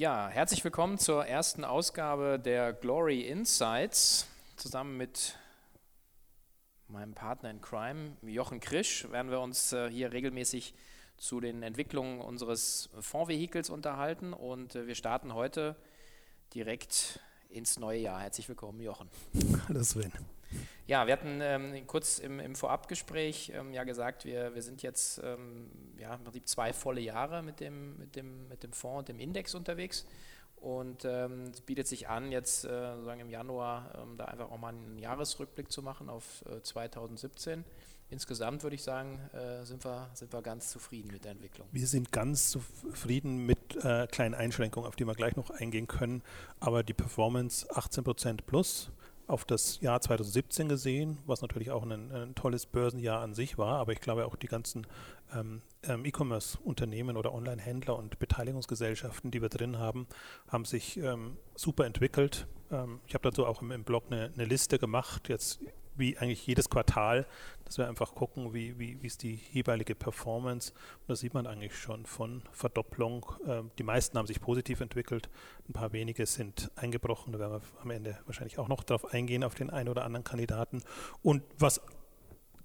Ja, 0.00 0.30
herzlich 0.30 0.64
willkommen 0.64 0.96
zur 0.96 1.26
ersten 1.26 1.62
Ausgabe 1.62 2.40
der 2.42 2.72
Glory 2.72 3.20
Insights. 3.20 4.26
Zusammen 4.56 4.96
mit 4.96 5.38
meinem 6.88 7.12
Partner 7.12 7.50
in 7.50 7.60
Crime, 7.60 8.16
Jochen 8.22 8.60
Krisch, 8.60 9.06
werden 9.12 9.30
wir 9.30 9.40
uns 9.40 9.74
äh, 9.74 9.90
hier 9.90 10.10
regelmäßig 10.10 10.72
zu 11.18 11.38
den 11.38 11.62
Entwicklungen 11.62 12.22
unseres 12.22 12.88
Fondsvehikels 12.98 13.68
unterhalten 13.68 14.32
und 14.32 14.74
äh, 14.74 14.86
wir 14.86 14.94
starten 14.94 15.34
heute 15.34 15.76
direkt 16.54 17.20
ins 17.50 17.78
neue 17.78 18.00
Jahr. 18.00 18.22
Herzlich 18.22 18.48
willkommen, 18.48 18.80
Jochen. 18.80 19.10
Hallo 19.68 19.82
Sven. 19.82 20.12
Ja, 20.86 21.06
wir 21.06 21.12
hatten 21.12 21.40
ähm, 21.40 21.86
kurz 21.86 22.18
im, 22.18 22.40
im 22.40 22.56
Vorabgespräch 22.56 23.52
ähm, 23.54 23.72
ja 23.72 23.84
gesagt, 23.84 24.24
wir, 24.24 24.54
wir 24.54 24.62
sind 24.62 24.82
jetzt 24.82 25.20
ähm, 25.22 25.70
ja, 25.98 26.14
im 26.14 26.24
Prinzip 26.24 26.48
zwei 26.48 26.72
volle 26.72 27.00
Jahre 27.00 27.42
mit 27.42 27.60
dem, 27.60 27.96
mit 27.96 28.16
dem, 28.16 28.48
mit 28.48 28.62
dem 28.62 28.72
Fonds 28.72 28.98
und 28.98 29.08
dem 29.08 29.20
Index 29.20 29.54
unterwegs. 29.54 30.06
Und 30.56 31.04
ähm, 31.06 31.52
es 31.54 31.60
bietet 31.62 31.86
sich 31.86 32.08
an, 32.08 32.32
jetzt 32.32 32.64
äh, 32.64 32.94
sozusagen 32.94 33.20
im 33.20 33.30
Januar 33.30 33.92
ähm, 33.96 34.16
da 34.18 34.26
einfach 34.26 34.50
auch 34.50 34.58
mal 34.58 34.74
einen 34.74 34.98
Jahresrückblick 34.98 35.72
zu 35.72 35.82
machen 35.82 36.10
auf 36.10 36.44
äh, 36.46 36.60
2017. 36.60 37.64
Insgesamt 38.10 38.64
würde 38.64 38.74
ich 38.74 38.82
sagen, 38.82 39.20
äh, 39.32 39.64
sind, 39.64 39.84
wir, 39.84 40.10
sind 40.14 40.32
wir 40.32 40.42
ganz 40.42 40.70
zufrieden 40.70 41.12
mit 41.12 41.24
der 41.24 41.30
Entwicklung. 41.30 41.68
Wir 41.70 41.86
sind 41.86 42.10
ganz 42.10 42.50
zufrieden 42.50 43.46
mit 43.46 43.76
äh, 43.76 44.08
kleinen 44.08 44.34
Einschränkungen, 44.34 44.88
auf 44.88 44.96
die 44.96 45.06
wir 45.06 45.14
gleich 45.14 45.36
noch 45.36 45.50
eingehen 45.50 45.86
können. 45.86 46.22
Aber 46.58 46.82
die 46.82 46.92
Performance 46.92 47.70
18% 47.72 48.42
plus 48.44 48.90
auf 49.30 49.44
das 49.44 49.80
Jahr 49.80 50.00
2017 50.00 50.68
gesehen, 50.68 51.18
was 51.24 51.40
natürlich 51.42 51.70
auch 51.70 51.84
ein, 51.84 52.12
ein, 52.12 52.34
tolles 52.34 52.66
Börsenjahr 52.66 53.22
an 53.22 53.34
sich 53.34 53.58
war, 53.58 53.78
aber 53.78 53.92
ich 53.92 54.00
glaube 54.00 54.26
auch 54.26 54.36
die 54.36 54.48
ganzen 54.48 54.86
ähm, 55.34 55.62
ähm, 55.84 56.04
E-Commerce-Unternehmen 56.04 57.16
oder 57.16 57.32
Online-Händler 57.32 57.96
und 57.96 58.18
Beteiligungsgesellschaften, 58.18 59.30
die 59.30 59.40
wir 59.40 59.48
drin 59.48 59.78
haben, 59.78 60.06
haben 60.48 60.64
sich 60.64 60.96
ähm, 60.98 61.36
super 61.54 61.86
entwickelt. 61.86 62.46
Ähm, 62.70 63.00
ich 63.06 63.14
habe 63.14 63.30
dazu 63.30 63.46
auch 63.46 63.62
im, 63.62 63.70
im 63.70 63.84
Blog 63.84 64.04
eine, 64.10 64.30
eine, 64.34 64.44
Liste 64.44 64.78
gemacht, 64.78 65.28
jetzt 65.28 65.60
wie 65.96 66.16
eigentlich 66.18 66.46
jedes 66.46 66.70
Quartal, 66.70 67.26
dass 67.64 67.78
wir 67.78 67.88
einfach 67.88 68.14
gucken, 68.14 68.52
wie, 68.52 68.78
wie, 68.78 69.00
wie 69.02 69.06
ist 69.06 69.22
die 69.22 69.40
jeweilige 69.52 69.94
Performance. 69.94 70.72
Und 70.72 71.08
da 71.08 71.16
sieht 71.16 71.34
man 71.34 71.46
eigentlich 71.46 71.76
schon 71.76 72.06
von 72.06 72.42
Verdopplung. 72.52 73.26
Ähm, 73.46 73.70
die 73.78 73.82
meisten 73.82 74.18
haben 74.18 74.26
sich 74.26 74.40
positiv 74.40 74.80
entwickelt, 74.80 75.28
ein 75.68 75.72
paar 75.72 75.92
wenige 75.92 76.26
sind 76.26 76.70
eingebrochen. 76.76 77.32
Da 77.32 77.38
werden 77.38 77.60
wir 77.60 77.82
am 77.82 77.90
Ende 77.90 78.18
wahrscheinlich 78.26 78.58
auch 78.58 78.68
noch 78.68 78.82
darauf 78.82 79.12
eingehen, 79.12 79.44
auf 79.44 79.54
den 79.54 79.70
einen 79.70 79.88
oder 79.88 80.04
anderen 80.04 80.24
Kandidaten. 80.24 80.82
Und 81.22 81.42
was 81.58 81.80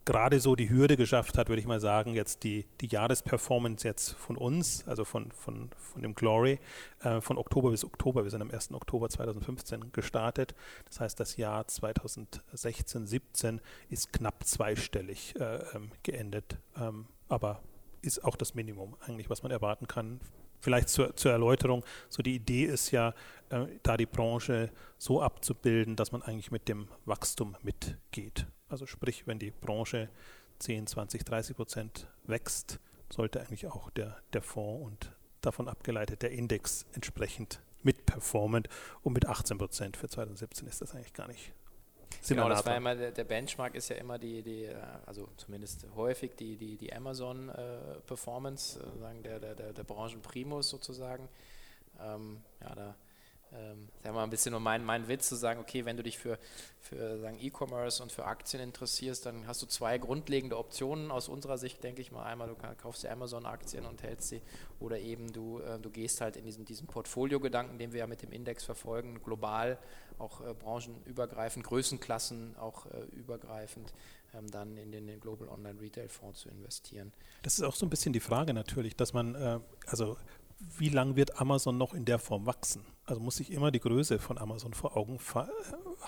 gerade 0.05 0.39
so 0.39 0.55
die 0.55 0.69
Hürde 0.69 0.97
geschafft 0.97 1.37
hat, 1.37 1.49
würde 1.49 1.59
ich 1.59 1.67
mal 1.67 1.79
sagen, 1.79 2.13
jetzt 2.13 2.43
die, 2.43 2.65
die 2.79 2.87
Jahresperformance 2.87 3.85
jetzt 3.85 4.13
von 4.13 4.37
uns, 4.37 4.87
also 4.87 5.03
von, 5.03 5.31
von, 5.31 5.69
von 5.77 6.01
dem 6.01 6.13
Glory, 6.13 6.59
äh, 7.03 7.19
von 7.21 7.37
Oktober 7.37 7.71
bis 7.71 7.83
Oktober. 7.83 8.23
Wir 8.23 8.31
sind 8.31 8.41
am 8.41 8.51
1. 8.51 8.71
Oktober 8.73 9.09
2015 9.09 9.91
gestartet. 9.91 10.55
Das 10.85 10.99
heißt, 10.99 11.19
das 11.19 11.37
Jahr 11.37 11.67
2016, 11.67 13.07
17 13.07 13.61
ist 13.89 14.13
knapp 14.13 14.43
zweistellig 14.45 15.33
äh, 15.39 15.57
ähm, 15.75 15.91
geendet. 16.03 16.57
Ähm, 16.77 17.07
aber 17.27 17.61
ist 18.01 18.23
auch 18.23 18.35
das 18.35 18.53
Minimum 18.53 18.95
eigentlich, 19.01 19.29
was 19.31 19.41
man 19.41 19.51
erwarten 19.51 19.87
kann. 19.87 20.19
Vielleicht 20.59 20.89
zur, 20.89 21.15
zur 21.15 21.31
Erläuterung, 21.31 21.83
so 22.09 22.23
die 22.23 22.35
Idee 22.35 22.65
ist 22.65 22.91
ja, 22.91 23.13
äh, 23.49 23.65
da 23.83 23.97
die 23.97 24.05
Branche 24.05 24.71
so 24.97 25.21
abzubilden, 25.21 25.95
dass 25.95 26.11
man 26.11 26.21
eigentlich 26.21 26.51
mit 26.51 26.67
dem 26.67 26.87
Wachstum 27.05 27.55
mitgeht. 27.63 28.47
Also 28.75 28.87
sprich, 28.87 29.25
wenn 29.25 29.39
die 29.39 29.51
Branche 29.51 30.09
10, 30.59 30.87
20, 30.87 31.23
30 31.23 31.55
Prozent 31.55 32.07
wächst, 32.25 32.81
sollte 33.09 33.39
eigentlich 33.39 33.67
auch 33.67 33.89
der, 33.91 34.17
der 34.33 34.41
Fonds 34.41 34.85
und 34.85 35.11
davon 35.39 35.69
abgeleitet 35.69 36.23
der 36.23 36.31
Index 36.31 36.85
entsprechend 36.91 37.61
mitperformen. 37.83 38.67
Und 39.01 39.13
mit 39.13 39.27
18 39.27 39.57
Prozent 39.57 39.95
für 39.95 40.09
2017 40.09 40.67
ist 40.67 40.81
das 40.81 40.93
eigentlich 40.93 41.13
gar 41.13 41.29
nicht. 41.29 41.53
Genau, 42.27 42.49
das 42.49 42.65
war 42.65 42.75
immer 42.75 42.95
der, 42.95 43.11
der, 43.11 43.23
Benchmark 43.23 43.75
ist 43.75 43.87
ja 43.87 43.95
immer 43.95 44.19
die, 44.19 44.41
die 44.41 44.65
äh, 44.65 44.75
also 45.05 45.29
zumindest 45.37 45.87
häufig 45.95 46.35
die, 46.35 46.57
die, 46.57 46.75
die 46.75 46.91
Amazon 46.91 47.47
äh, 47.47 48.01
Performance, 48.05 48.77
äh, 48.77 48.99
sagen 48.99 49.23
der, 49.23 49.39
der, 49.39 49.55
der, 49.55 49.71
der 49.71 49.83
Branchenprimus 49.85 50.69
sozusagen. 50.69 51.29
Ähm, 52.01 52.41
ja, 52.59 52.75
da 52.75 52.95
ähm, 53.57 53.87
sagen 54.03 54.15
mal 54.15 54.23
ein 54.23 54.29
bisschen 54.29 54.51
nur 54.51 54.59
mein, 54.59 54.83
mein 54.83 55.07
Witz 55.07 55.29
zu 55.29 55.35
sagen, 55.35 55.59
okay, 55.59 55.85
wenn 55.85 55.97
du 55.97 56.03
dich 56.03 56.17
für, 56.17 56.37
für 56.79 57.31
E-Commerce 57.39 58.01
und 58.01 58.11
für 58.11 58.25
Aktien 58.25 58.61
interessierst, 58.61 59.25
dann 59.25 59.47
hast 59.47 59.61
du 59.61 59.65
zwei 59.65 59.97
grundlegende 59.97 60.57
Optionen 60.57 61.11
aus 61.11 61.27
unserer 61.29 61.57
Sicht, 61.57 61.83
denke 61.83 62.01
ich 62.01 62.11
mal. 62.11 62.23
Einmal, 62.23 62.47
du 62.47 62.55
kaufst 62.77 63.03
dir 63.03 63.11
Amazon-Aktien 63.11 63.85
und 63.85 64.03
hältst 64.03 64.29
sie 64.29 64.41
oder 64.79 64.99
eben 64.99 65.31
du, 65.31 65.59
äh, 65.59 65.79
du 65.79 65.89
gehst 65.89 66.21
halt 66.21 66.37
in 66.37 66.45
diesen, 66.45 66.65
diesen 66.65 66.87
Portfolio-Gedanken, 66.87 67.77
den 67.77 67.93
wir 67.93 67.99
ja 67.99 68.07
mit 68.07 68.21
dem 68.21 68.31
Index 68.31 68.63
verfolgen, 68.63 69.21
global, 69.23 69.77
auch 70.17 70.41
äh, 70.41 70.53
branchenübergreifend, 70.53 71.65
Größenklassen 71.65 72.55
auch 72.57 72.85
äh, 72.87 73.03
übergreifend, 73.15 73.93
ähm, 74.33 74.49
dann 74.49 74.77
in 74.77 74.91
den, 74.91 75.07
den 75.07 75.19
Global 75.19 75.49
Online 75.49 75.79
Retail 75.79 76.09
Fonds 76.09 76.41
zu 76.41 76.49
investieren. 76.49 77.11
Das 77.43 77.55
ist 77.55 77.63
auch 77.63 77.75
so 77.75 77.85
ein 77.85 77.89
bisschen 77.89 78.13
die 78.13 78.19
Frage 78.19 78.53
natürlich, 78.53 78.95
dass 78.95 79.13
man, 79.13 79.35
äh, 79.35 79.59
also 79.87 80.17
wie 80.59 80.89
lang 80.89 81.15
wird 81.15 81.39
Amazon 81.39 81.77
noch 81.77 81.93
in 81.93 82.05
der 82.05 82.19
Form 82.19 82.45
wachsen? 82.45 82.85
Also 83.05 83.21
muss 83.21 83.39
ich 83.39 83.51
immer 83.51 83.71
die 83.71 83.79
Größe 83.79 84.19
von 84.19 84.37
Amazon 84.37 84.73
vor 84.73 84.97
Augen 84.97 85.19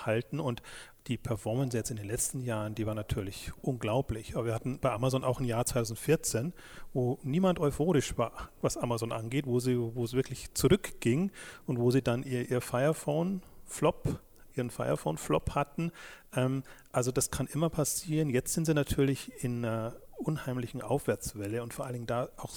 halten 0.05 0.39
und 0.39 0.61
die 1.07 1.17
Performance 1.17 1.77
jetzt 1.77 1.91
in 1.91 1.97
den 1.97 2.07
letzten 2.07 2.41
Jahren, 2.41 2.75
die 2.75 2.85
war 2.85 2.95
natürlich 2.95 3.51
unglaublich. 3.61 4.35
Aber 4.35 4.45
wir 4.45 4.55
hatten 4.55 4.79
bei 4.79 4.91
Amazon 4.91 5.23
auch 5.23 5.39
ein 5.39 5.45
Jahr 5.45 5.65
2014, 5.65 6.53
wo 6.93 7.19
niemand 7.23 7.59
euphorisch 7.59 8.17
war, 8.17 8.49
was 8.61 8.77
Amazon 8.77 9.11
angeht, 9.11 9.45
wo 9.45 9.59
sie, 9.59 9.77
wo 9.77 10.03
es 10.03 10.13
wirklich 10.13 10.53
zurückging 10.53 11.31
und 11.65 11.79
wo 11.79 11.91
sie 11.91 12.01
dann 12.01 12.23
ihr, 12.23 12.49
ihr 12.49 12.61
Fire 12.61 12.93
Phone 12.93 13.41
Flop 13.65 14.19
ihren 14.57 14.71
Fire 14.71 14.97
Phone 14.97 15.17
Flop 15.17 15.53
hatten. 15.53 15.91
Ähm, 16.35 16.63
also 16.91 17.11
das 17.11 17.29
kann 17.29 17.45
immer 17.45 17.69
passieren. 17.69 18.29
Jetzt 18.29 18.53
sind 18.53 18.65
sie 18.65 18.73
natürlich 18.73 19.31
in 19.43 19.63
einer 19.63 19.95
unheimlichen 20.17 20.81
Aufwärtswelle 20.81 21.61
und 21.61 21.75
vor 21.75 21.85
allen 21.85 21.93
Dingen 21.93 22.07
da 22.07 22.29
auch 22.37 22.51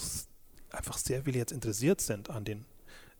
einfach 0.71 0.97
sehr 0.97 1.23
viele 1.23 1.37
jetzt 1.37 1.51
interessiert 1.51 2.01
sind 2.01 2.29
an 2.29 2.45
den 2.45 2.65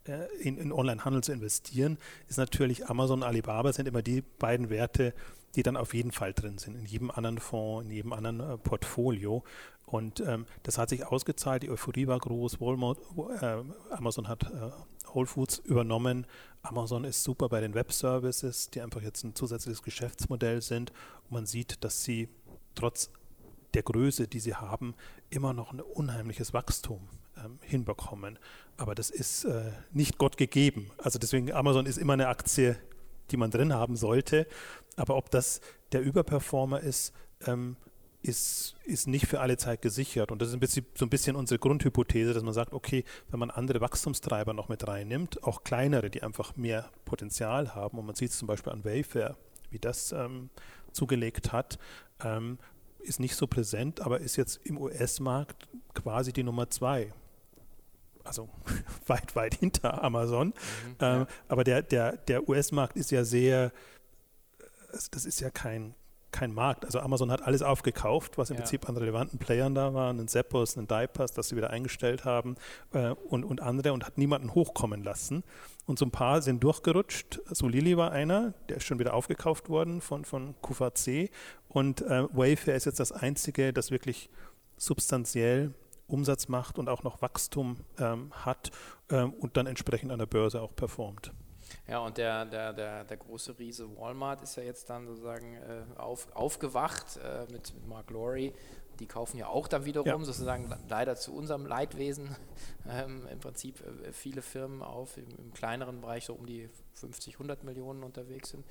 äh, 0.07 0.25
in, 0.39 0.57
in 0.57 0.71
Onlinehandel 0.71 1.23
zu 1.23 1.31
investieren, 1.31 1.97
ist 2.27 2.37
natürlich 2.37 2.87
Amazon 2.89 3.19
und 3.19 3.27
Alibaba 3.27 3.71
sind 3.71 3.87
immer 3.87 4.01
die 4.01 4.21
beiden 4.39 4.69
Werte, 4.69 5.13
die 5.55 5.63
dann 5.63 5.77
auf 5.77 5.93
jeden 5.93 6.11
Fall 6.11 6.33
drin 6.33 6.57
sind, 6.57 6.75
in 6.75 6.85
jedem 6.85 7.11
anderen 7.11 7.37
Fonds, 7.37 7.85
in 7.85 7.91
jedem 7.91 8.13
anderen 8.13 8.39
äh, 8.39 8.57
Portfolio. 8.57 9.43
Und 9.85 10.21
ähm, 10.21 10.45
das 10.63 10.77
hat 10.77 10.89
sich 10.89 11.05
ausgezahlt, 11.05 11.63
die 11.63 11.69
Euphorie 11.69 12.07
war 12.07 12.17
groß, 12.17 12.61
Walmart, 12.61 12.97
äh, 13.41 13.93
Amazon 13.93 14.27
hat 14.27 14.43
äh, 14.43 14.71
Whole 15.13 15.27
Foods 15.27 15.59
übernommen. 15.59 16.25
Amazon 16.63 17.03
ist 17.03 17.23
super 17.23 17.49
bei 17.49 17.59
den 17.59 17.73
Web-Services, 17.73 18.69
die 18.69 18.81
einfach 18.81 19.01
jetzt 19.01 19.23
ein 19.23 19.35
zusätzliches 19.35 19.83
Geschäftsmodell 19.83 20.61
sind. 20.61 20.91
Und 21.25 21.31
man 21.31 21.45
sieht, 21.45 21.83
dass 21.83 22.03
sie 22.03 22.29
trotz 22.73 23.11
der 23.73 23.83
Größe, 23.83 24.27
die 24.27 24.39
sie 24.39 24.55
haben, 24.55 24.95
immer 25.29 25.53
noch 25.53 25.73
ein 25.73 25.81
unheimliches 25.81 26.53
Wachstum 26.53 27.07
ähm, 27.43 27.59
hinbekommen. 27.61 28.39
Aber 28.77 28.95
das 28.95 29.09
ist 29.09 29.45
äh, 29.45 29.71
nicht 29.91 30.17
Gott 30.17 30.37
gegeben. 30.37 30.91
Also 30.97 31.19
deswegen, 31.19 31.51
Amazon 31.51 31.85
ist 31.85 31.97
immer 31.97 32.13
eine 32.13 32.27
Aktie, 32.27 32.77
die 33.31 33.37
man 33.37 33.51
drin 33.51 33.73
haben 33.73 33.95
sollte. 33.95 34.47
Aber 34.95 35.15
ob 35.15 35.29
das 35.29 35.61
der 35.91 36.01
Überperformer 36.01 36.81
ist, 36.81 37.13
ähm, 37.45 37.75
ist, 38.23 38.75
ist 38.85 39.07
nicht 39.07 39.27
für 39.27 39.39
alle 39.39 39.57
Zeit 39.57 39.81
gesichert. 39.81 40.31
Und 40.31 40.41
das 40.41 40.49
ist 40.49 40.53
ein 40.53 40.59
bisschen, 40.59 40.85
so 40.95 41.05
ein 41.05 41.09
bisschen 41.09 41.35
unsere 41.35 41.59
Grundhypothese, 41.59 42.33
dass 42.33 42.43
man 42.43 42.53
sagt, 42.53 42.73
okay, 42.73 43.03
wenn 43.29 43.39
man 43.39 43.49
andere 43.49 43.81
Wachstumstreiber 43.81 44.53
noch 44.53 44.69
mit 44.69 44.87
reinnimmt, 44.87 45.43
auch 45.43 45.63
kleinere, 45.63 46.09
die 46.09 46.21
einfach 46.23 46.55
mehr 46.55 46.89
Potenzial 47.05 47.73
haben, 47.73 47.97
und 47.97 48.05
man 48.05 48.15
sieht 48.15 48.31
es 48.31 48.37
zum 48.37 48.47
Beispiel 48.47 48.73
an 48.73 48.85
Wayfair, 48.85 49.37
wie 49.71 49.79
das 49.79 50.11
ähm, 50.11 50.49
zugelegt 50.91 51.51
hat, 51.51 51.79
ähm, 52.23 52.59
ist 52.99 53.19
nicht 53.19 53.35
so 53.35 53.47
präsent, 53.47 54.01
aber 54.01 54.19
ist 54.19 54.35
jetzt 54.35 54.59
im 54.65 54.77
US-Markt 54.77 55.67
quasi 55.95 56.33
die 56.33 56.43
Nummer 56.43 56.69
zwei. 56.69 57.13
Also 58.23 58.49
weit, 59.07 59.35
weit 59.35 59.55
hinter 59.55 60.03
Amazon. 60.03 60.47
Mhm, 60.47 60.53
ähm, 60.99 61.19
ja. 61.19 61.27
Aber 61.47 61.63
der, 61.63 61.81
der, 61.81 62.17
der 62.17 62.47
US-Markt 62.47 62.95
ist 62.97 63.11
ja 63.11 63.23
sehr, 63.23 63.71
das 65.11 65.25
ist 65.25 65.39
ja 65.39 65.49
kein, 65.49 65.95
kein 66.31 66.53
Markt. 66.53 66.85
Also 66.85 66.99
Amazon 66.99 67.31
hat 67.31 67.41
alles 67.41 67.61
aufgekauft, 67.61 68.37
was 68.37 68.49
im 68.49 68.55
ja. 68.55 68.61
Prinzip 68.61 68.87
an 68.87 68.97
relevanten 68.97 69.37
Playern 69.37 69.75
da 69.75 69.93
war, 69.93 70.09
einen 70.09 70.27
Zappos, 70.27 70.77
einen 70.77 70.87
Diapers, 70.87 71.33
das 71.33 71.49
sie 71.49 71.55
wieder 71.55 71.69
eingestellt 71.69 72.25
haben 72.25 72.55
äh, 72.93 73.09
und, 73.09 73.43
und 73.43 73.61
andere 73.61 73.93
und 73.93 74.05
hat 74.05 74.17
niemanden 74.17 74.53
hochkommen 74.53 75.03
lassen. 75.03 75.43
Und 75.85 75.99
so 75.99 76.05
ein 76.05 76.11
paar 76.11 76.41
sind 76.41 76.63
durchgerutscht. 76.63 77.41
So 77.49 77.67
Lilly 77.67 77.97
war 77.97 78.11
einer, 78.11 78.53
der 78.69 78.77
ist 78.77 78.85
schon 78.85 78.99
wieder 78.99 79.13
aufgekauft 79.13 79.69
worden 79.69 79.99
von, 80.01 80.25
von 80.25 80.55
QVC. 80.61 81.29
Und 81.67 82.01
äh, 82.01 82.23
Wayfair 82.31 82.75
ist 82.75 82.85
jetzt 82.85 82.99
das 82.99 83.11
einzige, 83.11 83.73
das 83.73 83.91
wirklich 83.91 84.29
substanziell 84.77 85.73
Umsatz 86.11 86.47
macht 86.47 86.77
und 86.77 86.89
auch 86.89 87.03
noch 87.03 87.21
Wachstum 87.21 87.77
ähm, 87.99 88.31
hat 88.33 88.71
ähm, 89.09 89.33
und 89.33 89.57
dann 89.57 89.67
entsprechend 89.67 90.11
an 90.11 90.19
der 90.19 90.25
Börse 90.25 90.61
auch 90.61 90.75
performt. 90.75 91.31
Ja, 91.87 91.99
und 91.99 92.17
der, 92.17 92.45
der, 92.45 92.73
der, 92.73 93.03
der 93.03 93.17
große 93.17 93.57
Riese 93.57 93.87
Walmart 93.97 94.41
ist 94.41 94.55
ja 94.55 94.63
jetzt 94.63 94.89
dann 94.89 95.07
sozusagen 95.07 95.55
äh, 95.55 95.83
auf, 95.97 96.27
aufgewacht 96.35 97.17
äh, 97.17 97.51
mit 97.51 97.73
Mark 97.87 98.09
Lorry, 98.09 98.53
die 98.99 99.07
kaufen 99.07 99.37
ja 99.37 99.47
auch 99.47 99.67
dann 99.67 99.85
wiederum 99.85 100.07
ja. 100.07 100.23
sozusagen 100.23 100.71
leider 100.87 101.15
zu 101.15 101.33
unserem 101.33 101.65
Leidwesen 101.65 102.35
ähm, 102.89 103.27
im 103.31 103.39
Prinzip 103.39 103.81
äh, 103.81 104.11
viele 104.11 104.41
Firmen 104.41 104.81
auf, 104.81 105.17
im, 105.17 105.27
im, 105.37 105.53
kleineren 105.53 106.01
Bereich 106.01 106.25
so 106.25 106.33
um 106.33 106.45
die 106.45 106.69
50, 106.93 107.35
100 107.35 107.63
Millionen 107.63 108.03
unterwegs 108.03 108.49
sind. 108.49 108.65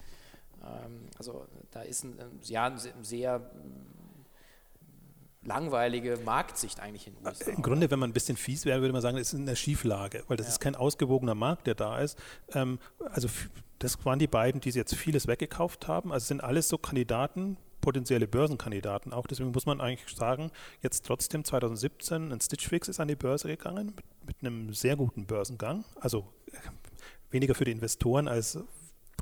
Ähm, 0.63 1.09
also 1.19 1.47
da 1.71 1.83
ist 1.83 2.05
ein, 2.05 2.19
ja, 2.43 2.67
ein 2.67 2.79
sehr 3.03 3.51
langweilige 5.43 6.19
Marktsicht 6.25 6.81
eigentlich 6.81 7.07
in 7.07 7.15
den 7.15 7.27
USA. 7.27 7.51
Im 7.51 7.63
Grunde, 7.63 7.91
wenn 7.91 7.99
man 7.99 8.11
ein 8.11 8.13
bisschen 8.13 8.37
fies 8.37 8.65
wäre, 8.65 8.81
würde 8.81 8.93
man 8.93 9.03
sagen, 9.03 9.17
es 9.17 9.33
ist 9.33 9.41
eine 9.41 9.57
Schieflage, 9.57 10.25
weil 10.29 10.37
das 10.37 10.47
ja. 10.47 10.53
ist 10.53 10.61
kein 10.61 10.77
ausgewogener 10.77 11.35
Markt, 11.35 11.67
der 11.67 11.75
da 11.75 11.99
ist. 11.99 12.19
Ähm, 12.53 12.79
also 12.99 13.29
das 13.79 14.05
waren 14.05 14.19
die 14.19 14.27
beiden, 14.27 14.61
die 14.61 14.71
jetzt 14.71 14.95
vieles 14.95 15.27
weggekauft 15.27 15.89
haben. 15.89 16.13
Also 16.13 16.27
sind 16.27 16.45
alles 16.45 16.69
so 16.69 16.77
Kandidaten, 16.77 17.57
potenzielle 17.81 18.29
Börsenkandidaten 18.29 19.13
auch. 19.13 19.27
Deswegen 19.27 19.51
muss 19.53 19.65
man 19.65 19.81
eigentlich 19.81 20.15
sagen, 20.15 20.51
jetzt 20.83 21.07
trotzdem 21.07 21.45
2017 21.45 22.33
ein 22.33 22.41
Stitch 22.41 22.69
Fix 22.69 22.89
ist 22.89 23.01
an 23.01 23.09
die 23.09 23.17
Börse 23.17 23.49
gegangen 23.49 23.95
mit, 23.97 24.05
mit 24.27 24.37
einem 24.41 24.75
sehr 24.75 24.97
guten 24.97 25.25
Börsengang. 25.27 25.85
Also 25.99 26.29
äh, 26.53 26.59
weniger 27.31 27.55
für 27.55 27.65
die 27.65 27.73
Investoren 27.73 28.29
als 28.29 28.59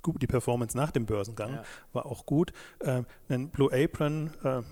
die 0.07 0.27
Performance 0.27 0.77
nach 0.77 0.91
dem 0.91 1.07
Börsengang 1.07 1.55
ja. 1.55 1.65
war 1.93 2.07
auch 2.07 2.25
gut. 2.25 2.53
Äh, 2.81 3.03
ein 3.29 3.51
Blue 3.51 3.71
Apron 3.73 4.33
äh, 4.43 4.63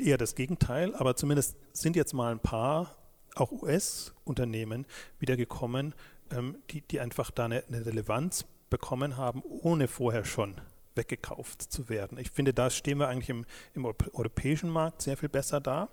eher 0.00 0.18
das 0.18 0.34
Gegenteil, 0.34 0.94
aber 0.94 1.16
zumindest 1.16 1.56
sind 1.72 1.96
jetzt 1.96 2.12
mal 2.12 2.32
ein 2.32 2.40
paar 2.40 2.96
auch 3.34 3.52
US-Unternehmen 3.52 4.86
wieder 5.18 5.36
gekommen, 5.36 5.94
ähm, 6.30 6.56
die, 6.70 6.80
die 6.82 7.00
einfach 7.00 7.30
da 7.30 7.44
eine, 7.44 7.64
eine 7.68 7.86
Relevanz 7.86 8.44
bekommen 8.70 9.16
haben, 9.16 9.42
ohne 9.42 9.88
vorher 9.88 10.24
schon 10.24 10.54
weggekauft 10.94 11.62
zu 11.62 11.88
werden. 11.88 12.18
Ich 12.18 12.30
finde, 12.30 12.52
da 12.52 12.70
stehen 12.70 12.98
wir 12.98 13.08
eigentlich 13.08 13.30
im, 13.30 13.44
im 13.74 13.84
europäischen 13.84 14.70
Markt 14.70 15.02
sehr 15.02 15.16
viel 15.16 15.28
besser 15.28 15.60
da. 15.60 15.88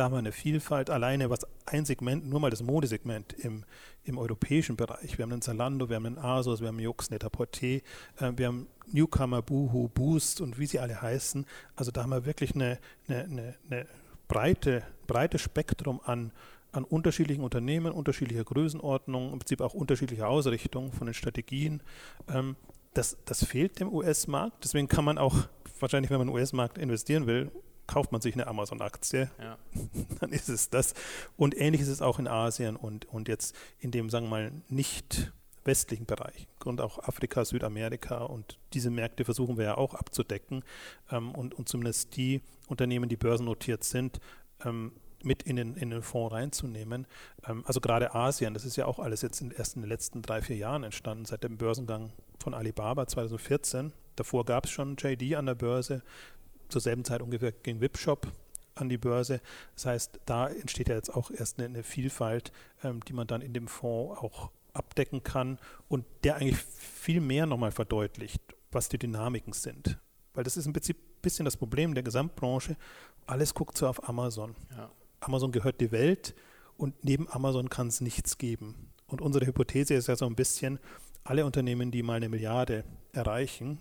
Da 0.00 0.04
haben 0.04 0.12
wir 0.12 0.18
eine 0.18 0.32
Vielfalt, 0.32 0.88
alleine 0.88 1.28
was 1.28 1.40
ein 1.66 1.84
Segment, 1.84 2.26
nur 2.26 2.40
mal 2.40 2.48
das 2.48 2.62
Modesegment 2.62 3.34
im, 3.34 3.64
im 4.04 4.16
europäischen 4.16 4.74
Bereich. 4.74 5.18
Wir 5.18 5.24
haben 5.24 5.32
einen 5.32 5.42
Zalando, 5.42 5.90
wir 5.90 5.96
haben 5.96 6.06
einen 6.06 6.16
Asos, 6.16 6.62
wir 6.62 6.68
haben 6.68 6.78
Jux, 6.78 7.10
Net-a-Porter, 7.10 7.66
äh, 7.66 7.82
wir 8.34 8.46
haben 8.46 8.66
Newcomer, 8.90 9.42
Boohoo, 9.42 9.88
Boost 9.88 10.40
und 10.40 10.58
wie 10.58 10.64
sie 10.64 10.78
alle 10.78 11.02
heißen. 11.02 11.44
Also 11.76 11.90
da 11.90 12.02
haben 12.02 12.08
wir 12.12 12.24
wirklich 12.24 12.54
eine, 12.54 12.78
eine, 13.08 13.24
eine, 13.24 13.54
eine 13.68 13.86
breite, 14.26 14.84
breites 15.06 15.42
Spektrum 15.42 16.00
an, 16.02 16.32
an 16.72 16.84
unterschiedlichen 16.84 17.44
Unternehmen, 17.44 17.92
unterschiedlicher 17.92 18.44
Größenordnung, 18.44 19.34
im 19.34 19.38
Prinzip 19.38 19.60
auch 19.60 19.74
unterschiedlicher 19.74 20.28
Ausrichtung 20.28 20.92
von 20.92 21.08
den 21.08 21.14
Strategien. 21.14 21.82
Ähm, 22.26 22.56
das, 22.94 23.18
das 23.26 23.44
fehlt 23.44 23.78
dem 23.78 23.92
US-Markt. 23.92 24.64
Deswegen 24.64 24.88
kann 24.88 25.04
man 25.04 25.18
auch 25.18 25.36
wahrscheinlich, 25.78 26.10
wenn 26.10 26.20
man 26.20 26.28
im 26.28 26.34
US-Markt 26.34 26.78
investieren 26.78 27.26
will, 27.26 27.50
kauft 27.90 28.12
man 28.12 28.20
sich 28.20 28.34
eine 28.34 28.46
Amazon-Aktie, 28.46 29.30
ja. 29.42 29.58
dann 30.20 30.30
ist 30.30 30.48
es 30.48 30.70
das. 30.70 30.94
Und 31.36 31.60
ähnlich 31.60 31.80
ist 31.80 31.88
es 31.88 32.00
auch 32.00 32.20
in 32.20 32.28
Asien 32.28 32.76
und, 32.76 33.06
und 33.06 33.26
jetzt 33.26 33.54
in 33.80 33.90
dem, 33.90 34.10
sagen 34.10 34.26
wir 34.26 34.30
mal, 34.30 34.52
nicht 34.68 35.32
westlichen 35.64 36.06
Bereich 36.06 36.46
und 36.64 36.80
auch 36.80 37.00
Afrika, 37.00 37.44
Südamerika 37.44 38.18
und 38.24 38.58
diese 38.72 38.90
Märkte 38.90 39.24
versuchen 39.24 39.58
wir 39.58 39.64
ja 39.64 39.76
auch 39.76 39.94
abzudecken 39.94 40.62
ähm, 41.10 41.32
und, 41.32 41.52
und 41.54 41.68
zumindest 41.68 42.16
die 42.16 42.40
Unternehmen, 42.68 43.08
die 43.08 43.16
börsennotiert 43.16 43.84
sind, 43.84 44.20
ähm, 44.64 44.92
mit 45.22 45.42
in 45.42 45.56
den, 45.56 45.74
in 45.74 45.90
den 45.90 46.02
Fonds 46.02 46.32
reinzunehmen. 46.32 47.06
Ähm, 47.46 47.64
also 47.66 47.80
gerade 47.80 48.14
Asien, 48.14 48.54
das 48.54 48.64
ist 48.64 48.76
ja 48.76 48.86
auch 48.86 49.00
alles 49.00 49.20
jetzt 49.20 49.40
in, 49.40 49.50
erst 49.50 49.76
in 49.76 49.82
den 49.82 49.90
letzten 49.90 50.22
drei, 50.22 50.40
vier 50.40 50.56
Jahren 50.56 50.84
entstanden, 50.84 51.24
seit 51.24 51.44
dem 51.44 51.58
Börsengang 51.58 52.12
von 52.38 52.54
Alibaba 52.54 53.06
2014. 53.06 53.92
Davor 54.16 54.44
gab 54.44 54.64
es 54.64 54.70
schon 54.70 54.96
JD 54.96 55.34
an 55.34 55.46
der 55.46 55.56
Börse, 55.56 56.02
zur 56.70 56.80
selben 56.80 57.04
Zeit 57.04 57.22
ungefähr 57.22 57.52
ging 57.52 57.80
Wipshop 57.80 58.28
an 58.74 58.88
die 58.88 58.98
Börse. 58.98 59.40
Das 59.74 59.86
heißt, 59.86 60.20
da 60.26 60.48
entsteht 60.48 60.88
ja 60.88 60.94
jetzt 60.94 61.10
auch 61.10 61.30
erst 61.30 61.58
eine, 61.58 61.68
eine 61.68 61.82
Vielfalt, 61.82 62.52
ähm, 62.82 63.04
die 63.04 63.12
man 63.12 63.26
dann 63.26 63.42
in 63.42 63.52
dem 63.52 63.68
Fonds 63.68 64.20
auch 64.20 64.50
abdecken 64.72 65.22
kann 65.22 65.58
und 65.88 66.04
der 66.24 66.36
eigentlich 66.36 66.58
viel 66.58 67.20
mehr 67.20 67.46
nochmal 67.46 67.72
verdeutlicht, 67.72 68.42
was 68.70 68.88
die 68.88 68.98
Dynamiken 68.98 69.52
sind. 69.52 69.98
Weil 70.34 70.44
das 70.44 70.56
ist 70.56 70.66
im 70.66 70.72
Prinzip 70.72 70.96
ein 70.96 71.22
bisschen 71.22 71.44
das 71.44 71.56
Problem 71.56 71.94
der 71.94 72.04
Gesamtbranche. 72.04 72.76
Alles 73.26 73.54
guckt 73.54 73.76
so 73.76 73.88
auf 73.88 74.08
Amazon. 74.08 74.54
Ja. 74.70 74.90
Amazon 75.20 75.52
gehört 75.52 75.80
die 75.80 75.92
Welt 75.92 76.34
und 76.76 77.04
neben 77.04 77.28
Amazon 77.28 77.68
kann 77.68 77.88
es 77.88 78.00
nichts 78.00 78.38
geben. 78.38 78.90
Und 79.06 79.20
unsere 79.20 79.46
Hypothese 79.46 79.94
ist 79.94 80.06
ja 80.06 80.16
so 80.16 80.26
ein 80.26 80.36
bisschen, 80.36 80.78
alle 81.24 81.44
Unternehmen, 81.44 81.90
die 81.90 82.02
mal 82.02 82.14
eine 82.14 82.28
Milliarde 82.28 82.84
erreichen, 83.12 83.80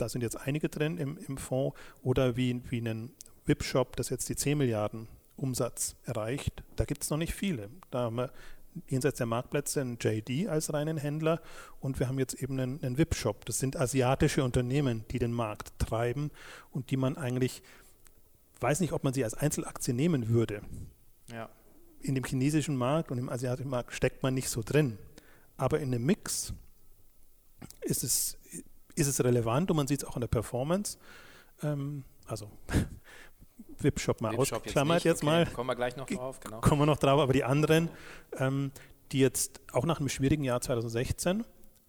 da 0.00 0.08
sind 0.08 0.22
jetzt 0.22 0.36
einige 0.36 0.68
drin 0.68 0.98
im, 0.98 1.18
im 1.26 1.36
Fonds, 1.36 1.78
oder 2.02 2.36
wie, 2.36 2.62
wie 2.70 2.78
einen 2.78 3.12
Webshop, 3.46 3.96
das 3.96 4.10
jetzt 4.10 4.28
die 4.28 4.36
10 4.36 4.58
Milliarden 4.58 5.08
Umsatz 5.36 5.96
erreicht, 6.04 6.62
da 6.76 6.84
gibt 6.84 7.02
es 7.02 7.10
noch 7.10 7.18
nicht 7.18 7.34
viele. 7.34 7.70
Da 7.90 8.00
haben 8.02 8.16
wir 8.16 8.32
jenseits 8.88 9.18
der 9.18 9.26
Marktplätze 9.26 9.80
einen 9.80 9.98
JD 10.00 10.48
als 10.48 10.72
reinen 10.72 10.96
Händler 10.96 11.40
und 11.80 11.98
wir 11.98 12.08
haben 12.08 12.18
jetzt 12.18 12.34
eben 12.34 12.58
einen, 12.58 12.82
einen 12.82 12.98
VIP-Shop. 12.98 13.44
Das 13.44 13.58
sind 13.58 13.76
asiatische 13.76 14.44
Unternehmen, 14.44 15.04
die 15.10 15.18
den 15.18 15.32
Markt 15.32 15.72
treiben 15.78 16.30
und 16.70 16.90
die 16.90 16.96
man 16.96 17.16
eigentlich, 17.16 17.62
weiß 18.60 18.80
nicht, 18.80 18.92
ob 18.92 19.04
man 19.04 19.14
sie 19.14 19.24
als 19.24 19.34
Einzelaktie 19.34 19.94
nehmen 19.94 20.28
würde. 20.28 20.62
Ja. 21.32 21.48
In 22.00 22.14
dem 22.14 22.24
chinesischen 22.24 22.76
Markt 22.76 23.10
und 23.10 23.18
im 23.18 23.28
asiatischen 23.28 23.70
Markt 23.70 23.92
steckt 23.92 24.22
man 24.22 24.34
nicht 24.34 24.48
so 24.48 24.62
drin. 24.62 24.98
Aber 25.56 25.80
in 25.80 25.92
einem 25.92 26.06
Mix 26.06 26.52
ist 27.80 28.04
es, 28.04 28.37
ist 28.98 29.06
es 29.06 29.22
relevant 29.22 29.70
und 29.70 29.76
man 29.76 29.86
sieht 29.86 30.02
es 30.02 30.08
auch 30.08 30.16
in 30.16 30.20
der 30.20 30.28
Performance. 30.28 30.98
Ähm, 31.62 32.04
also 32.26 32.50
Webshop 33.78 34.20
mal 34.20 34.36
Webshop 34.36 34.64
ausklammert 34.66 35.04
jetzt, 35.04 35.04
jetzt 35.04 35.22
okay. 35.22 35.26
mal. 35.26 35.46
Kommen 35.46 35.68
wir 35.68 35.76
gleich 35.76 35.96
noch 35.96 36.06
drauf, 36.06 36.40
genau. 36.40 36.60
Kommen 36.60 36.82
wir 36.82 36.86
noch 36.86 36.98
drauf, 36.98 37.20
aber 37.20 37.32
die 37.32 37.44
anderen, 37.44 37.90
ähm, 38.38 38.72
die 39.12 39.20
jetzt 39.20 39.60
auch 39.72 39.84
nach 39.84 40.00
einem 40.00 40.08
schwierigen 40.08 40.44
Jahr 40.44 40.60
2016 40.60 41.44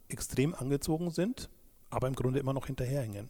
extrem 0.08 0.54
angezogen 0.54 1.12
sind, 1.12 1.50
aber 1.90 2.08
im 2.08 2.16
Grunde 2.16 2.40
immer 2.40 2.54
noch 2.54 2.68
hinterherhängen, 2.68 3.30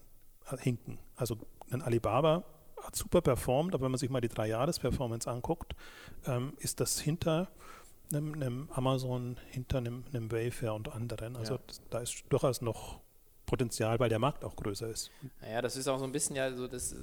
äh, 0.52 0.58
hinken. 0.58 1.00
Also 1.16 1.38
ein 1.72 1.82
Alibaba 1.82 2.44
hat 2.82 2.96
super 2.96 3.22
performt, 3.22 3.74
aber 3.74 3.86
wenn 3.86 3.92
man 3.92 4.00
sich 4.00 4.10
mal 4.10 4.22
die 4.22 4.30
drei 4.30 4.48
Jahres-Performance 4.48 5.30
anguckt, 5.30 5.76
ähm, 6.26 6.54
ist 6.60 6.80
das 6.80 7.00
hinter 7.00 7.50
einem, 8.14 8.34
einem, 8.34 8.70
Amazon, 8.72 9.38
hinter 9.50 9.80
einem, 9.80 10.04
einem 10.12 10.32
Wayfair 10.32 10.74
und 10.74 10.90
anderen. 10.90 11.36
Also 11.36 11.56
ja. 11.56 11.60
da 11.90 12.00
ist 12.00 12.24
durchaus 12.30 12.62
noch 12.62 13.02
Potenzial, 13.50 14.00
weil 14.00 14.10
der 14.10 14.20
Markt 14.20 14.44
auch 14.44 14.56
größer 14.56 14.88
ist. 14.90 15.12
Naja, 15.42 15.62
das 15.62 15.76
ist 15.76 15.88
auch 15.88 16.00
so 16.00 16.06
ein 16.06 16.12
bisschen 16.12 16.36
ja 16.36 16.54
so 16.54 16.68
das, 16.68 16.94
äh, 16.94 16.98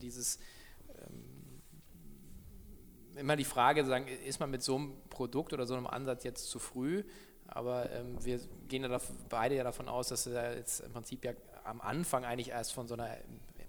dieses 0.00 0.38
immer 3.16 3.36
die 3.36 3.44
Frage, 3.44 3.84
sagen, 3.84 4.06
ist 4.08 4.40
man 4.40 4.50
mit 4.50 4.62
so 4.62 4.76
einem 4.76 4.92
Produkt 5.10 5.52
oder 5.52 5.66
so 5.66 5.74
einem 5.74 5.86
Ansatz 5.86 6.24
jetzt 6.24 6.50
zu 6.50 6.58
früh? 6.58 7.04
Aber 7.46 7.90
ähm, 7.92 8.16
wir 8.24 8.40
gehen 8.68 8.82
ja 8.82 9.00
beide 9.28 9.56
ja 9.56 9.64
davon 9.64 9.88
aus, 9.88 10.08
dass 10.08 10.26
wir 10.26 10.56
jetzt 10.56 10.80
im 10.80 10.92
Prinzip 10.92 11.24
ja 11.24 11.32
am 11.64 11.80
Anfang 11.80 12.24
eigentlich 12.24 12.50
erst 12.50 12.72
von 12.72 12.88
so 12.88 12.94
einer 12.94 13.16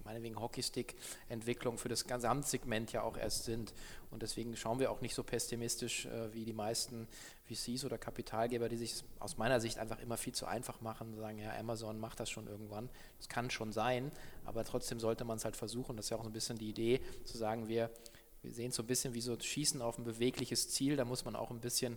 meinetwegen 0.04 0.38
Hockeystick-Entwicklung 0.38 1.78
für 1.78 1.88
das 1.88 2.06
Gesamtsegment 2.06 2.92
ja 2.92 3.02
auch 3.02 3.16
erst 3.16 3.44
sind. 3.44 3.74
Und 4.10 4.22
deswegen 4.22 4.56
schauen 4.56 4.78
wir 4.78 4.90
auch 4.90 5.00
nicht 5.00 5.14
so 5.14 5.22
pessimistisch 5.22 6.06
äh, 6.06 6.32
wie 6.32 6.44
die 6.44 6.52
meisten 6.52 7.08
VCs 7.46 7.84
oder 7.84 7.98
Kapitalgeber, 7.98 8.68
die 8.68 8.76
sich 8.76 9.02
aus 9.18 9.36
meiner 9.36 9.60
Sicht 9.60 9.78
einfach 9.78 9.98
immer 10.00 10.16
viel 10.16 10.34
zu 10.34 10.46
einfach 10.46 10.80
machen 10.80 11.12
und 11.12 11.18
sagen, 11.18 11.38
ja, 11.38 11.52
Amazon 11.58 11.98
macht 11.98 12.20
das 12.20 12.30
schon 12.30 12.46
irgendwann. 12.46 12.88
Das 13.18 13.28
kann 13.28 13.50
schon 13.50 13.72
sein, 13.72 14.12
aber 14.44 14.64
trotzdem 14.64 15.00
sollte 15.00 15.24
man 15.24 15.38
es 15.38 15.44
halt 15.44 15.56
versuchen. 15.56 15.96
Das 15.96 16.06
ist 16.06 16.10
ja 16.10 16.16
auch 16.16 16.24
so 16.24 16.30
ein 16.30 16.32
bisschen 16.32 16.58
die 16.58 16.70
Idee, 16.70 17.00
zu 17.24 17.36
sagen, 17.36 17.68
wir 17.68 17.90
wir 18.44 18.52
sehen 18.52 18.68
es 18.68 18.76
so 18.76 18.82
ein 18.82 18.86
bisschen 18.86 19.14
wie 19.14 19.22
so 19.22 19.38
Schießen 19.40 19.80
auf 19.80 19.98
ein 19.98 20.04
bewegliches 20.04 20.68
Ziel. 20.68 20.96
Da 20.96 21.04
muss 21.04 21.24
man 21.24 21.34
auch 21.34 21.50
ein 21.50 21.60
bisschen 21.60 21.96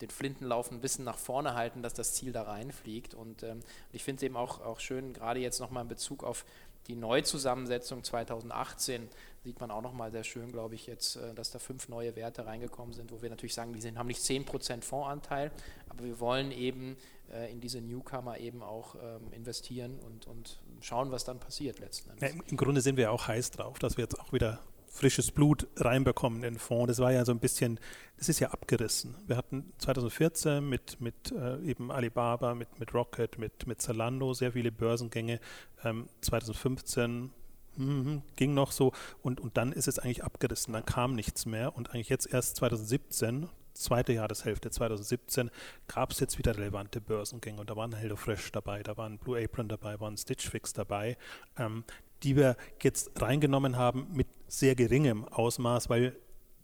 den 0.00 0.10
Flintenlauf 0.10 0.70
ein 0.70 0.80
bisschen 0.80 1.04
nach 1.04 1.18
vorne 1.18 1.54
halten, 1.54 1.82
dass 1.82 1.94
das 1.94 2.14
Ziel 2.14 2.32
da 2.32 2.42
reinfliegt. 2.42 3.14
Und 3.14 3.42
ähm, 3.42 3.60
ich 3.92 4.02
finde 4.02 4.16
es 4.18 4.22
eben 4.24 4.36
auch, 4.36 4.60
auch 4.60 4.80
schön, 4.80 5.12
gerade 5.12 5.40
jetzt 5.40 5.60
nochmal 5.60 5.82
in 5.82 5.88
Bezug 5.88 6.24
auf 6.24 6.44
die 6.86 6.96
Neuzusammensetzung 6.96 8.02
2018 8.04 9.08
sieht 9.42 9.60
man 9.60 9.70
auch 9.70 9.80
nochmal 9.80 10.10
sehr 10.10 10.24
schön, 10.24 10.52
glaube 10.52 10.74
ich, 10.74 10.86
jetzt, 10.86 11.16
äh, 11.16 11.34
dass 11.34 11.50
da 11.50 11.58
fünf 11.58 11.88
neue 11.88 12.16
Werte 12.16 12.46
reingekommen 12.46 12.92
sind, 12.92 13.10
wo 13.10 13.22
wir 13.22 13.30
natürlich 13.30 13.54
sagen, 13.54 13.72
die 13.72 13.80
sind, 13.80 13.98
haben 13.98 14.06
nicht 14.06 14.20
10% 14.20 14.82
Fondsanteil, 14.82 15.50
aber 15.88 16.04
wir 16.04 16.20
wollen 16.20 16.52
eben 16.52 16.96
äh, 17.32 17.50
in 17.50 17.60
diese 17.60 17.80
Newcomer 17.80 18.38
eben 18.38 18.62
auch 18.62 18.96
ähm, 18.96 19.32
investieren 19.32 19.98
und, 20.00 20.26
und 20.26 20.60
schauen, 20.80 21.10
was 21.10 21.24
dann 21.24 21.38
passiert 21.38 21.78
letzten 21.78 22.10
Endes. 22.10 22.34
Ja, 22.34 22.40
Im 22.48 22.56
Grunde 22.56 22.80
sind 22.80 22.96
wir 22.96 23.12
auch 23.12 23.28
heiß 23.28 23.52
drauf, 23.52 23.78
dass 23.78 23.96
wir 23.96 24.04
jetzt 24.04 24.18
auch 24.18 24.32
wieder 24.32 24.60
frisches 24.90 25.30
Blut 25.30 25.68
reinbekommen 25.76 26.42
in 26.42 26.54
den 26.54 26.58
Fonds. 26.58 26.88
Das 26.88 26.98
war 26.98 27.12
ja 27.12 27.24
so 27.24 27.32
ein 27.32 27.38
bisschen, 27.38 27.78
das 28.18 28.28
ist 28.28 28.40
ja 28.40 28.50
abgerissen. 28.50 29.16
Wir 29.26 29.36
hatten 29.36 29.72
2014 29.78 30.68
mit, 30.68 31.00
mit 31.00 31.32
äh, 31.32 31.60
eben 31.62 31.90
Alibaba, 31.90 32.54
mit, 32.54 32.78
mit 32.78 32.92
Rocket, 32.92 33.38
mit, 33.38 33.66
mit 33.66 33.80
Zalando 33.80 34.34
sehr 34.34 34.52
viele 34.52 34.72
Börsengänge. 34.72 35.40
Ähm, 35.84 36.08
2015 36.20 37.30
mhm, 37.76 38.22
ging 38.34 38.52
noch 38.52 38.72
so 38.72 38.92
und, 39.22 39.40
und 39.40 39.56
dann 39.56 39.72
ist 39.72 39.88
es 39.88 39.98
eigentlich 39.98 40.24
abgerissen. 40.24 40.74
Dann 40.74 40.84
kam 40.84 41.14
nichts 41.14 41.46
mehr 41.46 41.76
und 41.76 41.90
eigentlich 41.90 42.08
jetzt 42.08 42.32
erst 42.32 42.56
2017 42.56 43.48
zweite 43.74 44.12
Jahreshälfte 44.12 44.70
2017 44.70 45.50
gab 45.86 46.10
es 46.12 46.20
jetzt 46.20 46.36
wieder 46.38 46.56
relevante 46.56 47.00
Börsengänge 47.00 47.60
und 47.60 47.70
da 47.70 47.76
waren 47.76 47.94
HelloFresh 47.94 48.52
dabei, 48.52 48.82
da 48.82 48.96
waren 48.96 49.18
Blue 49.18 49.42
Apron 49.42 49.68
dabei, 49.68 49.98
waren 50.00 50.16
Stitch 50.16 50.48
Fix 50.50 50.72
dabei. 50.72 51.16
Ähm, 51.56 51.84
die 52.22 52.36
wir 52.36 52.56
jetzt 52.82 53.20
reingenommen 53.20 53.76
haben 53.76 54.08
mit 54.12 54.26
sehr 54.48 54.74
geringem 54.74 55.26
Ausmaß, 55.28 55.90
weil 55.90 56.16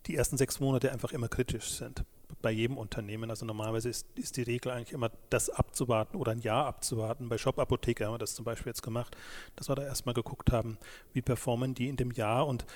die 0.07 0.17
ersten 0.17 0.37
sechs 0.37 0.61
Monate 0.61 0.93
einfach 0.93 1.13
immer 1.13 1.29
kritisch 1.29 1.71
sind 1.71 2.05
bei 2.43 2.51
jedem 2.51 2.77
Unternehmen. 2.77 3.31
Also 3.31 3.47
normalerweise 3.47 3.89
ist, 3.89 4.07
ist 4.15 4.37
die 4.37 4.43
Regel 4.43 4.73
eigentlich 4.73 4.93
immer 4.93 5.11
das 5.31 5.51
abzuwarten 5.51 6.17
oder 6.17 6.33
ein 6.33 6.41
Jahr 6.41 6.67
abzuwarten. 6.67 7.29
Bei 7.29 7.39
Shop 7.39 7.59
Apotheke 7.59 8.07
haben 8.07 8.15
wir 8.15 8.19
das 8.19 8.35
zum 8.35 8.45
Beispiel 8.45 8.71
jetzt 8.71 8.83
gemacht, 8.83 9.17
dass 9.57 9.69
wir 9.69 9.75
da 9.75 9.83
erstmal 9.83 10.15
geguckt 10.15 10.53
haben, 10.53 10.79
wie 11.13 11.23
performen 11.23 11.75
die 11.75 11.89
in 11.89 11.97
dem 11.97 12.11
Jahr 12.11 12.47
und 12.47 12.67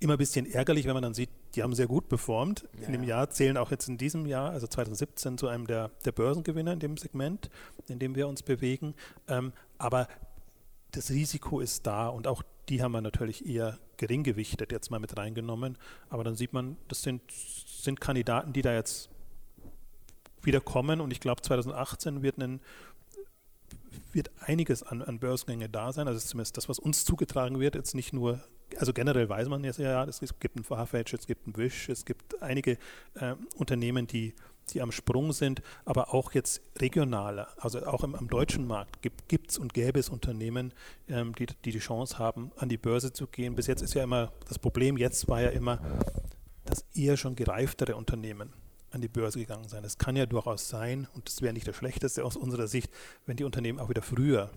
immer 0.00 0.14
ein 0.14 0.18
bisschen 0.18 0.50
ärgerlich, 0.50 0.86
wenn 0.86 0.94
man 0.94 1.02
dann 1.02 1.14
sieht, 1.14 1.30
die 1.54 1.62
haben 1.62 1.74
sehr 1.74 1.86
gut 1.86 2.08
performt. 2.08 2.68
Ja. 2.80 2.86
In 2.86 2.92
dem 2.92 3.04
Jahr 3.04 3.30
zählen 3.30 3.56
auch 3.56 3.70
jetzt 3.70 3.88
in 3.88 3.96
diesem 3.96 4.26
Jahr, 4.26 4.50
also 4.50 4.66
2017, 4.66 5.38
zu 5.38 5.48
einem 5.48 5.66
der, 5.66 5.90
der 6.04 6.12
Börsengewinner 6.12 6.72
in 6.72 6.80
dem 6.80 6.96
Segment, 6.96 7.50
in 7.88 7.98
dem 7.98 8.14
wir 8.14 8.28
uns 8.28 8.42
bewegen. 8.42 8.94
Ähm, 9.28 9.52
aber 9.78 10.08
das 10.94 11.10
Risiko 11.10 11.60
ist 11.60 11.86
da 11.86 12.08
und 12.08 12.26
auch 12.26 12.42
die 12.68 12.82
haben 12.82 12.92
wir 12.92 13.00
natürlich 13.00 13.46
eher 13.46 13.78
gering 13.96 14.22
gewichtet 14.22 14.72
jetzt 14.72 14.90
mal 14.90 14.98
mit 14.98 15.16
reingenommen. 15.16 15.76
Aber 16.08 16.24
dann 16.24 16.34
sieht 16.34 16.52
man, 16.52 16.76
das 16.88 17.02
sind, 17.02 17.22
sind 17.30 18.00
Kandidaten, 18.00 18.52
die 18.52 18.62
da 18.62 18.72
jetzt 18.72 19.10
wieder 20.42 20.60
kommen 20.60 21.00
und 21.00 21.10
ich 21.10 21.20
glaube 21.20 21.42
2018 21.42 22.22
wird, 22.22 22.38
ein, 22.38 22.60
wird 24.12 24.30
einiges 24.40 24.82
an, 24.82 25.02
an 25.02 25.18
Börsengänge 25.18 25.68
da 25.68 25.92
sein. 25.92 26.08
Also 26.08 26.20
zumindest 26.20 26.56
das, 26.56 26.68
was 26.68 26.78
uns 26.78 27.04
zugetragen 27.04 27.60
wird, 27.60 27.74
jetzt 27.74 27.94
nicht 27.94 28.12
nur 28.12 28.40
also 28.78 28.92
generell 28.92 29.28
weiß 29.28 29.48
man 29.48 29.62
jetzt 29.62 29.78
ja, 29.78 30.04
es 30.04 30.20
gibt 30.40 30.56
ein 30.56 30.64
Farfetch, 30.64 31.12
es 31.14 31.26
gibt 31.26 31.46
ein 31.46 31.56
Wish, 31.56 31.88
es 31.90 32.04
gibt 32.04 32.42
einige 32.42 32.78
äh, 33.14 33.34
Unternehmen, 33.56 34.06
die, 34.06 34.34
die 34.72 34.82
am 34.82 34.92
Sprung 34.92 35.32
sind, 35.32 35.62
aber 35.84 36.14
auch 36.14 36.32
jetzt 36.32 36.62
regionaler, 36.78 37.48
also 37.56 37.84
auch 37.86 38.04
im, 38.04 38.14
am 38.14 38.28
deutschen 38.28 38.66
Markt 38.66 39.00
gibt 39.02 39.50
es 39.50 39.58
und 39.58 39.74
gäbe 39.74 39.98
es 39.98 40.08
Unternehmen, 40.08 40.72
ähm, 41.08 41.34
die, 41.34 41.46
die 41.64 41.72
die 41.72 41.78
Chance 41.78 42.18
haben, 42.18 42.52
an 42.56 42.68
die 42.68 42.78
Börse 42.78 43.12
zu 43.12 43.26
gehen. 43.26 43.54
Bis 43.54 43.66
jetzt 43.66 43.82
ist 43.82 43.94
ja 43.94 44.02
immer, 44.02 44.32
das 44.48 44.58
Problem 44.58 44.96
jetzt 44.96 45.28
war 45.28 45.40
ja 45.40 45.50
immer, 45.50 45.80
dass 46.64 46.84
eher 46.94 47.16
schon 47.16 47.36
gereiftere 47.36 47.96
Unternehmen 47.96 48.52
an 48.90 49.00
die 49.00 49.08
Börse 49.08 49.38
gegangen 49.38 49.68
sein. 49.68 49.84
Es 49.84 49.98
kann 49.98 50.16
ja 50.16 50.24
durchaus 50.24 50.68
sein, 50.68 51.08
und 51.14 51.28
das 51.28 51.42
wäre 51.42 51.52
nicht 51.52 51.66
das 51.66 51.76
Schlechteste 51.76 52.24
aus 52.24 52.36
unserer 52.36 52.68
Sicht, 52.68 52.90
wenn 53.26 53.36
die 53.36 53.44
Unternehmen 53.44 53.80
auch 53.80 53.88
wieder 53.88 54.02
früher 54.02 54.50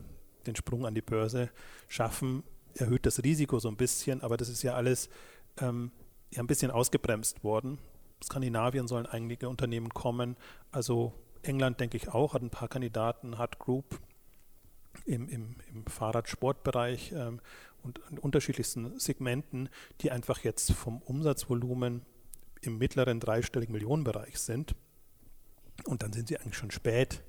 den 0.46 0.56
Sprung 0.56 0.86
an 0.86 0.96
die 0.96 1.02
Börse 1.02 1.50
schaffen, 1.88 2.44
erhöht 2.76 3.06
das 3.06 3.24
Risiko 3.24 3.60
so 3.60 3.68
ein 3.68 3.76
bisschen, 3.76 4.22
aber 4.22 4.38
das 4.38 4.50
ist 4.50 4.64
ja 4.64 4.76
alles 4.76 5.10
ähm, 5.60 5.92
ja 6.32 6.42
ein 6.42 6.48
bisschen 6.48 6.72
ausgebremst 6.72 7.44
worden. 7.44 7.80
Skandinavien 8.24 8.88
sollen 8.88 9.06
einige 9.06 9.50
Unternehmen 9.50 9.90
kommen, 9.90 10.36
also 10.72 11.14
England 11.44 11.80
denke 11.80 11.98
ich 11.98 12.10
auch, 12.10 12.34
hat 12.34 12.42
ein 12.42 12.50
paar 12.50 12.68
Kandidaten, 12.68 13.38
hat 13.38 13.60
Group 13.60 14.00
im, 15.06 15.30
im, 15.30 15.56
im 15.74 15.86
Fahrradsportbereich 15.86 17.14
ähm, 17.14 17.40
und 17.84 18.02
in 18.10 18.18
unterschiedlichsten 18.18 19.00
Segmenten, 19.00 19.70
die 20.02 20.12
einfach 20.12 20.40
jetzt 20.40 20.72
vom 20.74 21.02
Umsatzvolumen 21.02 22.06
im 22.62 22.78
mittleren 22.78 23.20
dreistelligen 23.20 23.74
Millionenbereich 23.74 24.40
sind. 24.40 24.76
Und 25.86 26.02
dann 26.02 26.12
sind 26.12 26.28
sie 26.28 26.38
eigentlich 26.38 26.58
schon 26.58 26.72
spät 26.72 27.24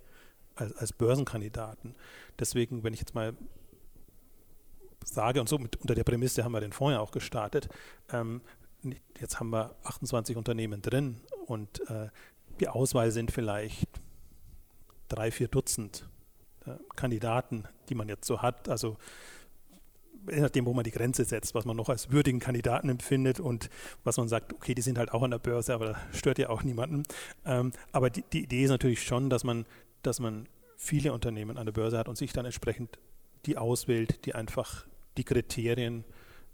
als, 0.54 0.74
als 0.76 0.92
Börsenkandidaten. 0.92 1.94
Deswegen, 2.38 2.82
wenn 2.82 2.94
ich 2.94 3.00
jetzt 3.00 3.14
mal 3.14 3.36
sage, 5.04 5.40
und 5.40 5.48
so 5.48 5.58
mit, 5.58 5.76
unter 5.76 5.94
der 5.94 6.04
Prämisse 6.04 6.44
haben 6.44 6.52
wir 6.52 6.60
den 6.60 6.72
Fonds 6.72 6.94
ja 6.94 7.00
auch 7.00 7.12
gestartet, 7.12 7.68
ähm, 8.10 8.40
jetzt 9.20 9.40
haben 9.40 9.50
wir 9.50 9.74
28 9.84 10.36
Unternehmen 10.36 10.82
drin 10.82 11.20
und 11.46 11.80
äh, 11.90 12.08
die 12.60 12.68
Auswahl 12.68 13.10
sind 13.10 13.30
vielleicht 13.30 13.88
drei, 15.08 15.30
vier 15.30 15.48
Dutzend 15.48 16.08
äh, 16.66 16.72
Kandidaten, 16.96 17.64
die 17.88 17.94
man 17.94 18.08
jetzt 18.08 18.26
so 18.26 18.42
hat. 18.42 18.68
Also 18.68 18.96
je 20.30 20.40
nachdem, 20.40 20.66
wo 20.66 20.74
man 20.74 20.84
die 20.84 20.90
Grenze 20.90 21.24
setzt, 21.24 21.54
was 21.54 21.64
man 21.64 21.76
noch 21.76 21.88
als 21.88 22.10
würdigen 22.10 22.40
Kandidaten 22.40 22.88
empfindet 22.88 23.40
und 23.40 23.70
was 24.04 24.16
man 24.16 24.28
sagt, 24.28 24.52
okay, 24.52 24.74
die 24.74 24.82
sind 24.82 24.98
halt 24.98 25.12
auch 25.12 25.22
an 25.22 25.30
der 25.30 25.38
Börse, 25.38 25.74
aber 25.74 25.86
das 25.86 26.18
stört 26.18 26.38
ja 26.38 26.50
auch 26.50 26.62
niemanden. 26.62 27.04
Ähm, 27.44 27.72
aber 27.92 28.10
die, 28.10 28.22
die 28.32 28.44
Idee 28.44 28.64
ist 28.64 28.70
natürlich 28.70 29.02
schon, 29.02 29.30
dass 29.30 29.44
man, 29.44 29.64
dass 30.02 30.20
man 30.20 30.48
viele 30.76 31.12
Unternehmen 31.12 31.56
an 31.56 31.66
der 31.66 31.72
Börse 31.72 31.98
hat 31.98 32.08
und 32.08 32.16
sich 32.16 32.32
dann 32.32 32.44
entsprechend 32.44 32.98
die 33.46 33.56
auswählt, 33.56 34.26
die 34.26 34.34
einfach 34.34 34.86
die 35.16 35.24
Kriterien 35.24 36.00
äh, 36.00 36.04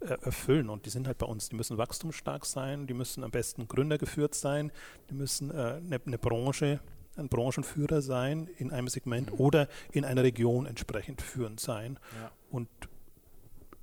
erfüllen. 0.05 0.69
Und 0.69 0.87
die 0.87 0.91
sind 0.91 1.07
halt 1.07 1.19
bei 1.19 1.27
uns, 1.27 1.49
die 1.49 1.57
müssen 1.57 1.79
wachstumsstark 1.79 2.47
sein, 2.47 2.87
die 2.87 2.95
müssen 2.95 3.25
am 3.25 3.31
besten 3.31 3.69
gründergeführt 3.69 4.35
sein, 4.35 4.73
die 5.11 5.15
müssen 5.15 5.51
eine 5.51 5.77
äh, 5.77 5.81
ne, 5.81 6.01
ne 6.05 6.19
Branche, 6.19 6.81
ein 7.17 7.29
Branchenführer 7.29 8.03
sein 8.03 8.49
in 8.59 8.73
einem 8.73 8.89
Segment 8.89 9.33
mhm. 9.33 9.41
oder 9.41 9.69
in 9.93 10.05
einer 10.05 10.23
Region 10.23 10.67
entsprechend 10.67 11.23
führend 11.23 11.61
sein. 11.61 11.99
Ja. 12.21 12.31
Und 12.51 12.69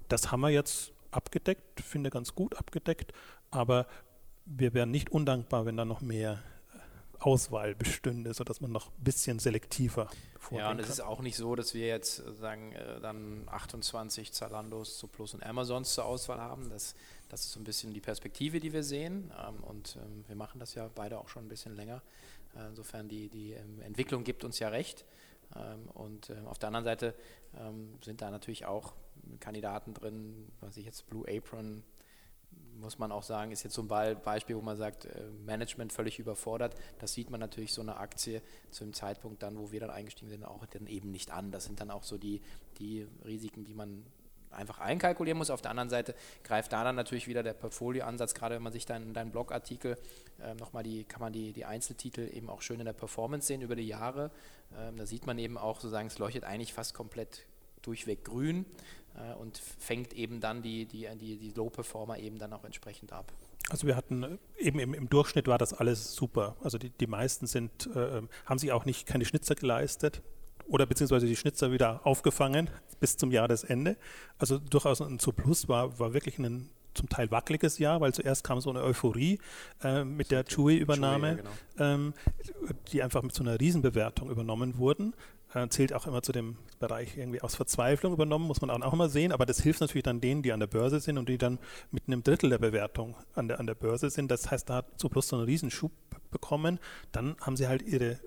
das 0.08 0.32
haben 0.32 0.42
wir 0.42 0.50
jetzt 0.50 0.92
abgedeckt, 1.12 1.82
finde 1.82 2.10
ganz 2.10 2.36
gut 2.36 2.58
abgedeckt, 2.58 3.14
aber 3.50 3.88
wir 4.46 4.74
wären 4.74 4.92
nicht 4.92 5.12
undankbar, 5.12 5.66
wenn 5.66 5.78
da 5.78 5.86
noch 5.86 6.02
mehr 6.02 6.42
Auswahl 7.22 7.76
bestünde, 7.76 8.34
sodass 8.34 8.62
man 8.62 8.72
noch 8.72 8.88
ein 8.88 9.04
bisschen 9.04 9.40
selektiver 9.40 10.10
vorgehen 10.40 10.66
Ja, 10.66 10.72
und 10.72 10.80
es 10.80 10.90
ist 10.90 11.02
auch 11.02 11.22
nicht 11.22 11.38
so, 11.38 11.56
dass 11.56 11.74
wir 11.74 11.88
jetzt 11.88 12.20
äh, 12.20 12.34
sagen, 12.34 12.74
äh, 12.74 13.00
dann 13.00 13.44
28 13.48 14.32
Zalandos 14.32 14.98
zu 14.98 15.08
Plus 15.08 15.34
und 15.34 15.44
Amazons 15.44 15.94
zur 15.94 16.06
Auswahl 16.06 16.40
haben. 16.40 16.70
Das, 16.70 16.96
das 17.30 17.46
ist 17.46 17.52
so 17.52 17.60
ein 17.60 17.64
bisschen 17.64 17.94
die 17.94 18.02
Perspektive, 18.02 18.60
die 18.60 18.74
wir 18.74 18.84
sehen. 18.84 19.32
Ähm, 19.48 19.64
und 19.64 19.98
ähm, 19.98 20.24
wir 20.28 20.36
machen 20.36 20.60
das 20.60 20.74
ja 20.74 20.90
beide 20.94 21.20
auch 21.20 21.30
schon 21.30 21.46
ein 21.46 21.50
bisschen 21.50 21.76
länger. 21.76 22.02
Äh, 22.56 22.70
insofern 22.70 23.08
die, 23.08 23.30
die 23.30 23.52
ähm, 23.52 23.82
Entwicklung 23.82 24.24
gibt 24.24 24.44
uns 24.44 24.60
ja 24.60 24.70
recht. 24.70 25.06
Und 25.96 26.32
auf 26.46 26.60
der 26.60 26.68
anderen 26.68 26.86
Seite 26.86 27.14
sind 28.06 28.22
da 28.22 28.32
natürlich 28.32 28.66
auch 28.66 28.94
Kandidaten 29.42 29.94
drin, 29.94 30.50
was 30.62 30.78
ich 30.78 30.86
jetzt 30.86 31.10
Blue 31.10 31.26
Apron, 31.28 31.84
muss 32.80 32.98
man 32.98 33.12
auch 33.12 33.24
sagen, 33.24 33.52
ist 33.52 33.64
jetzt 33.64 33.74
so 33.74 33.84
ein 33.84 34.22
Beispiel, 34.24 34.56
wo 34.56 34.62
man 34.62 34.78
sagt, 34.78 35.06
äh, 35.06 35.24
Management 35.46 35.94
völlig 35.94 36.20
überfordert. 36.20 36.76
Das 37.00 37.14
sieht 37.14 37.30
man 37.30 37.40
natürlich 37.40 37.74
so 37.74 37.82
eine 37.82 37.98
Aktie 37.98 38.42
zu 38.72 38.84
dem 38.84 38.94
Zeitpunkt 38.94 39.44
dann, 39.44 39.58
wo 39.58 39.72
wir 39.72 39.80
dann 39.80 39.90
eingestiegen 39.90 40.30
sind, 40.30 40.44
auch 40.44 40.66
dann 40.66 40.88
eben 40.88 41.12
nicht 41.12 41.32
an. 41.32 41.52
Das 41.52 41.66
sind 41.66 41.80
dann 41.80 41.92
auch 41.92 42.04
so 42.04 42.18
die, 42.18 42.42
die 42.80 43.08
Risiken, 43.26 43.64
die 43.64 43.74
man 43.74 44.04
einfach 44.52 44.80
einkalkulieren 44.80 45.38
muss. 45.38 45.50
Auf 45.50 45.62
der 45.62 45.72
anderen 45.72 45.90
Seite 45.90 46.16
greift 46.44 46.74
da 46.74 46.84
dann 46.84 46.96
natürlich 46.96 47.28
wieder 47.28 47.44
der 47.44 47.54
Portfolioansatz, 47.54 48.34
gerade 48.34 48.56
wenn 48.56 48.64
man 48.64 48.74
sich 48.74 48.86
dann 48.86 49.04
in 49.04 49.14
deinen 49.14 49.32
Blogartikel 49.32 49.98
äh, 50.42 50.54
nochmal 50.56 50.84
die, 50.84 51.04
kann 51.04 51.22
man 51.22 51.34
die, 51.34 51.54
die 51.54 51.66
Einzeltitel 51.66 52.30
eben 52.34 52.50
auch 52.50 52.62
schön 52.62 52.80
in 52.80 52.86
der 52.86 52.94
Performance 52.94 53.48
sehen 53.48 53.62
über 53.62 53.76
die 53.76 53.88
Jahre. 53.88 54.32
Ähm, 54.78 54.98
da 54.98 55.06
sieht 55.06 55.26
man 55.26 55.38
eben 55.40 55.58
auch 55.58 55.80
sozusagen, 55.80 56.08
es 56.08 56.20
leuchtet 56.20 56.44
eigentlich 56.44 56.74
fast 56.74 56.94
komplett 56.94 57.46
durchweg 57.82 58.24
grün 58.24 58.66
und 59.40 59.58
fängt 59.58 60.14
eben 60.14 60.40
dann 60.40 60.62
die, 60.62 60.86
die, 60.86 61.08
die, 61.16 61.38
die 61.38 61.52
Low-Performer 61.52 62.18
eben 62.20 62.40
dann 62.40 62.54
auch 62.54 62.64
entsprechend 62.64 63.12
ab. 63.12 63.32
Also 63.70 63.88
wir 63.88 63.96
hatten 63.96 64.24
äh, 64.24 64.38
eben 64.58 64.80
im, 64.80 64.94
im, 64.94 65.10
Durchschnitt 65.10 65.48
war 65.48 65.58
das 65.58 65.74
alles 65.74 66.14
super. 66.16 66.56
Also 66.62 66.78
die, 66.78 66.90
die 66.90 67.08
meisten 67.08 67.48
sind, 67.48 67.90
äh, 67.96 68.18
ähm, 68.18 68.30
haben 68.46 68.58
sich 68.58 68.72
auch 68.72 68.86
nicht 68.86 69.06
keine 69.06 69.26
Schnitzer 69.26 69.56
geleistet 69.56 70.22
oder 70.68 70.86
beziehungsweise 70.86 71.26
die 71.26 71.36
Schnitzer 71.36 71.72
wieder 71.72 72.02
aufgefangen 72.06 72.70
bis 73.00 73.18
zum 73.18 73.32
Jahresende. 73.32 73.98
Also 74.40 74.58
durchaus 74.58 75.02
ein 75.02 75.20
Surplus 75.20 75.68
war, 75.68 76.00
war 76.00 76.14
wirklich 76.14 76.38
ein 76.40 76.70
zum 76.94 77.08
Teil 77.08 77.32
wackeliges 77.32 77.78
Jahr, 77.78 78.02
weil 78.02 78.14
zuerst 78.14 78.44
kam 78.44 78.60
so 78.60 78.70
eine 78.70 78.84
Euphorie 78.84 79.40
äh, 79.82 80.04
mit 80.04 80.30
der 80.30 80.44
Chewy-Übernahme, 80.44 81.38
genau. 81.38 81.50
ähm, 81.80 82.14
die 82.92 83.02
einfach 83.02 83.22
mit 83.22 83.34
so 83.34 83.44
einer 83.44 83.58
Riesenbewertung 83.58 84.30
übernommen 84.30 84.78
wurden 84.78 85.14
äh, 85.54 85.68
zählt 85.70 85.94
auch 85.94 86.08
immer 86.08 86.22
zu 86.22 86.32
dem 86.32 86.58
Bereich 86.80 87.18
irgendwie 87.18 87.42
aus 87.42 87.56
Verzweiflung 87.56 88.14
übernommen, 88.14 88.48
muss 88.48 88.62
man 88.62 88.70
auch 88.70 88.94
immer 88.94 89.10
sehen, 89.10 89.32
aber 89.32 89.46
das 89.46 89.62
hilft 89.62 89.82
natürlich 89.82 90.04
dann 90.04 90.22
denen, 90.22 90.42
die 90.42 90.52
an 90.52 90.60
der 90.60 90.68
Börse 90.68 91.00
sind 91.00 91.18
und 91.18 91.30
die 91.30 91.38
dann 91.38 91.60
mit 91.92 92.04
einem 92.08 92.24
Drittel 92.24 92.50
der 92.50 92.58
Bewertung 92.60 93.16
an 93.36 93.48
der, 93.48 93.60
an 93.60 93.68
der 93.68 93.76
Börse 93.76 94.10
sind. 94.10 94.32
Das 94.32 94.50
heißt, 94.50 94.70
da 94.70 94.76
hat 94.76 95.00
Zuplus 95.00 95.28
so 95.28 95.36
einen 95.36 95.46
Riesenschub 95.46 95.92
bekommen. 96.32 96.80
Dann 97.12 97.36
haben 97.42 97.58
sie 97.58 97.68
halt 97.68 97.82
ihre 97.82 98.20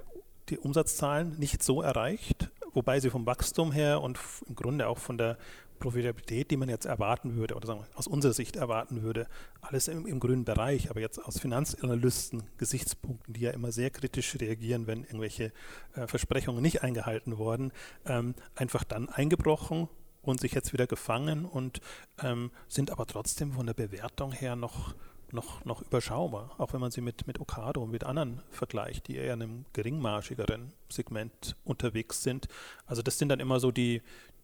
die 0.50 0.58
Umsatzzahlen 0.58 1.38
nicht 1.38 1.62
so 1.62 1.80
erreicht, 1.82 2.50
wobei 2.72 3.00
sie 3.00 3.10
vom 3.10 3.26
Wachstum 3.26 3.72
her 3.72 4.02
und 4.02 4.18
im 4.46 4.54
Grunde 4.54 4.88
auch 4.88 4.98
von 4.98 5.16
der 5.16 5.38
Profitabilität, 5.78 6.50
die 6.50 6.56
man 6.56 6.68
jetzt 6.68 6.86
erwarten 6.86 7.36
würde 7.36 7.54
oder 7.54 7.66
sagen 7.66 7.80
wir, 7.80 7.98
aus 7.98 8.06
unserer 8.06 8.32
Sicht 8.32 8.56
erwarten 8.56 9.02
würde, 9.02 9.26
alles 9.60 9.88
im, 9.88 10.06
im 10.06 10.20
grünen 10.20 10.44
Bereich, 10.44 10.90
aber 10.90 11.00
jetzt 11.00 11.18
aus 11.18 11.38
Finanzanalysten 11.38 12.44
Gesichtspunkten, 12.58 13.34
die 13.34 13.40
ja 13.40 13.50
immer 13.50 13.72
sehr 13.72 13.90
kritisch 13.90 14.36
reagieren, 14.40 14.86
wenn 14.86 15.04
irgendwelche 15.04 15.52
äh, 15.94 16.06
Versprechungen 16.06 16.62
nicht 16.62 16.82
eingehalten 16.82 17.38
wurden, 17.38 17.72
ähm, 18.06 18.34
einfach 18.54 18.84
dann 18.84 19.08
eingebrochen 19.08 19.88
und 20.22 20.40
sich 20.40 20.52
jetzt 20.52 20.72
wieder 20.72 20.86
gefangen 20.86 21.44
und 21.44 21.80
ähm, 22.22 22.50
sind 22.68 22.90
aber 22.90 23.06
trotzdem 23.06 23.52
von 23.52 23.66
der 23.66 23.74
Bewertung 23.74 24.32
her 24.32 24.56
noch 24.56 24.94
noch, 25.34 25.64
noch 25.64 25.82
überschaubar, 25.82 26.54
auch 26.58 26.72
wenn 26.72 26.80
man 26.80 26.90
sie 26.90 27.00
mit, 27.00 27.26
mit 27.26 27.40
Okado 27.40 27.82
und 27.82 27.90
mit 27.90 28.04
anderen 28.04 28.40
vergleicht, 28.50 29.08
die 29.08 29.16
eher 29.16 29.34
in 29.34 29.42
einem 29.42 29.64
geringmarschigeren 29.72 30.72
Segment 30.88 31.56
unterwegs 31.64 32.22
sind. 32.22 32.46
Also 32.86 33.02
das 33.02 33.18
sind 33.18 33.28
dann 33.28 33.40
immer 33.40 33.60
so 33.60 33.70
die, 33.70 34.00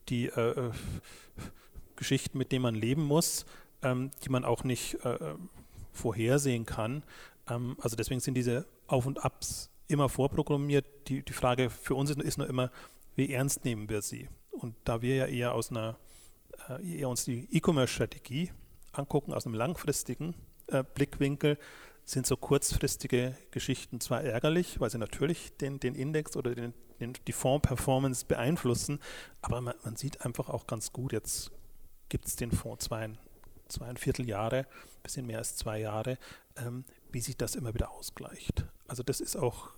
die 0.08 0.26
äh, 0.26 0.50
äh, 0.50 0.70
Geschichten, 1.96 2.38
mit 2.38 2.52
denen 2.52 2.62
man 2.62 2.74
leben 2.74 3.04
muss, 3.04 3.46
ähm, 3.82 4.10
die 4.24 4.30
man 4.30 4.44
auch 4.44 4.64
nicht 4.64 4.94
äh, 5.04 5.14
äh, 5.14 5.34
vorhersehen 5.92 6.66
kann. 6.66 7.02
Ähm, 7.48 7.76
also 7.80 7.96
deswegen 7.96 8.20
sind 8.20 8.34
diese 8.34 8.66
Auf 8.86 9.06
und 9.06 9.24
Abs 9.24 9.70
immer 9.86 10.08
vorprogrammiert. 10.08 10.86
Die, 11.08 11.22
die 11.22 11.32
Frage 11.32 11.70
für 11.70 11.94
uns 11.94 12.10
ist 12.10 12.38
nur 12.38 12.48
immer, 12.48 12.70
wie 13.16 13.32
ernst 13.32 13.64
nehmen 13.64 13.88
wir 13.88 14.02
sie? 14.02 14.28
Und 14.50 14.74
da 14.84 15.02
wir 15.02 15.16
ja 15.16 15.26
eher 15.26 15.54
aus 15.54 15.70
einer 15.70 15.96
äh, 16.68 17.04
uns 17.04 17.24
die 17.24 17.48
E-Commerce-Strategie 17.50 18.50
angucken 18.92 19.32
aus 19.32 19.46
einem 19.46 19.54
langfristigen 19.54 20.34
äh, 20.68 20.84
Blickwinkel, 20.94 21.58
sind 22.04 22.26
so 22.26 22.36
kurzfristige 22.36 23.36
Geschichten 23.50 24.00
zwar 24.00 24.22
ärgerlich, 24.22 24.80
weil 24.80 24.90
sie 24.90 24.98
natürlich 24.98 25.56
den, 25.58 25.78
den 25.78 25.94
Index 25.94 26.36
oder 26.36 26.54
den, 26.54 26.74
die 27.00 27.32
Fonds-Performance 27.32 28.24
beeinflussen, 28.26 29.00
aber 29.42 29.60
man, 29.60 29.74
man, 29.84 29.96
sieht 29.96 30.24
einfach 30.24 30.48
auch 30.48 30.66
ganz 30.66 30.92
gut, 30.92 31.12
jetzt 31.12 31.50
gibt 32.08 32.26
es 32.26 32.36
den 32.36 32.52
Fonds 32.52 32.84
zwei, 32.84 33.10
zweieinviertel 33.68 34.28
Jahre, 34.28 34.58
ein 34.60 35.02
bisschen 35.02 35.26
mehr 35.26 35.38
als 35.38 35.56
zwei 35.56 35.80
Jahre, 35.80 36.18
ähm, 36.56 36.84
wie 37.10 37.20
sich 37.20 37.36
das 37.36 37.54
immer 37.54 37.74
wieder 37.74 37.90
ausgleicht. 37.90 38.64
Also 38.86 39.02
das 39.02 39.20
ist 39.20 39.36
auch, 39.36 39.70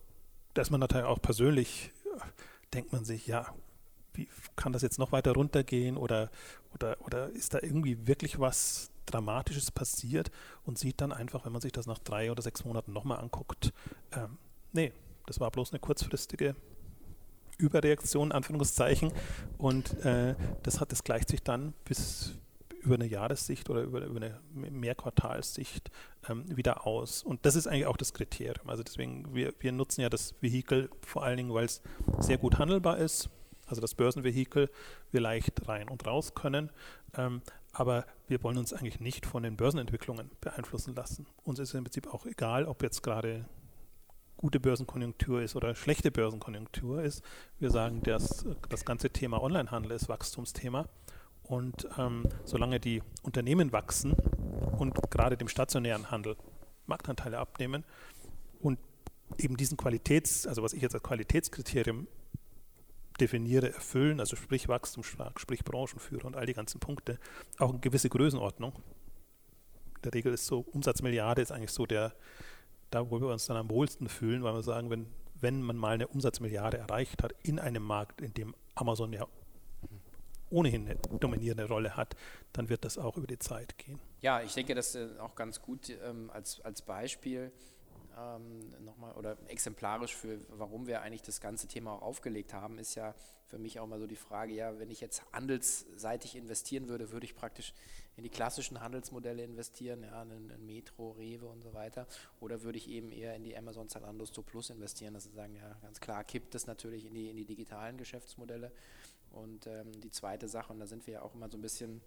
dass 0.55 0.71
man 0.71 0.81
natürlich 0.81 1.07
auch 1.07 1.21
persönlich, 1.21 1.93
äh, 2.17 2.21
denkt 2.75 2.93
man 2.93 3.05
sich, 3.05 3.27
ja, 3.27 3.55
wie 4.15 4.29
kann 4.57 4.73
das 4.73 4.83
jetzt 4.83 4.99
noch 4.99 5.13
weiter 5.13 5.33
runtergehen 5.33 5.97
oder, 5.97 6.31
oder, 6.75 6.97
oder 7.01 7.31
ist 7.31 7.55
da 7.55 7.59
irgendwie 7.63 8.07
wirklich 8.07 8.39
was 8.39 8.91
Dramatisches 9.07 9.71
passiert? 9.71 10.31
Und 10.65 10.79
sieht 10.79 11.01
dann 11.01 11.13
einfach, 11.13 11.45
wenn 11.45 11.53
man 11.53 11.61
sich 11.61 11.73
das 11.73 11.87
nach 11.87 11.99
drei 11.99 12.31
oder 12.31 12.43
sechs 12.43 12.65
Monaten 12.65 12.93
nochmal 12.93 13.19
anguckt, 13.19 13.73
ähm, 14.13 14.39
nee, 14.73 14.93
das 15.27 15.41
war 15.41 15.51
bloß 15.51 15.73
eine 15.73 15.81
kurzfristige 15.81 16.55
Überreaktion, 17.63 18.33
Anführungszeichen. 18.33 19.13
Und 19.59 20.05
äh, 20.05 20.35
das, 20.63 20.81
hat, 20.81 20.93
das 20.93 21.05
gleicht 21.05 21.29
sich 21.29 21.43
dann 21.43 21.73
bis 21.85 22.35
über 22.83 22.97
eine 22.97 23.07
Jahressicht 23.07 23.71
oder 23.71 23.83
über, 23.83 24.05
über 24.05 24.17
eine 24.17 24.41
Mehrquartalssicht 24.53 25.91
ähm, 26.29 26.45
wieder 26.57 26.87
aus. 26.87 27.23
Und 27.23 27.47
das 27.47 27.55
ist 27.55 27.69
eigentlich 27.69 27.87
auch 27.87 27.97
das 27.97 28.13
Kriterium. 28.13 28.69
Also 28.69 28.83
deswegen, 28.83 29.35
wir, 29.35 29.55
wir 29.61 29.73
nutzen 29.73 30.01
ja 30.01 30.09
das 30.09 30.35
Vehikel 30.41 30.91
vor 31.07 31.23
allen 31.23 31.37
Dingen, 31.37 31.55
weil 31.55 31.65
es 31.65 31.81
sehr 32.19 32.39
gut 32.39 32.59
handelbar 32.59 32.99
ist. 32.99 33.31
Also 33.67 33.81
das 33.81 33.95
Börsenvehikel, 33.95 34.69
wir 35.13 35.21
leicht 35.21 35.69
rein 35.69 35.89
und 35.89 36.07
raus 36.07 36.35
können. 36.35 36.71
Ähm, 37.17 37.43
aber 37.73 38.05
wir 38.27 38.43
wollen 38.43 38.59
uns 38.59 38.73
eigentlich 38.73 39.01
nicht 39.01 39.25
von 39.27 39.45
den 39.45 39.57
Börsenentwicklungen 39.57 40.31
beeinflussen 40.41 40.95
lassen. 40.95 41.27
Uns 41.45 41.59
ist 41.59 41.75
im 41.75 41.85
Prinzip 41.85 42.13
auch 42.13 42.27
egal, 42.27 42.67
ob 42.67 42.83
jetzt 42.83 43.03
gerade 43.03 43.47
gute 44.43 44.59
Börsenkonjunktur 44.59 45.41
ist 45.41 45.55
oder 45.55 45.75
schlechte 45.77 46.11
Börsenkonjunktur 46.11 47.01
ist. 47.03 47.23
Wir 47.61 47.71
sagen, 47.71 48.03
dass 48.03 48.45
das 48.69 48.85
ganze 48.85 49.09
Thema 49.09 49.41
Onlinehandel 49.41 49.93
ist 49.93 50.09
Wachstumsthema. 50.09 50.89
Und 51.45 51.87
ähm, 51.97 52.25
solange 52.45 52.81
die 52.81 53.03
Unternehmen 53.23 53.73
wachsen 53.73 54.15
und 54.79 54.99
gerade 55.11 55.37
dem 55.37 55.47
stationären 55.47 56.11
Handel 56.11 56.37
Marktanteile 56.87 57.39
abnehmen 57.39 57.85
und 58.61 58.81
eben 59.39 59.57
diesen 59.57 59.77
Qualitäts, 59.77 60.47
also 60.47 60.63
was 60.65 60.73
ich 60.73 60.83
jetzt 60.83 60.95
als 60.95 61.05
Qualitätskriterium 61.05 62.09
definiere, 63.21 63.73
erfüllen, 63.73 64.19
also 64.19 64.35
sprich 64.35 64.67
wachstumsstark, 64.67 65.39
sprich 65.39 65.65
Branchenführer 65.65 66.25
und 66.25 66.37
all 66.37 66.47
die 66.47 66.55
ganzen 66.55 66.81
Punkte, 66.81 67.19
auch 67.59 67.71
eine 67.71 67.79
gewisse 67.79 68.09
Größenordnung. 68.09 68.73
In 68.73 70.03
der 70.03 70.15
Regel 70.15 70.35
ist 70.35 70.47
so, 70.47 70.61
Umsatzmilliarde 70.73 71.43
ist 71.43 71.53
eigentlich 71.53 71.71
so 71.71 71.87
der, 71.87 72.13
da 72.95 73.11
wo 73.11 73.21
wir 73.21 73.29
uns 73.29 73.47
dann 73.47 73.57
am 73.57 73.71
wohlsten 73.71 74.09
fühlen, 74.09 74.43
weil 74.43 74.55
wir 74.55 74.63
sagen, 74.63 74.91
wenn, 74.91 75.07
wenn 75.41 75.63
man 75.63 75.77
mal 75.77 75.95
eine 75.95 76.09
Umsatzmilliarde 76.09 76.79
erreicht 76.79 77.23
hat 77.23 77.35
in 77.43 77.59
einem 77.59 77.83
Markt, 77.83 78.21
in 78.21 78.33
dem 78.35 78.55
Amazon 78.75 79.13
ja 79.13 79.27
ohnehin 80.51 80.87
eine 80.87 80.97
dominierende 81.19 81.67
Rolle 81.67 81.97
hat, 81.97 82.15
dann 82.53 82.69
wird 82.69 82.85
das 82.85 82.99
auch 82.99 83.17
über 83.17 83.27
die 83.27 83.39
Zeit 83.39 83.79
gehen. 83.79 83.99
Ja, 84.21 84.43
ich 84.43 84.53
denke, 84.55 84.75
das 84.75 84.95
ist 84.95 85.19
auch 85.19 85.35
ganz 85.35 85.63
gut 85.63 85.91
ähm, 86.05 86.31
als, 86.33 86.61
als 86.61 86.83
Beispiel 86.83 87.51
ähm, 88.19 88.85
nochmal 88.85 89.13
oder 89.15 89.37
exemplarisch 89.49 90.15
für, 90.15 90.39
warum 90.49 90.87
wir 90.87 91.03
eigentlich 91.03 91.23
das 91.23 91.41
ganze 91.41 91.69
Thema 91.69 91.93
auch 91.93 92.03
aufgelegt 92.03 92.53
haben, 92.53 92.79
ist 92.79 92.95
ja 92.95 93.15
für 93.47 93.59
mich 93.59 93.81
auch 93.81 93.87
mal 93.87 93.99
so 93.99 94.07
die 94.07 94.17
Frage, 94.17 94.55
ja, 94.55 94.79
wenn 94.79 94.91
ich 94.91 95.01
jetzt 95.01 95.23
handelsseitig 95.33 96.37
investieren 96.37 96.89
würde, 96.89 97.11
würde 97.13 97.27
ich 97.27 97.35
praktisch 97.35 97.75
in 98.17 98.25
die 98.25 98.31
klassischen 98.31 98.81
Handelsmodelle 98.81 99.43
investieren, 99.43 100.03
ja, 100.03 100.23
in, 100.23 100.51
in 100.51 100.67
Metro, 100.67 101.11
Rewe 101.13 101.47
und 101.47 101.63
so 101.63 101.75
weiter, 101.75 102.07
oder 102.41 102.63
würde 102.63 102.79
ich 102.79 102.89
eben 102.89 103.13
eher 103.13 103.35
in 103.37 103.45
die 103.45 103.57
Amazon 103.57 103.89
Zalando 103.89 104.25
Store 104.27 104.47
Plus 104.47 104.71
investieren, 104.71 105.15
das 105.15 105.27
ist 105.27 105.35
sagen, 105.35 105.55
ja, 105.57 105.77
ganz 105.83 106.01
klar 106.01 106.25
kippt 106.25 106.55
es 106.55 106.67
natürlich 106.67 107.05
in 107.07 107.15
die, 107.15 107.31
in 107.31 107.37
die 107.37 107.45
digitalen 107.45 107.97
Geschäftsmodelle. 107.97 108.73
Und 109.31 109.67
ähm, 109.67 110.01
die 110.01 110.11
zweite 110.11 110.47
Sache, 110.49 110.73
und 110.73 110.81
da 110.81 110.87
sind 110.87 111.07
wir 111.07 111.15
ja 111.15 111.23
auch 111.23 111.35
immer 111.35 111.51
so 111.51 111.57
ein 111.57 111.63
bisschen 111.63 112.03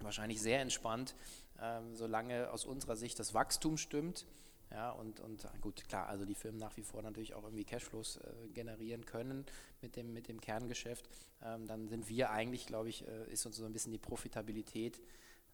wahrscheinlich 0.00 0.40
sehr 0.40 0.60
entspannt, 0.60 1.14
ähm, 1.60 1.94
solange 1.96 2.50
aus 2.50 2.64
unserer 2.64 2.96
Sicht 2.96 3.18
das 3.18 3.34
Wachstum 3.34 3.76
stimmt, 3.76 4.26
ja, 4.70 4.90
und, 4.90 5.20
und 5.20 5.46
gut, 5.60 5.86
klar, 5.88 6.08
also 6.08 6.24
die 6.24 6.34
Firmen 6.34 6.60
nach 6.60 6.76
wie 6.76 6.82
vor 6.82 7.02
natürlich 7.02 7.34
auch 7.34 7.42
irgendwie 7.44 7.64
Cashflows 7.64 8.16
äh, 8.16 8.48
generieren 8.54 9.04
können 9.04 9.44
mit 9.82 9.96
dem, 9.96 10.12
mit 10.12 10.28
dem 10.28 10.40
Kerngeschäft. 10.40 11.08
Ähm, 11.42 11.66
dann 11.66 11.88
sind 11.88 12.08
wir 12.08 12.30
eigentlich, 12.30 12.66
glaube 12.66 12.88
ich, 12.88 13.06
äh, 13.06 13.32
ist 13.32 13.46
uns 13.46 13.56
so 13.56 13.64
ein 13.64 13.72
bisschen 13.72 13.92
die 13.92 13.98
Profitabilität 13.98 15.00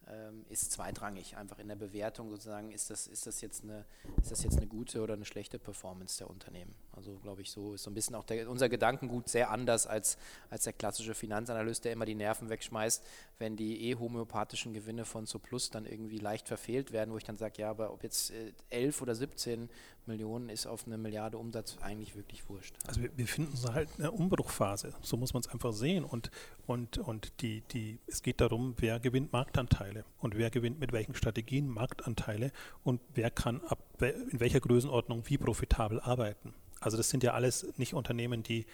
ähm, 0.09 0.45
ist 0.49 0.71
zweitrangig. 0.71 1.37
Einfach 1.37 1.59
in 1.59 1.69
der 1.69 1.77
Bewertung 1.77 2.31
sozusagen, 2.31 2.71
ist 2.71 2.91
das, 2.91 3.07
ist, 3.07 3.27
das 3.27 3.41
jetzt 3.41 3.65
eine, 3.65 3.85
ist 4.21 4.31
das 4.31 4.43
jetzt 4.43 4.57
eine 4.57 4.67
gute 4.67 5.03
oder 5.03 5.15
eine 5.15 5.25
schlechte 5.25 5.59
Performance 5.59 6.19
der 6.19 6.31
Unternehmen. 6.31 6.75
Also 6.97 7.15
glaube 7.23 7.43
ich, 7.43 7.51
so 7.51 7.75
ist 7.75 7.83
so 7.83 7.91
ein 7.91 7.95
bisschen 7.95 8.15
auch 8.15 8.25
der, 8.25 8.49
unser 8.51 8.69
Gedankengut 8.69 9.29
sehr 9.29 9.51
anders 9.51 9.87
als, 9.87 10.17
als 10.51 10.65
der 10.65 10.73
klassische 10.73 11.15
Finanzanalyst, 11.15 11.85
der 11.85 11.93
immer 11.93 12.07
die 12.07 12.15
Nerven 12.15 12.49
wegschmeißt, 12.49 13.05
wenn 13.39 13.57
die 13.57 13.91
eh 13.91 13.97
homöopathischen 13.97 14.73
Gewinne 14.73 15.05
von 15.05 15.27
Soplus 15.27 15.71
dann 15.71 15.85
irgendwie 15.85 16.19
leicht 16.19 16.49
verfehlt 16.49 16.93
werden, 16.93 17.13
wo 17.13 17.19
ich 17.19 17.25
dann 17.25 17.37
sage, 17.37 17.61
ja, 17.63 17.71
aber 17.71 17.93
ob 17.93 18.03
jetzt 18.03 18.31
äh, 18.31 18.53
11 18.71 19.03
oder 19.03 19.15
17 19.15 19.69
Millionen 20.07 20.49
ist 20.49 20.67
auf 20.67 20.87
eine 20.87 20.97
Milliarde 20.97 21.37
Umsatz 21.37 21.77
eigentlich 21.83 22.17
wirklich 22.17 22.49
wurscht. 22.49 22.75
Also 22.87 23.03
wir, 23.03 23.11
wir 23.17 23.27
finden 23.27 23.51
uns 23.51 23.69
halt 23.69 23.89
eine 23.99 24.11
Umbruchphase, 24.11 24.95
so 25.03 25.17
muss 25.17 25.35
man 25.35 25.43
es 25.43 25.49
einfach 25.49 25.73
sehen. 25.73 26.05
Und, 26.05 26.31
und, 26.67 26.99
und 26.99 27.43
die, 27.43 27.61
die, 27.73 27.99
es 28.07 28.23
geht 28.23 28.41
darum, 28.41 28.75
wer 28.79 29.01
gewinnt 29.01 29.33
Marktanteile 29.33 30.05
und 30.19 30.37
wer 30.37 30.51
gewinnt 30.51 30.81
mit 30.81 30.93
welchen 30.93 31.15
Strategien 31.15 31.69
Marktanteile 31.69 32.53
und 32.85 33.01
wer 33.15 33.31
kann 33.31 33.61
ab 33.63 33.79
in 34.01 34.41
welcher 34.41 34.61
Größenordnung 34.61 35.23
wie 35.27 35.39
profitabel 35.39 36.01
arbeiten. 36.01 36.55
Also 36.81 36.97
das 36.97 37.09
sind 37.09 37.23
ja 37.23 37.33
alles 37.33 37.67
nicht 37.77 37.95
Unternehmen, 37.95 38.43
die, 38.43 38.67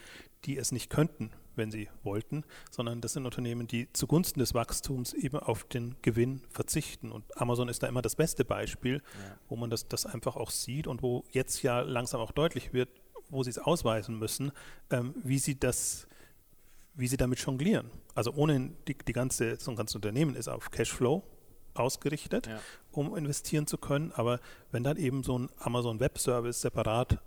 die 0.45 0.57
es 0.57 0.71
nicht 0.71 0.89
könnten, 0.89 1.31
wenn 1.55 1.71
sie 1.71 1.89
wollten, 2.03 2.43
sondern 2.71 3.01
das 3.01 3.13
sind 3.13 3.25
Unternehmen, 3.25 3.67
die 3.67 3.91
zugunsten 3.93 4.39
des 4.39 4.53
Wachstums 4.53 5.13
eben 5.13 5.37
auf 5.37 5.63
den 5.63 5.95
Gewinn 6.01 6.41
verzichten. 6.49 7.11
Und 7.11 7.39
Amazon 7.39 7.69
ist 7.69 7.83
da 7.83 7.87
immer 7.87 8.01
das 8.01 8.15
beste 8.15 8.43
Beispiel, 8.43 8.95
ja. 8.95 9.37
wo 9.47 9.55
man 9.55 9.69
das, 9.69 9.87
das 9.87 10.05
einfach 10.05 10.35
auch 10.35 10.49
sieht 10.49 10.87
und 10.87 11.01
wo 11.01 11.23
jetzt 11.31 11.61
ja 11.63 11.81
langsam 11.81 12.19
auch 12.21 12.31
deutlich 12.31 12.73
wird, 12.73 12.89
wo 13.29 13.43
sie 13.43 13.51
es 13.51 13.59
ausweisen 13.59 14.19
müssen, 14.19 14.51
ähm, 14.89 15.15
wie 15.23 15.39
sie 15.39 15.59
das 15.59 16.07
wie 16.95 17.07
sie 17.07 17.17
damit 17.17 17.39
jonglieren. 17.39 17.89
Also 18.13 18.33
ohne 18.33 18.71
die, 18.87 18.95
die 18.95 19.13
ganze, 19.13 19.55
so 19.57 19.71
ein 19.71 19.77
ganzes 19.77 19.95
Unternehmen 19.95 20.35
ist 20.35 20.47
auf 20.47 20.71
Cashflow 20.71 21.23
ausgerichtet, 21.73 22.47
ja. 22.47 22.59
um 22.91 23.15
investieren 23.17 23.67
zu 23.67 23.77
können. 23.77 24.11
Aber 24.11 24.39
wenn 24.71 24.83
dann 24.83 24.97
eben 24.97 25.23
so 25.23 25.39
ein 25.39 25.49
Amazon 25.57 25.99
Web 25.99 26.19
Service 26.19 26.61
separat 26.61 27.19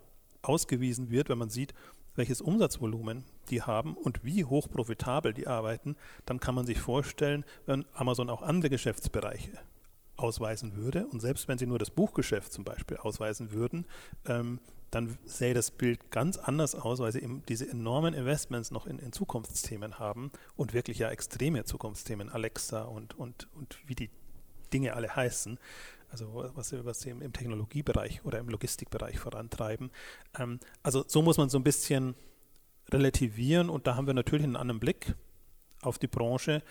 ausgewiesen 0.48 1.10
wird, 1.10 1.28
wenn 1.28 1.38
man 1.38 1.50
sieht, 1.50 1.74
welches 2.14 2.40
Umsatzvolumen 2.40 3.24
die 3.50 3.62
haben 3.62 3.94
und 3.94 4.24
wie 4.24 4.44
hoch 4.44 4.68
profitabel 4.68 5.34
die 5.34 5.46
arbeiten, 5.46 5.96
dann 6.24 6.40
kann 6.40 6.54
man 6.54 6.66
sich 6.66 6.80
vorstellen, 6.80 7.44
wenn 7.66 7.84
Amazon 7.92 8.30
auch 8.30 8.42
andere 8.42 8.70
Geschäftsbereiche 8.70 9.58
ausweisen 10.16 10.76
würde. 10.76 11.06
Und 11.06 11.20
selbst 11.20 11.46
wenn 11.46 11.58
sie 11.58 11.66
nur 11.66 11.78
das 11.78 11.90
Buchgeschäft 11.90 12.52
zum 12.52 12.64
Beispiel 12.64 12.96
ausweisen 12.96 13.52
würden, 13.52 13.86
ähm, 14.26 14.60
dann 14.90 15.18
sähe 15.24 15.52
das 15.52 15.70
Bild 15.70 16.10
ganz 16.10 16.38
anders 16.38 16.74
aus, 16.74 17.00
weil 17.00 17.12
sie 17.12 17.20
eben 17.20 17.42
diese 17.48 17.68
enormen 17.68 18.14
Investments 18.14 18.70
noch 18.70 18.86
in, 18.86 18.98
in 18.98 19.12
Zukunftsthemen 19.12 19.98
haben 19.98 20.30
und 20.56 20.74
wirklich 20.74 20.98
ja 20.98 21.10
extreme 21.10 21.64
Zukunftsthemen, 21.64 22.30
Alexa 22.30 22.82
und, 22.82 23.18
und, 23.18 23.48
und 23.54 23.78
wie 23.86 23.94
die 23.94 24.10
Dinge 24.72 24.94
alle 24.94 25.14
heißen 25.14 25.58
also 26.10 26.50
was, 26.54 26.72
was 26.84 27.00
sie 27.00 27.10
im, 27.10 27.32
Technologiebereich 27.32 28.24
oder 28.24 28.38
im 28.38 28.48
Logistikbereich 28.48 29.18
vorantreiben. 29.18 29.90
Ähm, 30.38 30.60
also 30.82 31.04
so 31.06 31.22
muss 31.22 31.38
man 31.38 31.48
so 31.48 31.58
ein 31.58 31.64
bisschen 31.64 32.14
relativieren 32.90 33.68
und 33.68 33.86
da 33.86 33.96
haben 33.96 34.06
wir 34.06 34.14
natürlich 34.14 34.44
einen 34.44 34.56
anderen 34.56 34.80
Blick 34.80 35.14
auf 35.82 35.98
die 35.98 36.06
Branche. 36.06 36.62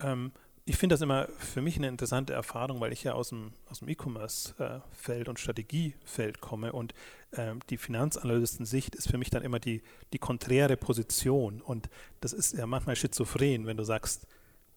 Ähm, 0.00 0.32
ich 0.66 0.78
finde 0.78 0.94
das 0.94 1.02
immer 1.02 1.28
für 1.36 1.60
mich 1.60 1.76
eine 1.76 1.88
interessante 1.88 2.32
Erfahrung, 2.32 2.80
weil 2.80 2.92
ich 2.92 3.04
ja 3.04 3.12
aus 3.12 3.28
dem, 3.28 3.52
aus 3.66 3.80
dem 3.80 3.88
E-Commerce-Feld 3.88 5.28
und 5.28 5.38
Strategiefeld 5.38 6.40
komme 6.40 6.72
und 6.72 6.94
ähm, 7.34 7.60
die 7.68 7.76
Finanzanalysten-Sicht 7.76 8.94
ist 8.94 9.10
für 9.10 9.18
mich 9.18 9.28
dann 9.28 9.42
immer 9.42 9.60
die, 9.60 9.82
die 10.14 10.18
konträre 10.18 10.78
Position 10.78 11.60
und 11.60 11.90
das 12.20 12.32
ist 12.32 12.54
ja 12.54 12.66
manchmal 12.66 12.96
schizophren, 12.96 13.66
wenn 13.66 13.76
du 13.76 13.84
sagst, 13.84 14.26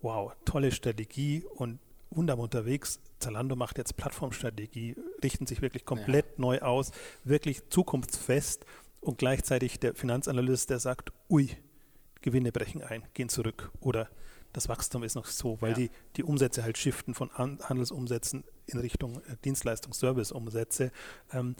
wow, 0.01 0.33
tolle 0.43 0.71
Strategie 0.71 1.45
und 1.55 1.79
wunderbar 2.09 2.45
unterwegs. 2.45 2.99
Zalando 3.19 3.55
macht 3.55 3.77
jetzt 3.77 3.97
Plattformstrategie, 3.97 4.95
richten 5.23 5.47
sich 5.47 5.61
wirklich 5.61 5.85
komplett 5.85 6.25
ja. 6.25 6.33
neu 6.37 6.59
aus, 6.59 6.91
wirklich 7.23 7.69
zukunftsfest 7.69 8.65
und 9.01 9.17
gleichzeitig 9.17 9.79
der 9.79 9.95
Finanzanalyst, 9.95 10.69
der 10.69 10.79
sagt, 10.79 11.11
ui, 11.29 11.49
Gewinne 12.21 12.51
brechen 12.51 12.83
ein, 12.83 13.03
gehen 13.13 13.29
zurück 13.29 13.71
oder 13.79 14.09
das 14.53 14.69
Wachstum 14.69 15.03
ist 15.03 15.15
noch 15.15 15.25
so, 15.25 15.61
weil 15.61 15.71
ja. 15.71 15.75
die, 15.77 15.91
die 16.15 16.23
Umsätze 16.23 16.63
halt 16.63 16.77
shiften 16.77 17.13
von 17.13 17.31
Handelsumsätzen 17.33 18.43
in 18.65 18.79
Richtung 18.79 19.21
äh, 19.21 19.35
Dienstleistungs-Service-Umsätze. 19.43 20.91
Ähm, 21.31 21.55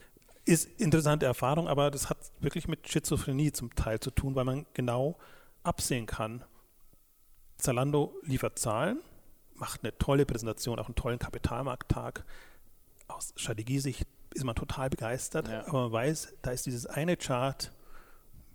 ist 0.46 0.70
interessante 0.80 1.26
Erfahrung, 1.26 1.68
aber 1.68 1.92
das 1.92 2.10
hat 2.10 2.18
wirklich 2.40 2.68
mit 2.68 2.88
Schizophrenie 2.88 3.52
zum 3.52 3.76
Teil 3.76 4.00
zu 4.00 4.12
tun, 4.12 4.34
weil 4.36 4.46
man 4.46 4.66
genau 4.74 5.18
absehen 5.64 6.06
kann, 6.06 6.44
Zalando 7.58 8.16
liefert 8.24 8.58
Zahlen, 8.58 9.00
macht 9.58 9.84
eine 9.84 9.98
tolle 9.98 10.26
Präsentation, 10.26 10.80
auch 10.80 10.88
einen 10.88 10.96
tollen 10.96 11.20
Kapitalmarkttag. 11.20 12.26
Aus 13.08 13.34
Strategiesicht 13.36 14.08
ist 14.34 14.44
man 14.44 14.56
total 14.56 14.90
begeistert, 14.90 15.48
ja. 15.48 15.68
aber 15.68 15.84
man 15.84 15.92
weiß, 15.92 16.36
da 16.42 16.52
ist 16.52 16.66
dieses 16.66 16.86
eine 16.86 17.18
Chart 17.18 17.72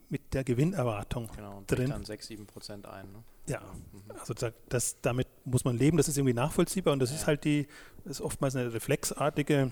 mit 0.08 0.34
der 0.34 0.44
Gewinnerwartung 0.44 1.28
genau, 1.34 1.62
drin. 1.66 1.88
dann 1.88 2.04
6, 2.04 2.26
7 2.26 2.46
Prozent 2.46 2.86
ein. 2.86 3.10
Ne? 3.10 3.22
Ja, 3.48 3.60
mhm. 3.60 4.02
also 4.18 4.34
das, 4.68 5.00
damit 5.00 5.26
muss 5.44 5.64
man 5.64 5.76
leben, 5.76 5.96
das 5.96 6.08
ist 6.08 6.18
irgendwie 6.18 6.34
nachvollziehbar 6.34 6.92
und 6.92 7.00
das 7.00 7.10
ja. 7.10 7.16
ist 7.16 7.26
halt 7.26 7.44
die, 7.44 7.66
das 8.04 8.18
ist 8.18 8.20
oftmals 8.20 8.54
eine 8.54 8.72
reflexartige 8.72 9.70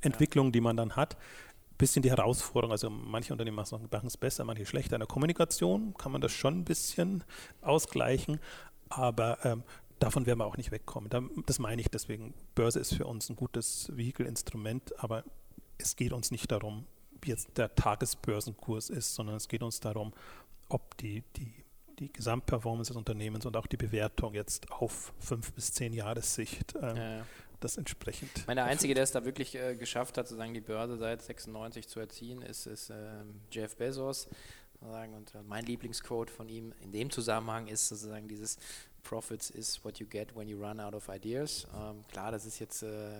Entwicklung, 0.00 0.46
ja. 0.46 0.52
die 0.52 0.60
man 0.60 0.76
dann 0.76 0.96
hat. 0.96 1.16
Bisschen 1.78 2.02
die 2.02 2.10
Herausforderung, 2.10 2.72
also 2.72 2.90
manche 2.90 3.32
Unternehmen 3.32 3.56
machen 3.56 3.88
es 4.06 4.16
besser, 4.16 4.44
manche 4.44 4.66
schlechter. 4.66 4.96
In 4.96 5.00
der 5.00 5.08
Kommunikation 5.08 5.94
kann 5.94 6.12
man 6.12 6.20
das 6.20 6.32
schon 6.32 6.60
ein 6.60 6.64
bisschen 6.64 7.24
ausgleichen, 7.62 8.38
aber 8.88 9.38
ähm, 9.44 9.62
davon 9.98 10.26
werden 10.26 10.38
wir 10.38 10.46
auch 10.46 10.56
nicht 10.56 10.70
wegkommen. 10.70 11.10
das 11.46 11.58
meine 11.58 11.80
ich 11.80 11.88
deswegen. 11.88 12.34
Börse 12.54 12.80
ist 12.80 12.94
für 12.94 13.06
uns 13.06 13.28
ein 13.28 13.36
gutes 13.36 13.90
Vehikel-Instrument, 13.94 14.98
aber 15.02 15.24
es 15.78 15.96
geht 15.96 16.12
uns 16.12 16.30
nicht 16.30 16.50
darum, 16.50 16.86
wie 17.20 17.30
jetzt 17.30 17.56
der 17.56 17.74
Tagesbörsenkurs 17.74 18.90
ist, 18.90 19.14
sondern 19.14 19.36
es 19.36 19.48
geht 19.48 19.62
uns 19.62 19.80
darum, 19.80 20.12
ob 20.68 20.96
die, 20.98 21.22
die, 21.36 21.52
die 21.98 22.12
Gesamtperformance 22.12 22.88
des 22.88 22.96
Unternehmens 22.96 23.46
und 23.46 23.56
auch 23.56 23.66
die 23.66 23.76
Bewertung 23.76 24.34
jetzt 24.34 24.70
auf 24.70 25.12
fünf 25.18 25.52
bis 25.52 25.72
zehn 25.72 25.92
Jahressicht 25.92 26.74
ähm, 26.80 26.96
ja, 26.96 27.16
ja. 27.18 27.26
das 27.60 27.76
entsprechend. 27.76 28.46
Meine, 28.46 28.62
der 28.62 28.66
Einzige, 28.66 28.94
der 28.94 29.04
es 29.04 29.12
da 29.12 29.24
wirklich 29.24 29.54
äh, 29.54 29.76
geschafft 29.76 30.18
hat, 30.18 30.28
sozusagen 30.28 30.54
die 30.54 30.60
Börse 30.60 30.96
seit 30.96 31.22
96 31.22 31.88
zu 31.88 32.00
erziehen, 32.00 32.42
ist, 32.42 32.66
ist 32.66 32.90
äh, 32.90 33.24
Jeff 33.50 33.76
Bezos. 33.76 34.28
Und 34.80 35.34
äh, 35.34 35.42
mein 35.46 35.64
Lieblingsquote 35.64 36.30
von 36.30 36.48
ihm 36.48 36.74
in 36.82 36.92
dem 36.92 37.10
Zusammenhang 37.10 37.68
ist 37.68 37.88
sozusagen 37.88 38.28
dieses 38.28 38.58
Profits 39.04 39.50
is 39.50 39.84
what 39.84 39.98
you 39.98 40.06
get 40.06 40.34
when 40.34 40.48
you 40.48 40.58
run 40.58 40.80
out 40.80 40.94
of 40.94 41.08
ideas. 41.08 41.68
Ähm, 41.76 42.02
klar, 42.10 42.32
das 42.32 42.46
ist 42.46 42.58
jetzt 42.58 42.82
äh, 42.82 43.10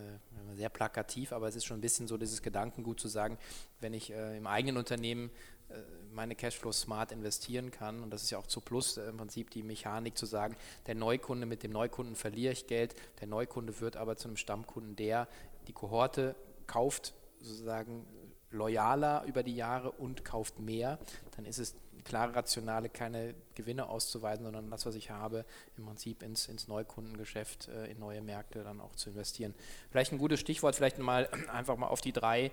sehr 0.56 0.70
plakativ, 0.70 1.32
aber 1.32 1.46
es 1.46 1.54
ist 1.54 1.64
schon 1.64 1.78
ein 1.78 1.82
bisschen 1.82 2.08
so 2.08 2.16
dieses 2.16 2.42
Gedankengut 2.42 2.98
zu 2.98 3.06
sagen, 3.06 3.38
wenn 3.80 3.94
ich 3.94 4.10
äh, 4.10 4.36
im 4.36 4.46
eigenen 4.48 4.78
Unternehmen 4.78 5.30
äh, 5.68 5.74
meine 6.12 6.34
Cashflows 6.34 6.80
smart 6.80 7.12
investieren 7.12 7.70
kann, 7.70 8.02
und 8.02 8.10
das 8.10 8.22
ist 8.22 8.30
ja 8.30 8.38
auch 8.38 8.46
zu 8.46 8.60
Plus 8.60 8.96
äh, 8.96 9.08
im 9.08 9.18
Prinzip 9.18 9.50
die 9.50 9.62
Mechanik 9.62 10.16
zu 10.16 10.26
sagen, 10.26 10.56
der 10.86 10.94
Neukunde, 10.94 11.46
mit 11.46 11.62
dem 11.62 11.70
Neukunden 11.70 12.16
verliere 12.16 12.52
ich 12.52 12.66
Geld, 12.66 12.94
der 13.20 13.28
Neukunde 13.28 13.80
wird 13.80 13.96
aber 13.96 14.16
zu 14.16 14.28
einem 14.28 14.36
Stammkunden, 14.36 14.96
der 14.96 15.28
die 15.68 15.72
Kohorte 15.72 16.34
kauft, 16.66 17.14
sozusagen 17.40 18.06
loyaler 18.50 19.24
über 19.26 19.42
die 19.42 19.54
Jahre 19.54 19.90
und 19.92 20.24
kauft 20.24 20.60
mehr, 20.60 20.98
dann 21.36 21.44
ist 21.44 21.58
es 21.58 21.74
klare 22.04 22.34
Rationale, 22.34 22.88
keine 22.88 23.34
Gewinne 23.54 23.88
auszuweisen, 23.88 24.44
sondern 24.44 24.70
das, 24.70 24.86
was 24.86 24.94
ich 24.94 25.10
habe, 25.10 25.44
im 25.76 25.86
Prinzip 25.86 26.22
ins, 26.22 26.46
ins 26.48 26.68
Neukundengeschäft, 26.68 27.68
äh, 27.68 27.86
in 27.86 27.98
neue 27.98 28.22
Märkte 28.22 28.64
dann 28.64 28.80
auch 28.80 28.94
zu 28.96 29.10
investieren. 29.10 29.54
Vielleicht 29.90 30.12
ein 30.12 30.18
gutes 30.18 30.40
Stichwort, 30.40 30.74
vielleicht 30.74 30.98
mal 30.98 31.28
einfach 31.52 31.76
mal 31.76 31.88
auf 31.88 32.00
die 32.00 32.12
drei 32.12 32.50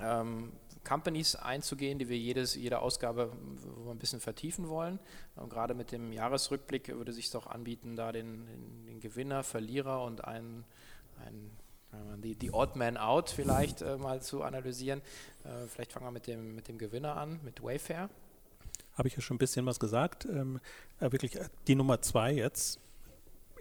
ähm, 0.00 0.52
Companies 0.84 1.34
einzugehen, 1.34 1.98
die 1.98 2.08
wir 2.08 2.18
jedes, 2.18 2.54
jede 2.54 2.80
Ausgabe 2.80 3.32
ein 3.90 3.98
bisschen 3.98 4.20
vertiefen 4.20 4.68
wollen. 4.68 4.98
Und 5.36 5.50
gerade 5.50 5.74
mit 5.74 5.92
dem 5.92 6.12
Jahresrückblick 6.12 6.88
würde 6.88 7.12
sich 7.12 7.30
doch 7.30 7.46
anbieten, 7.46 7.96
da 7.96 8.12
den, 8.12 8.46
den, 8.46 8.86
den 8.86 9.00
Gewinner, 9.00 9.42
Verlierer 9.42 10.02
und 10.04 10.24
einen, 10.24 10.64
einen 11.26 11.56
die, 12.22 12.34
die 12.34 12.52
Odd 12.52 12.76
Man 12.76 12.96
Out 12.96 13.30
vielleicht 13.30 13.82
äh, 13.82 13.96
mal 13.96 14.20
zu 14.22 14.42
analysieren. 14.42 15.00
Äh, 15.44 15.66
vielleicht 15.68 15.92
fangen 15.92 16.06
wir 16.06 16.10
mit 16.12 16.26
dem, 16.26 16.54
mit 16.54 16.68
dem 16.68 16.78
Gewinner 16.78 17.16
an, 17.16 17.40
mit 17.44 17.62
Wayfair 17.62 18.08
habe 18.98 19.08
ich 19.08 19.14
ja 19.14 19.22
schon 19.22 19.36
ein 19.36 19.38
bisschen 19.38 19.64
was 19.64 19.78
gesagt. 19.78 20.26
Ähm, 20.26 20.60
äh, 20.98 21.12
wirklich 21.12 21.36
äh, 21.36 21.48
die 21.68 21.76
Nummer 21.76 22.02
zwei 22.02 22.32
jetzt 22.32 22.80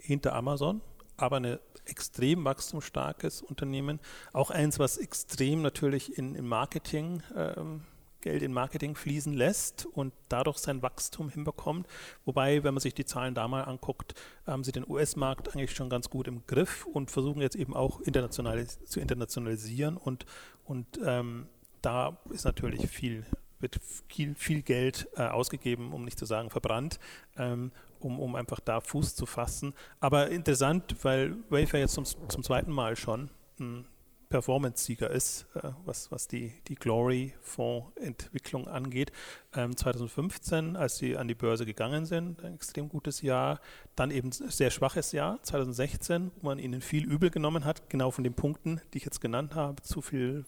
hinter 0.01 0.33
Amazon, 0.33 0.81
aber 1.15 1.37
ein 1.37 1.59
extrem 1.85 2.43
wachstumsstarkes 2.43 3.43
Unternehmen. 3.43 3.99
Auch 4.33 4.49
eins, 4.49 4.79
was 4.79 4.97
extrem 4.97 5.61
natürlich 5.61 6.17
in, 6.17 6.35
in 6.35 6.47
Marketing, 6.47 7.21
ähm, 7.35 7.83
Geld 8.27 8.43
in 8.43 8.51
Marketing 8.51 8.93
fließen 8.93 9.33
lässt 9.33 9.85
und 9.85 10.13
dadurch 10.27 10.57
sein 10.57 10.81
Wachstum 10.81 11.29
hinbekommt. 11.29 11.87
Wobei, 12.25 12.61
wenn 12.65 12.73
man 12.73 12.81
sich 12.81 12.93
die 12.93 13.05
Zahlen 13.05 13.33
da 13.33 13.47
mal 13.47 13.63
anguckt, 13.63 14.15
haben 14.45 14.65
sie 14.65 14.73
den 14.73 14.85
US-Markt 14.85 15.55
eigentlich 15.55 15.71
schon 15.71 15.89
ganz 15.89 16.09
gut 16.09 16.27
im 16.27 16.45
Griff 16.45 16.85
und 16.85 17.09
versuchen 17.09 17.41
jetzt 17.41 17.55
eben 17.55 17.73
auch 17.73 18.01
international 18.01 18.67
zu 18.67 18.99
internationalisieren 18.99 19.95
und, 19.95 20.25
und 20.65 20.99
ähm, 21.05 21.47
da 21.81 22.17
ist 22.29 22.43
natürlich 22.43 22.87
viel 22.89 23.25
wird 23.59 23.79
viel, 24.07 24.35
viel 24.35 24.61
Geld 24.61 25.07
äh, 25.15 25.23
ausgegeben, 25.23 25.93
um 25.93 26.03
nicht 26.03 26.19
zu 26.19 26.25
sagen 26.25 26.49
verbrannt, 26.49 26.99
ähm, 27.37 27.71
um, 27.99 28.19
um 28.19 28.35
einfach 28.35 28.59
da 28.59 28.81
Fuß 28.81 29.15
zu 29.15 29.25
fassen. 29.25 29.73
Aber 29.99 30.29
interessant, 30.29 30.95
weil 31.03 31.37
Wayfair 31.49 31.79
jetzt 31.79 31.93
zum, 31.93 32.05
zum 32.05 32.43
zweiten 32.43 32.71
Mal 32.71 32.95
schon 32.95 33.31
ein 33.59 33.87
Performance-Sieger 34.29 35.09
ist, 35.09 35.47
äh, 35.55 35.71
was, 35.85 36.11
was 36.11 36.27
die, 36.27 36.53
die 36.67 36.75
Glory-Fonds-Entwicklung 36.75 38.67
angeht. 38.67 39.11
Ähm, 39.55 39.75
2015, 39.75 40.75
als 40.75 40.97
sie 40.97 41.17
an 41.17 41.27
die 41.27 41.35
Börse 41.35 41.65
gegangen 41.65 42.05
sind, 42.05 42.43
ein 42.43 42.55
extrem 42.55 42.89
gutes 42.89 43.21
Jahr. 43.21 43.59
Dann 43.95 44.11
eben 44.11 44.31
sehr 44.31 44.71
schwaches 44.71 45.11
Jahr, 45.11 45.41
2016, 45.43 46.31
wo 46.41 46.47
man 46.47 46.59
ihnen 46.59 46.81
viel 46.81 47.05
übel 47.05 47.29
genommen 47.29 47.65
hat, 47.65 47.89
genau 47.89 48.11
von 48.11 48.23
den 48.23 48.33
Punkten, 48.33 48.81
die 48.93 48.99
ich 48.99 49.05
jetzt 49.05 49.21
genannt 49.21 49.55
habe, 49.55 49.81
zu 49.81 50.01
viel 50.01 50.45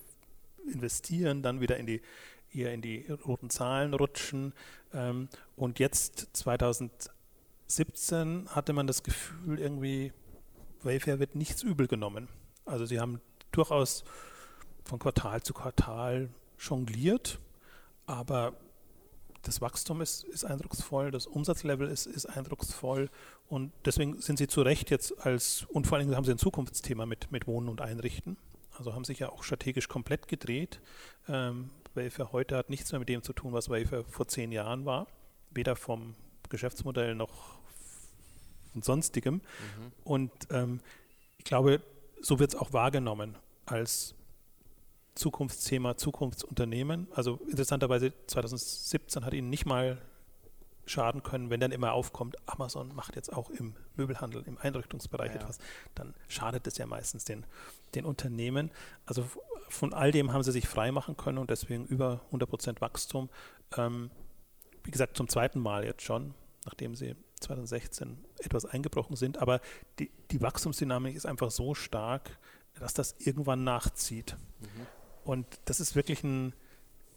investieren, 0.71 1.41
dann 1.41 1.61
wieder 1.61 1.77
in 1.77 1.85
die 1.85 2.01
eher 2.51 2.73
in 2.73 2.81
die 2.81 3.05
roten 3.25 3.49
Zahlen 3.49 3.93
rutschen. 3.93 4.53
Ähm, 4.93 5.29
und 5.55 5.79
jetzt 5.79 6.29
2017 6.33 8.49
hatte 8.49 8.73
man 8.73 8.87
das 8.87 9.03
Gefühl, 9.03 9.59
irgendwie 9.59 10.11
Wayfair 10.81 11.19
wird 11.19 11.35
nichts 11.35 11.63
übel 11.63 11.87
genommen. 11.87 12.27
Also 12.65 12.85
sie 12.85 12.99
haben 12.99 13.21
durchaus 13.51 14.03
von 14.83 14.99
Quartal 14.99 15.41
zu 15.43 15.53
Quartal 15.53 16.29
jongliert, 16.57 17.39
aber 18.05 18.53
das 19.43 19.61
Wachstum 19.61 20.01
ist, 20.01 20.23
ist 20.25 20.43
eindrucksvoll, 20.43 21.11
das 21.11 21.25
Umsatzlevel 21.25 21.87
ist, 21.87 22.05
ist 22.05 22.25
eindrucksvoll 22.25 23.09
und 23.47 23.71
deswegen 23.85 24.21
sind 24.21 24.37
sie 24.37 24.47
zu 24.47 24.61
Recht 24.61 24.89
jetzt 24.89 25.25
als, 25.25 25.65
und 25.69 25.87
vor 25.87 25.97
allem 25.97 26.15
haben 26.15 26.25
sie 26.25 26.31
ein 26.31 26.37
Zukunftsthema 26.37 27.05
mit, 27.05 27.31
mit 27.31 27.47
Wohnen 27.47 27.69
und 27.69 27.81
Einrichten. 27.81 28.37
Also 28.77 28.93
haben 28.93 29.03
sich 29.03 29.19
ja 29.19 29.29
auch 29.29 29.43
strategisch 29.43 29.87
komplett 29.87 30.27
gedreht. 30.27 30.79
Ähm, 31.27 31.69
Wayfair 31.95 32.31
heute 32.31 32.55
hat 32.55 32.69
nichts 32.69 32.91
mehr 32.91 32.99
mit 32.99 33.09
dem 33.09 33.23
zu 33.23 33.33
tun, 33.33 33.51
was 33.53 33.69
Wayfair 33.69 34.05
vor 34.05 34.27
zehn 34.27 34.51
Jahren 34.51 34.85
war. 34.85 35.07
Weder 35.51 35.75
vom 35.75 36.15
Geschäftsmodell 36.49 37.15
noch 37.15 37.59
von 38.71 38.81
sonstigem. 38.81 39.35
Mhm. 39.35 39.91
Und 40.03 40.31
ähm, 40.51 40.79
ich 41.37 41.43
glaube, 41.43 41.81
so 42.21 42.39
wird 42.39 42.53
es 42.53 42.59
auch 42.59 42.73
wahrgenommen 42.73 43.37
als 43.65 44.15
Zukunftsthema, 45.15 45.97
Zukunftsunternehmen. 45.97 47.07
Also 47.13 47.39
interessanterweise 47.49 48.13
2017 48.27 49.25
hat 49.25 49.33
ihnen 49.33 49.49
nicht 49.49 49.65
mal 49.65 50.01
schaden 50.85 51.21
können, 51.21 51.49
wenn 51.49 51.59
dann 51.59 51.71
immer 51.71 51.93
aufkommt, 51.93 52.35
Amazon 52.47 52.93
macht 52.95 53.15
jetzt 53.15 53.31
auch 53.31 53.49
im 53.51 53.75
Möbelhandel, 53.95 54.43
im 54.47 54.57
Einrichtungsbereich 54.57 55.35
ja. 55.35 55.41
etwas, 55.41 55.59
dann 55.93 56.15
schadet 56.27 56.65
es 56.65 56.77
ja 56.77 56.87
meistens 56.87 57.25
den, 57.25 57.45
den 57.93 58.05
Unternehmen. 58.05 58.71
Also 59.05 59.23
von 59.69 59.93
all 59.93 60.11
dem 60.11 60.33
haben 60.33 60.41
sie 60.41 60.51
sich 60.51 60.67
frei 60.67 60.91
machen 60.91 61.15
können 61.15 61.37
und 61.37 61.51
deswegen 61.51 61.85
über 61.85 62.21
100% 62.31 62.81
Wachstum. 62.81 63.29
Ähm, 63.77 64.09
wie 64.83 64.91
gesagt, 64.91 65.15
zum 65.15 65.27
zweiten 65.27 65.59
Mal 65.59 65.85
jetzt 65.85 66.01
schon, 66.01 66.33
nachdem 66.65 66.95
sie 66.95 67.15
2016 67.39 68.17
etwas 68.39 68.65
eingebrochen 68.65 69.15
sind. 69.15 69.37
Aber 69.37 69.61
die, 69.99 70.11
die 70.31 70.41
Wachstumsdynamik 70.41 71.15
ist 71.15 71.25
einfach 71.25 71.51
so 71.51 71.73
stark, 71.73 72.37
dass 72.79 72.93
das 72.93 73.15
irgendwann 73.19 73.63
nachzieht. 73.63 74.35
Mhm. 74.59 74.87
Und 75.23 75.45
das 75.65 75.79
ist 75.79 75.95
wirklich 75.95 76.23
ein, 76.23 76.53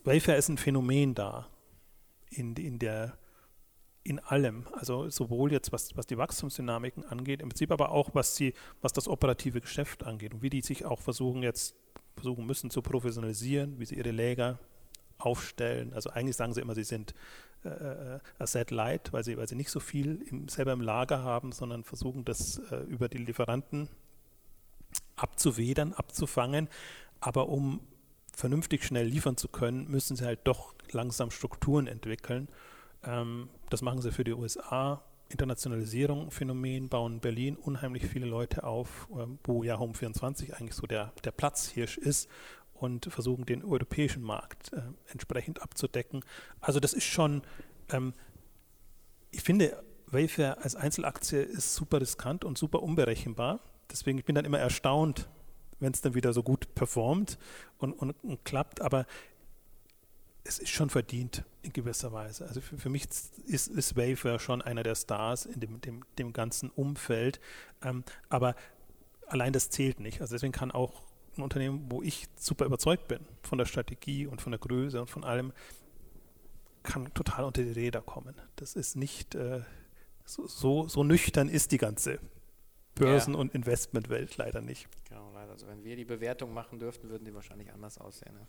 Wayfair 0.05 0.37
ist 0.37 0.49
ein 0.49 0.59
Phänomen 0.59 1.15
da 1.15 1.49
in, 2.31 2.55
in 2.57 2.79
der 2.79 3.17
in 4.05 4.19
allem, 4.19 4.67
also 4.73 5.09
sowohl 5.11 5.53
jetzt 5.53 5.71
was, 5.71 5.97
was 5.97 6.09
die 6.09 6.19
Wachstumsdynamiken 6.19 7.05
angeht, 7.05 7.41
im 7.41 7.51
Prinzip 7.51 7.71
aber 7.71 7.93
auch 7.93 8.11
was 8.15 8.35
sie, 8.35 8.53
was 8.81 8.93
das 8.93 9.07
operative 9.07 9.61
Geschäft 9.61 10.05
angeht 10.05 10.35
und 10.35 10.43
wie 10.43 10.51
die 10.51 10.61
sich 10.61 10.85
auch 10.85 11.01
versuchen 11.01 11.45
jetzt 11.45 11.77
versuchen 12.17 12.45
müssen 12.45 12.69
zu 12.71 12.83
professionalisieren, 12.83 13.79
wie 13.79 13.87
sie 13.87 13.97
ihre 13.97 14.11
Läger 14.11 14.59
aufstellen. 15.19 15.93
Also 15.95 16.11
eigentlich 16.11 16.37
sagen 16.37 16.53
sie 16.53 16.61
immer, 16.61 16.75
sie 16.75 16.85
sind 16.85 17.15
äh, 17.65 17.69
äh, 17.69 18.19
Asset 18.39 18.71
Light, 18.71 19.13
weil 19.13 19.25
sie, 19.25 19.37
weil 19.37 19.49
sie 19.49 19.55
nicht 19.55 19.71
so 19.71 19.81
viel 19.81 20.23
im, 20.29 20.49
selber 20.49 20.73
im 20.73 20.81
Lager 20.81 21.23
haben, 21.23 21.53
sondern 21.53 21.85
versuchen 21.85 22.25
das 22.25 22.59
äh, 22.71 22.77
über 22.85 23.09
die 23.09 23.19
Lieferanten 23.19 23.89
abzuwedern, 25.17 25.93
abzufangen. 25.93 26.69
Aber 27.21 27.49
um 27.49 27.81
vernünftig 28.35 28.85
schnell 28.85 29.07
liefern 29.07 29.37
zu 29.37 29.49
können, 29.49 29.89
müssen 29.89 30.17
sie 30.17 30.25
halt 30.25 30.41
doch 30.45 30.75
langsam 30.91 31.31
Strukturen 31.31 31.87
entwickeln. 31.87 32.49
Ähm, 33.05 33.49
das 33.71 33.83
machen 33.83 34.03
sie 34.03 34.11
für 34.11 34.25
die 34.25 34.33
USA. 34.33 35.03
Internationalisierung, 35.29 36.31
Phänomen, 36.31 36.89
bauen 36.89 37.21
Berlin 37.21 37.57
unheimlich 37.57 38.07
viele 38.07 38.27
Leute 38.27 38.65
auf, 38.65 39.09
ähm, 39.17 39.39
wo 39.45 39.63
ja 39.63 39.79
Home 39.79 39.95
24 39.95 40.57
eigentlich 40.57 40.75
so 40.75 40.87
der, 40.87 41.13
der 41.25 41.31
Platzhirsch 41.31 41.97
ist 41.97 42.29
und 42.83 43.07
versuchen 43.07 43.47
den 43.47 43.65
europäischen 43.65 44.23
Markt 44.23 44.73
äh, 44.73 44.83
entsprechend 45.11 45.63
abzudecken. 45.63 46.25
Also 46.61 46.81
das 46.81 46.93
ist 46.93 47.05
schon 47.05 47.43
ähm, 47.91 48.13
ich 49.33 49.43
finde, 49.43 49.83
Wayfair 50.07 50.63
als 50.63 50.77
Einzelaktie 50.77 51.41
ist 51.41 51.75
super 51.75 52.01
riskant 52.01 52.45
und 52.45 52.59
super 52.59 52.83
unberechenbar. 52.83 53.61
Deswegen 53.91 54.19
ich 54.19 54.25
bin 54.25 54.35
dann 54.35 54.45
immer 54.45 54.59
erstaunt, 54.59 55.29
wenn 55.81 55.93
es 55.93 56.01
dann 56.01 56.15
wieder 56.15 56.33
so 56.33 56.43
gut 56.43 56.75
performt 56.75 57.39
und, 57.79 57.93
und, 57.93 58.13
und, 58.23 58.45
klappt. 58.45 58.81
Aber 58.81 59.07
es 60.45 60.59
ist 60.59 60.71
schon 60.71 60.91
verdient 60.91 61.45
in 61.63 61.73
gewisser 61.73 62.13
Weise. 62.13 62.47
Also 62.47 62.61
für, 62.61 62.79
für 62.79 62.89
mich 62.89 63.07
ist, 63.47 63.69
ist 63.69 63.97
Wayfair 63.97 64.39
schon 64.39 64.63
einer 64.63 64.83
der 64.83 64.95
Stars 64.95 65.47
in 65.47 65.61
dem, 65.61 65.81
dem, 65.81 66.05
dem 66.19 66.33
ganzen 66.33 66.71
Umfeld. 66.71 67.41
Ähm, 67.83 68.05
aber 68.29 68.55
allein 69.27 69.53
das 69.53 69.71
zählt 69.71 69.99
nicht. 69.99 70.21
Also 70.21 70.35
deswegen 70.35 70.53
kann 70.53 70.71
auch 70.71 71.03
ein 71.39 71.43
Unternehmen, 71.43 71.87
wo 71.89 72.03
ich 72.03 72.27
super 72.37 72.65
überzeugt 72.65 73.09
bin 73.09 73.21
von 73.43 73.59
der 73.59 73.67
Strategie 73.67 74.27
und 74.27 74.41
von 74.41 74.53
der 74.53 74.59
Größe 74.59 75.01
und 75.01 75.09
von 75.09 75.25
allem, 75.25 75.53
kann 76.83 77.13
total 77.15 77.45
unter 77.45 77.63
die 77.63 77.71
Räder 77.71 78.01
kommen. 78.01 78.35
Das 78.57 78.75
ist 78.75 78.97
nicht 78.97 79.35
äh, 79.35 79.61
so, 80.25 80.47
so, 80.47 80.89
so, 80.89 81.05
nüchtern 81.05 81.49
ist 81.49 81.73
die 81.73 81.79
ganze 81.79 82.19
Börsen- 82.95 83.35
ja. 83.35 83.41
und 83.41 83.55
Investmentwelt 83.55 84.37
leider 84.37 84.61
nicht. 84.61 84.89
Genau, 85.09 85.31
leider. 85.33 85.53
Also 85.53 85.67
wenn 85.67 85.85
wir 85.85 85.97
die 85.97 86.05
Bewertung 86.05 86.53
machen 86.53 86.79
dürften, 86.79 87.09
würden 87.09 87.25
die 87.25 87.35
wahrscheinlich 87.35 87.73
anders 87.73 87.99
aussehen. 87.99 88.35
Ja. 88.35 88.47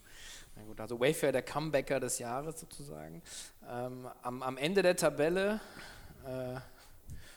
Na 0.55 0.63
gut, 0.63 0.79
also 0.79 0.99
Wayfair, 0.99 1.31
der 1.31 1.43
Comebacker 1.43 1.99
des 1.99 2.19
Jahres 2.19 2.59
sozusagen. 2.59 3.21
Ähm, 3.69 4.07
am, 4.21 4.41
am, 4.41 4.57
Ende 4.57 4.81
der 4.81 4.95
Tabelle 4.95 5.59
äh, 6.25 6.59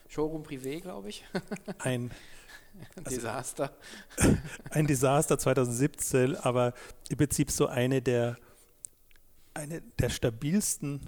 Showroom 0.09 0.43
Privé, 0.43 0.81
glaube 0.81 1.09
ich. 1.09 1.25
Ein 1.79 2.11
also 2.97 3.11
Desaster. 3.17 3.77
Ein 4.71 4.87
Desaster 4.87 5.39
2017, 5.39 6.37
aber 6.37 6.75
im 7.09 7.17
Prinzip 7.17 7.51
so 7.51 7.67
eine 7.67 8.03
der, 8.03 8.37
eine 9.55 9.83
der 9.99 10.09
stabilsten 10.09 11.01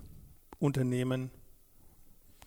Unternehmen, 0.59 1.31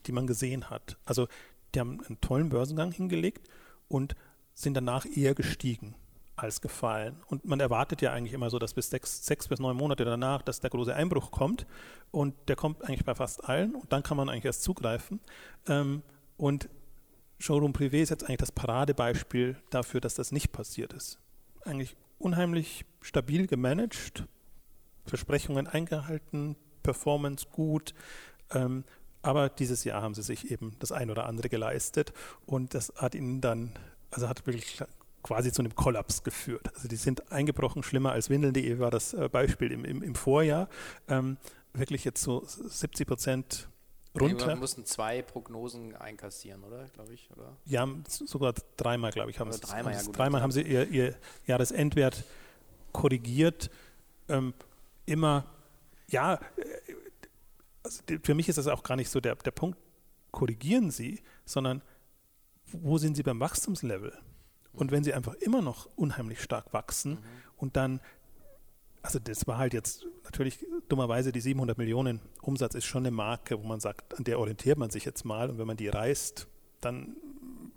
die 0.05 0.12
man 0.12 0.27
gesehen 0.27 0.69
hat. 0.69 0.97
Also 1.05 1.27
die 1.73 1.79
haben 1.79 2.01
einen 2.05 2.19
tollen 2.21 2.49
Börsengang 2.49 2.91
hingelegt 2.91 3.47
und 3.88 4.15
sind 4.53 4.73
danach 4.73 5.05
eher 5.05 5.36
gestiegen 5.36 5.95
als 6.36 6.62
gefallen. 6.62 7.17
Und 7.27 7.45
man 7.45 7.60
erwartet 7.60 8.01
ja 8.01 8.12
eigentlich 8.13 8.34
immer 8.34 8.49
so, 8.49 8.57
dass 8.57 8.73
bis 8.73 8.89
sechs, 8.89 9.25
sechs 9.25 9.47
bis 9.47 9.60
neun 9.60 9.77
Monate 9.77 10.05
danach, 10.05 10.41
dass 10.41 10.60
der 10.60 10.69
große 10.69 10.93
Einbruch 10.93 11.31
kommt. 11.31 11.67
Und 12.10 12.36
der 12.47 12.55
kommt 12.55 12.84
eigentlich 12.84 13.05
bei 13.05 13.15
fast 13.15 13.47
allen. 13.47 13.75
Und 13.75 13.93
dann 13.93 14.03
kann 14.03 14.17
man 14.17 14.29
eigentlich 14.29 14.45
erst 14.45 14.63
zugreifen. 14.63 15.19
Ähm, 15.67 16.01
und 16.38 16.69
Showroom 17.41 17.73
Privé 17.73 18.01
ist 18.01 18.10
jetzt 18.10 18.23
eigentlich 18.23 18.38
das 18.38 18.51
Paradebeispiel 18.51 19.58
dafür, 19.71 19.99
dass 19.99 20.13
das 20.13 20.32
nicht 20.32 20.51
passiert 20.51 20.93
ist. 20.93 21.19
Eigentlich 21.65 21.97
unheimlich 22.19 22.86
stabil 23.01 23.47
gemanagt, 23.47 24.25
Versprechungen 25.06 25.67
eingehalten, 25.67 26.56
Performance 26.84 27.47
gut. 27.51 27.95
Ähm, 28.51 28.84
aber 29.23 29.49
dieses 29.49 29.84
Jahr 29.84 30.01
haben 30.01 30.13
sie 30.13 30.23
sich 30.23 30.51
eben 30.51 30.75
das 30.80 30.91
ein 30.91 31.10
oder 31.10 31.25
andere 31.25 31.49
geleistet 31.49 32.13
und 32.45 32.73
das 32.73 32.93
hat 32.95 33.15
ihnen 33.15 33.41
dann, 33.41 33.71
also 34.12 34.30
hat 34.30 34.45
wirklich 34.45 34.84
quasi 35.23 35.51
zu 35.51 35.62
einem 35.62 35.75
Kollaps 35.75 36.23
geführt. 36.23 36.71
Also 36.75 36.88
die 36.88 36.95
sind 36.95 37.32
eingebrochen, 37.32 37.84
schlimmer 37.84 38.12
als 38.12 38.30
Windeln.de 38.30 38.80
war 38.80 38.91
das 38.91 39.13
äh, 39.13 39.30
Beispiel 39.30 39.71
im, 39.71 39.86
im, 39.86 40.04
im 40.04 40.15
Vorjahr. 40.15 40.69
Ähm, 41.08 41.38
wirklich 41.73 42.04
jetzt 42.04 42.21
so 42.21 42.43
70 42.45 43.08
Prozent 43.08 43.67
runter. 44.19 44.47
Wir 44.47 44.56
mussten 44.56 44.86
zwei 44.86 45.21
Prognosen 45.21 45.95
einkassieren, 45.95 46.63
oder? 46.63 46.86
Glaube 46.89 47.13
ich, 47.13 47.30
oder? 47.32 47.56
Ja, 47.65 47.88
sogar 48.08 48.54
dreimal, 48.78 49.12
glaube 49.12 49.32
ich, 49.32 49.39
haben 49.39 49.52
sie. 49.52 49.60
Dreimal, 49.60 49.93
ja, 49.93 50.02
gut, 50.02 50.17
dreimal 50.17 50.41
haben 50.41 50.52
sie 50.52 50.62
ihr, 50.62 50.88
ihr 50.89 51.15
Jahresendwert 51.45 52.24
korrigiert. 52.91 53.69
Ähm, 54.28 54.54
immer, 55.06 55.45
ja, 56.10 56.36
äh, 56.36 56.39
also 57.84 58.02
für 58.24 58.34
mich 58.34 58.50
ist 58.50 58.58
das 58.58 58.67
auch 58.67 58.84
gar 58.84 58.95
nicht 58.95 59.10
so 59.10 59.19
der, 59.19 59.36
der 59.36 59.52
Punkt, 59.52 59.78
korrigieren 60.32 60.91
sie, 60.91 61.21
sondern 61.45 61.82
wo 62.65 62.97
sind 62.97 63.15
sie 63.15 63.24
beim 63.24 63.39
Wachstumslevel? 63.39 64.17
Und 64.74 64.91
wenn 64.91 65.04
sie 65.04 65.13
einfach 65.13 65.34
immer 65.36 65.62
noch 65.62 65.89
unheimlich 65.97 66.41
stark 66.41 66.71
wachsen 66.74 67.13
mhm. 67.13 67.19
und 67.58 67.76
dann 67.76 68.00
also 69.01 69.19
das 69.19 69.47
war 69.47 69.57
halt 69.57 69.73
jetzt 69.73 70.05
natürlich 70.23 70.65
dummerweise 70.87 71.31
die 71.31 71.41
700 71.41 71.77
Millionen 71.77 72.19
Umsatz 72.41 72.75
ist 72.75 72.85
schon 72.85 73.03
eine 73.03 73.11
Marke, 73.11 73.61
wo 73.61 73.67
man 73.67 73.79
sagt, 73.79 74.17
an 74.17 74.23
der 74.23 74.39
orientiert 74.39 74.77
man 74.77 74.89
sich 74.89 75.05
jetzt 75.05 75.25
mal 75.25 75.49
und 75.49 75.57
wenn 75.57 75.67
man 75.67 75.77
die 75.77 75.87
reißt, 75.87 76.47
dann 76.81 77.15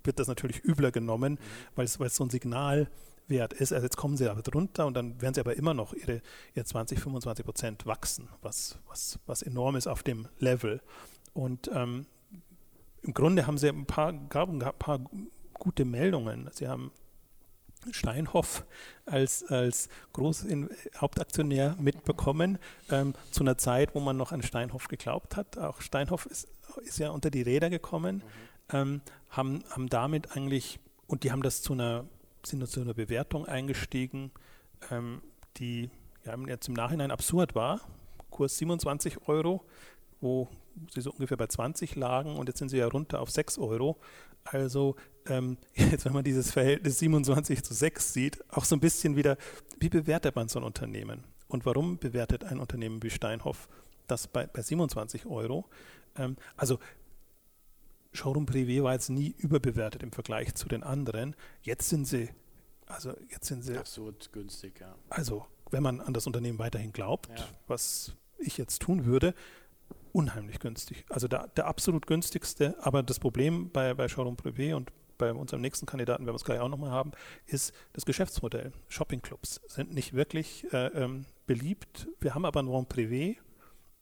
wird 0.03 0.19
das 0.19 0.27
natürlich 0.27 0.63
übler 0.63 0.91
genommen, 0.91 1.33
mhm. 1.33 1.37
weil, 1.75 1.85
es, 1.85 1.99
weil 1.99 2.07
es 2.07 2.15
so 2.15 2.23
ein 2.23 2.29
Signalwert 2.29 3.53
ist. 3.53 3.73
Also 3.73 3.85
jetzt 3.85 3.97
kommen 3.97 4.17
sie 4.17 4.29
aber 4.29 4.41
drunter 4.41 4.85
und 4.85 4.93
dann 4.95 5.21
werden 5.21 5.33
sie 5.33 5.41
aber 5.41 5.55
immer 5.55 5.73
noch 5.73 5.93
ihre, 5.93 6.21
ihre 6.53 6.65
20, 6.65 6.99
25 6.99 7.45
Prozent 7.45 7.85
wachsen, 7.85 8.29
was, 8.41 8.77
was, 8.87 9.19
was 9.25 9.41
enorm 9.41 9.75
ist 9.75 9.87
auf 9.87 10.03
dem 10.03 10.27
Level. 10.39 10.81
Und 11.33 11.69
ähm, 11.73 12.05
im 13.01 13.13
Grunde 13.13 13.47
haben 13.47 13.57
sie 13.57 13.69
ein 13.69 13.85
paar, 13.85 14.13
gab 14.13 14.49
ein 14.49 14.59
paar 14.59 14.99
gute 15.53 15.85
Meldungen. 15.85 16.49
Sie 16.51 16.67
haben 16.67 16.91
Steinhoff 17.91 18.65
als, 19.05 19.43
als 19.43 19.89
Großhauptaktionär 20.13 21.75
mitbekommen, 21.79 22.57
ähm, 22.89 23.13
zu 23.31 23.43
einer 23.43 23.57
Zeit, 23.57 23.95
wo 23.95 23.99
man 23.99 24.17
noch 24.17 24.31
an 24.31 24.41
Steinhoff 24.41 24.87
geglaubt 24.87 25.35
hat. 25.35 25.57
Auch 25.57 25.81
Steinhoff 25.81 26.25
ist, 26.25 26.47
ist 26.83 26.99
ja 26.99 27.09
unter 27.09 27.29
die 27.29 27.41
Räder 27.41 27.69
gekommen, 27.69 28.17
mhm. 28.17 28.21
ähm, 28.75 29.01
haben, 29.29 29.63
haben 29.69 29.89
damit 29.89 30.35
eigentlich, 30.35 30.79
und 31.07 31.23
die 31.23 31.31
haben 31.31 31.41
das 31.41 31.61
zu 31.61 31.73
einer, 31.73 32.05
sind 32.45 32.67
zu 32.67 32.81
einer 32.81 32.93
Bewertung 32.93 33.45
eingestiegen, 33.45 34.31
ähm, 34.91 35.21
die 35.57 35.89
ja, 36.25 36.35
jetzt 36.47 36.67
im 36.67 36.73
Nachhinein 36.73 37.11
absurd 37.11 37.55
war. 37.55 37.81
Kurs 38.29 38.57
27 38.57 39.27
Euro, 39.27 39.63
wo 40.19 40.49
sie 40.93 41.01
so 41.01 41.11
ungefähr 41.11 41.37
bei 41.37 41.47
20 41.47 41.95
lagen 41.95 42.35
und 42.37 42.47
jetzt 42.47 42.59
sind 42.59 42.69
sie 42.69 42.77
ja 42.77 42.87
runter 42.87 43.21
auf 43.21 43.29
6 43.29 43.57
Euro. 43.57 43.97
Also 44.43 44.95
ähm, 45.27 45.57
jetzt, 45.73 46.05
wenn 46.05 46.13
man 46.13 46.23
dieses 46.23 46.51
Verhältnis 46.51 46.99
27 46.99 47.63
zu 47.63 47.73
6 47.73 48.13
sieht, 48.13 48.43
auch 48.49 48.65
so 48.65 48.75
ein 48.75 48.79
bisschen 48.79 49.15
wieder, 49.15 49.37
wie 49.79 49.89
bewertet 49.89 50.35
man 50.35 50.47
so 50.47 50.59
ein 50.59 50.63
Unternehmen? 50.63 51.23
Und 51.47 51.65
warum 51.65 51.97
bewertet 51.97 52.43
ein 52.43 52.59
Unternehmen 52.59 53.03
wie 53.03 53.09
Steinhoff 53.09 53.69
das 54.07 54.27
bei, 54.27 54.47
bei 54.47 54.61
27 54.61 55.25
Euro? 55.25 55.65
Ähm, 56.17 56.37
also 56.55 56.79
Showroom 58.13 58.45
Privé 58.45 58.83
war 58.83 58.93
jetzt 58.93 59.09
nie 59.09 59.35
überbewertet 59.37 60.01
im 60.01 60.11
Vergleich 60.11 60.55
zu 60.55 60.67
den 60.67 60.83
anderen. 60.83 61.35
Jetzt 61.61 61.89
sind 61.89 62.05
sie, 62.05 62.29
also 62.87 63.13
jetzt 63.29 63.47
sind 63.47 63.63
sie 63.63 63.77
absurd 63.77 64.31
günstig, 64.31 64.79
ja. 64.79 64.95
Also 65.09 65.45
wenn 65.71 65.83
man 65.83 65.99
an 66.01 66.13
das 66.13 66.27
Unternehmen 66.27 66.59
weiterhin 66.59 66.93
glaubt, 66.93 67.29
ja. 67.37 67.45
was 67.67 68.15
ich 68.37 68.57
jetzt 68.57 68.81
tun 68.81 69.05
würde, 69.05 69.33
unheimlich 70.13 70.59
günstig. 70.59 71.05
Also 71.09 71.27
der, 71.27 71.47
der 71.49 71.67
absolut 71.67 72.07
günstigste, 72.07 72.75
aber 72.79 73.03
das 73.03 73.19
Problem 73.19 73.69
bei, 73.71 73.93
bei 73.93 74.07
Showroom 74.07 74.35
Privé 74.35 74.73
und 74.75 74.91
bei 75.17 75.33
unserem 75.33 75.61
nächsten 75.61 75.85
Kandidaten, 75.85 76.25
werden 76.25 76.33
wir 76.33 76.37
es 76.37 76.43
gleich 76.43 76.59
auch 76.59 76.69
nochmal 76.69 76.91
haben, 76.91 77.11
ist 77.45 77.73
das 77.93 78.05
Geschäftsmodell. 78.05 78.71
Shoppingclubs 78.87 79.61
sind 79.67 79.93
nicht 79.93 80.13
wirklich 80.13 80.71
äh, 80.73 80.87
ähm, 80.87 81.25
beliebt. 81.47 82.07
Wir 82.19 82.35
haben 82.35 82.45
aber 82.45 82.61
ein 82.61 82.67
Rond 82.67 82.91
Privé, 82.93 83.37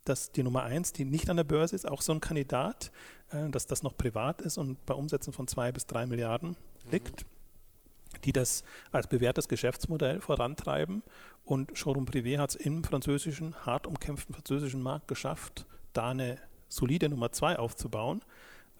das 0.05 0.31
die 0.31 0.43
Nummer 0.43 0.63
eins, 0.63 0.93
die 0.93 1.05
nicht 1.05 1.29
an 1.29 1.37
der 1.37 1.43
Börse 1.43 1.75
ist, 1.75 1.87
auch 1.87 2.01
so 2.01 2.13
ein 2.13 2.19
Kandidat, 2.19 2.91
äh, 3.31 3.49
dass 3.49 3.67
das 3.67 3.83
noch 3.83 3.97
privat 3.97 4.41
ist 4.41 4.57
und 4.57 4.85
bei 4.85 4.93
Umsätzen 4.93 5.33
von 5.33 5.47
zwei 5.47 5.71
bis 5.71 5.85
drei 5.85 6.05
Milliarden 6.05 6.55
liegt, 6.91 7.23
mhm. 7.23 8.21
die 8.25 8.33
das 8.33 8.63
als 8.91 9.07
bewährtes 9.07 9.47
Geschäftsmodell 9.47 10.19
vorantreiben. 10.21 11.03
Und 11.45 11.77
Showroom 11.77 12.05
Privé 12.05 12.37
hat 12.37 12.51
es 12.51 12.55
im 12.55 12.83
französischen, 12.83 13.55
hart 13.65 13.85
umkämpften 13.85 14.33
französischen 14.33 14.81
Markt 14.81 15.07
geschafft, 15.07 15.65
da 15.91 16.09
eine 16.09 16.37
solide 16.69 17.09
Nummer 17.09 17.31
zwei 17.31 17.59
aufzubauen. 17.59 18.21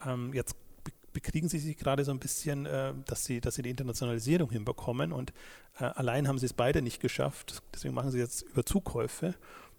Ähm, 0.06 0.34
jetzt 0.34 0.56
bekriegen 1.12 1.48
sie 1.48 1.60
sich 1.60 1.78
gerade 1.78 2.04
so 2.04 2.12
ein 2.12 2.20
bisschen, 2.20 2.66
äh, 2.66 2.94
dass, 3.06 3.26
sie, 3.26 3.40
dass 3.40 3.56
sie 3.56 3.62
die 3.62 3.70
Internationalisierung 3.70 4.50
hinbekommen 4.50 5.12
und 5.12 5.32
äh, 5.80 5.84
allein 5.84 6.28
haben 6.28 6.40
sie 6.40 6.48
es 6.48 6.54
beide 6.54 6.82
nicht 6.82 7.00
geschafft. 7.00 7.62
Deswegen 7.74 7.94
machen 7.94 8.12
sie 8.12 8.20
jetzt 8.20 8.42
über 8.42 8.66
Zukäufe. 8.66 9.36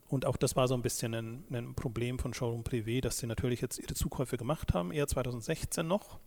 Und 0.09 0.27
auch 0.27 0.37
das 0.37 0.55
war 0.55 0.69
so 0.69 0.75
ein 0.75 0.83
bisschen 0.83 1.15
ein, 1.15 1.45
ein 1.51 1.75
Problem 1.75 2.19
von 2.19 2.35
Showroom 2.35 2.63
Privé, 2.63 3.01
dass 3.01 3.19
sie 3.19 3.27
natürlich 3.27 3.61
jetzt 3.61 3.79
ihre 3.79 3.95
Zukäufe 3.95 4.37
gemacht 4.37 4.75
haben, 4.75 4.93
eher 4.93 5.09
2016 5.09 5.87
noch, 5.87 6.21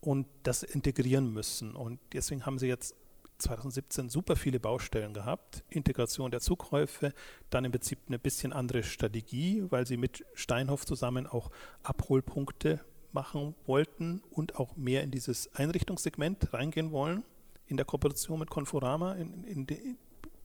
und 0.00 0.26
das 0.44 0.62
integrieren 0.62 1.32
müssen. 1.32 1.74
Und 1.74 1.98
deswegen 2.12 2.46
haben 2.46 2.58
sie 2.58 2.68
jetzt 2.68 2.94
2017 3.38 4.08
super 4.08 4.36
viele 4.36 4.60
Baustellen 4.60 5.14
gehabt. 5.14 5.64
Integration 5.68 6.30
der 6.30 6.40
Zukäufe, 6.40 7.12
dann 7.50 7.64
im 7.64 7.72
Prinzip 7.72 7.98
eine 8.06 8.18
bisschen 8.18 8.52
andere 8.52 8.82
Strategie, 8.82 9.64
weil 9.70 9.86
sie 9.86 9.96
mit 9.96 10.24
Steinhoff 10.34 10.84
zusammen 10.84 11.26
auch 11.26 11.50
Abholpunkte 11.82 12.80
machen 13.12 13.54
wollten 13.66 14.22
und 14.30 14.56
auch 14.56 14.76
mehr 14.76 15.02
in 15.02 15.10
dieses 15.10 15.54
Einrichtungssegment 15.54 16.52
reingehen 16.52 16.92
wollen, 16.92 17.24
in 17.66 17.76
der 17.76 17.86
Kooperation 17.86 18.38
mit 18.38 18.50
Conforama, 18.50 19.14
in, 19.14 19.44
in, 19.44 19.66
in 19.66 19.98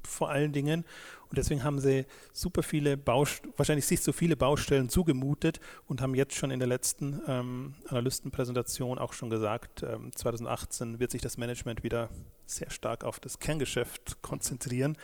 vor 0.07 0.29
allen 0.29 0.51
Dingen. 0.51 0.85
Und 1.29 1.37
deswegen 1.37 1.63
haben 1.63 1.79
sie 1.79 2.05
super 2.31 2.61
viele 2.61 2.95
Baustellen, 2.95 3.53
wahrscheinlich 3.57 3.85
sich 3.85 4.01
so 4.01 4.11
viele 4.11 4.35
Baustellen 4.35 4.89
zugemutet 4.89 5.59
und 5.87 6.01
haben 6.01 6.13
jetzt 6.13 6.35
schon 6.35 6.51
in 6.51 6.59
der 6.59 6.67
letzten 6.67 7.21
ähm, 7.27 7.75
Analystenpräsentation 7.87 8.99
auch 8.99 9.13
schon 9.13 9.29
gesagt, 9.29 9.83
ähm, 9.83 10.11
2018 10.13 10.99
wird 10.99 11.11
sich 11.11 11.21
das 11.21 11.37
Management 11.37 11.83
wieder 11.83 12.09
sehr 12.45 12.69
stark 12.69 13.03
auf 13.03 13.19
das 13.19 13.39
Kerngeschäft 13.39 14.21
konzentrieren. 14.21 14.97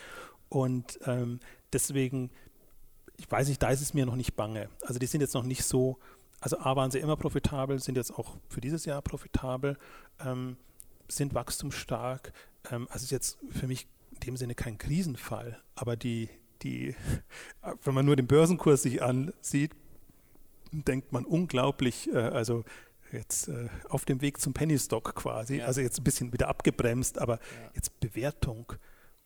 Und 0.50 1.00
ähm, 1.06 1.40
deswegen, 1.74 2.30
ich 3.18 3.30
weiß 3.30 3.48
nicht, 3.48 3.62
da 3.64 3.70
ist 3.70 3.82
es 3.82 3.94
mir 3.94 4.06
noch 4.06 4.16
nicht 4.16 4.36
bange. 4.36 4.70
Also 4.82 5.00
die 5.00 5.08
sind 5.08 5.22
jetzt 5.22 5.34
noch 5.34 5.44
nicht 5.44 5.64
so 5.64 5.98
also 6.42 6.58
A 6.60 6.76
waren 6.76 6.92
sie 6.92 7.00
immer 7.00 7.18
profitabel, 7.18 7.80
sind 7.80 7.96
jetzt 7.98 8.18
auch 8.18 8.38
für 8.48 8.62
dieses 8.62 8.86
Jahr 8.86 9.02
profitabel, 9.02 9.78
ähm, 10.24 10.58
sind 11.08 11.34
wachstumsstark. 11.34 12.32
Ähm, 12.72 12.88
also 12.92 13.04
ist 13.04 13.12
jetzt 13.12 13.38
für 13.50 13.68
mich 13.68 13.88
in 14.20 14.26
dem 14.26 14.38
Sinne 14.38 14.56
kein 14.56 14.78
Krisenfall, 14.78 15.62
aber 15.76 15.96
die, 15.96 16.30
die, 16.62 16.96
wenn 17.84 17.94
man 17.94 18.06
nur 18.06 18.16
den 18.16 18.28
Börsenkurs 18.28 18.84
sich 18.84 19.02
ansieht, 19.02 19.72
denkt 20.72 21.12
man 21.12 21.26
unglaublich, 21.26 22.12
äh, 22.12 22.18
also 22.18 22.64
jetzt 23.12 23.48
äh, 23.48 23.70
auf 23.88 24.06
dem 24.06 24.22
Weg 24.22 24.40
zum 24.40 24.54
Penny 24.54 24.78
Stock 24.78 25.16
quasi, 25.16 25.58
ja. 25.58 25.66
also 25.66 25.82
jetzt 25.82 26.00
ein 26.00 26.04
bisschen 26.04 26.34
wieder 26.34 26.48
abgebremst, 26.50 27.18
aber 27.18 27.36
ja. 27.36 27.72
jetzt 27.76 28.00
Bewertung, 28.00 28.74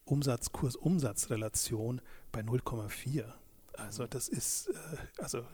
Umsatz-Kurs-Umsatz-Relation 0.05 2.01
bei 2.31 2.41
0,4. 2.41 3.25
Also 3.73 4.05
das 4.05 4.27
ist, 4.27 4.67
äh, 4.67 4.73
also 5.17 5.45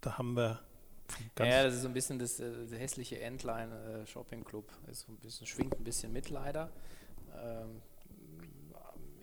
da 0.00 0.18
haben 0.18 0.34
wir 0.34 0.60
ja, 1.38 1.64
das 1.64 1.76
ist 1.76 1.82
so 1.82 1.88
ein 1.88 1.94
bisschen 1.94 2.18
das, 2.18 2.36
das 2.36 2.70
hässliche 2.78 3.18
Endline 3.18 4.04
Shopping 4.04 4.44
Club. 4.44 4.70
Ist 4.90 5.06
so 5.06 5.12
ein 5.12 5.16
bisschen, 5.16 5.46
schwingt 5.46 5.74
ein 5.80 5.82
bisschen 5.82 6.12
mit 6.12 6.28
leider. 6.28 6.70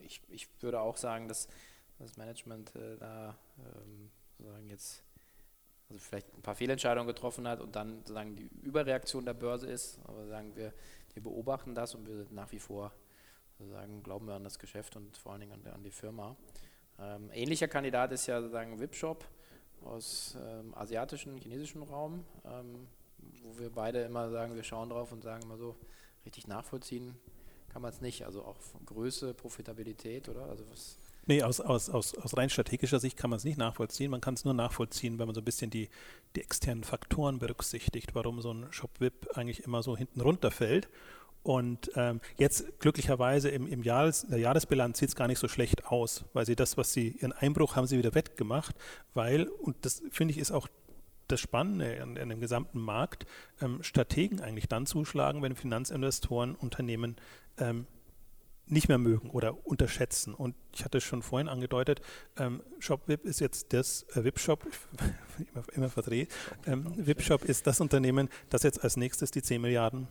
Ich, 0.06 0.22
ich 0.30 0.48
würde 0.62 0.80
auch 0.80 0.98
sagen, 0.98 1.28
dass 1.28 1.48
das 2.00 2.18
Management 2.18 2.76
äh, 2.76 2.98
da 2.98 3.38
ähm, 3.60 4.12
sozusagen 4.38 4.70
jetzt 4.70 5.04
also 5.90 6.02
vielleicht 6.02 6.34
ein 6.34 6.42
paar 6.42 6.56
Fehlentscheidungen 6.56 7.08
getroffen 7.08 7.48
hat 7.48 7.62
und 7.62 7.76
dann 7.76 8.00
sozusagen 8.00 8.36
die 8.36 8.50
Überreaktion 8.64 9.26
der 9.26 9.34
Börse 9.34 9.68
ist. 9.68 10.00
Aber 10.06 10.28
sagen 10.28 10.56
wir, 10.56 10.74
wir 11.14 11.24
beobachten 11.24 11.76
das 11.76 11.96
und 11.96 12.08
wir 12.08 12.16
sind 12.18 12.32
nach 12.34 12.52
wie 12.52 12.60
vor 12.60 12.92
sozusagen 13.58 14.04
glauben 14.04 14.28
wir 14.28 14.34
an 14.34 14.44
das 14.44 14.60
Geschäft 14.60 14.96
und 14.96 15.16
vor 15.18 15.32
allen 15.32 15.42
Dingen 15.42 15.54
an, 15.54 15.64
die, 15.64 15.70
an 15.70 15.84
die 15.84 15.92
Firma. 15.92 16.36
Ähm, 17.00 17.30
ähnlicher 17.34 17.68
Kandidat 17.68 18.12
ist 18.12 18.28
ja 18.28 18.42
sozusagen 18.42 18.80
Wipshop 18.80 19.26
aus 19.84 20.38
ähm, 20.42 20.74
asiatischen, 20.76 21.38
chinesischen 21.38 21.84
Raum, 21.84 22.26
ähm, 22.46 22.88
wo 23.44 23.58
wir 23.60 23.70
beide 23.70 24.02
immer 24.02 24.30
sagen, 24.30 24.56
wir 24.56 24.64
schauen 24.64 24.90
drauf 24.90 25.12
und 25.12 25.24
sagen 25.24 25.44
immer 25.44 25.58
so, 25.58 25.76
richtig 26.26 26.48
nachvollziehen 26.48 27.16
kann 27.76 27.82
man 27.82 27.92
es 27.92 28.00
nicht. 28.00 28.26
Also 28.26 28.42
auch 28.46 28.56
Größe, 28.86 29.34
Profitabilität, 29.34 30.30
oder? 30.30 30.46
Also 30.46 30.64
was 30.72 30.98
Nee, 31.26 31.44
aus, 31.44 31.60
aus, 31.60 31.90
aus, 31.90 32.16
aus 32.16 32.38
rein 32.38 32.50
strategischer 32.50 33.02
Sicht 33.02 33.18
kann 33.18 33.30
man 33.30 33.36
es 33.36 33.44
nicht 33.44 33.58
nachvollziehen. 33.58 34.12
Man 34.12 34.22
kann 34.22 34.36
es 34.36 34.46
nur 34.46 34.54
nachvollziehen, 34.54 35.20
wenn 35.20 35.26
man 35.26 35.36
so 35.36 35.42
ein 35.42 35.44
bisschen 35.44 35.72
die, 35.72 35.90
die 36.38 36.42
externen 36.42 36.86
Faktoren 36.86 37.38
berücksichtigt, 37.38 38.16
warum 38.16 38.40
so 38.40 38.54
ein 38.54 38.68
Shop-VIP 38.70 39.36
eigentlich 39.36 39.66
immer 39.66 39.84
so 39.84 39.98
hinten 39.98 40.22
runterfällt. 40.22 40.88
Und 41.44 41.92
ähm, 41.96 42.22
jetzt 42.38 42.80
glücklicherweise 42.80 43.50
im, 43.50 43.68
im 43.68 43.84
Jahres, 43.84 44.24
in 44.24 44.30
der 44.30 44.40
Jahresbilanz 44.40 45.00
sieht 45.00 45.10
es 45.10 45.16
gar 45.16 45.28
nicht 45.28 45.40
so 45.40 45.50
schlecht 45.50 45.88
aus, 45.88 46.24
weil 46.32 46.46
sie 46.46 46.56
das, 46.56 46.78
was 46.78 46.94
sie, 46.94 47.18
ihren 47.20 47.34
Einbruch 47.34 47.76
haben 47.76 47.88
sie 47.88 47.98
wieder 47.98 48.16
wettgemacht, 48.16 48.74
weil, 49.14 49.48
und 49.48 49.76
das 49.82 50.02
finde 50.12 50.32
ich 50.32 50.38
ist 50.38 50.52
auch 50.52 50.70
das 51.28 51.40
Spannende 51.40 52.02
an, 52.02 52.18
an 52.18 52.30
dem 52.30 52.40
gesamten 52.40 52.80
Markt, 52.80 53.26
ähm, 53.62 53.82
Strategen 53.84 54.42
eigentlich 54.42 54.68
dann 54.68 54.86
zuschlagen, 54.86 55.42
wenn 55.42 55.56
Finanzinvestoren 55.56 56.56
Unternehmen 56.56 57.16
ähm, 57.58 57.88
nicht 58.68 58.88
mehr 58.88 58.98
mögen 58.98 59.30
oder 59.30 59.66
unterschätzen. 59.66 60.34
Und 60.34 60.56
ich 60.74 60.84
hatte 60.84 60.98
es 60.98 61.04
schon 61.04 61.22
vorhin 61.22 61.48
angedeutet, 61.48 62.02
ähm, 62.38 62.62
ShopWip 62.80 63.26
ist 63.26 63.40
jetzt 63.40 63.74
das, 63.74 64.04
äh, 64.16 64.24
WipShop, 64.24 64.66
immer, 65.54 65.64
immer 65.74 65.90
verdreht, 65.90 66.34
ähm, 66.66 66.86
WipShop 66.96 67.44
ist 67.44 67.68
das 67.68 67.80
Unternehmen, 67.80 68.30
das 68.50 68.64
jetzt 68.64 68.84
als 68.84 68.98
nächstes 68.98 69.32
die 69.32 69.42
10 69.42 69.62
Milliarden 69.62 70.08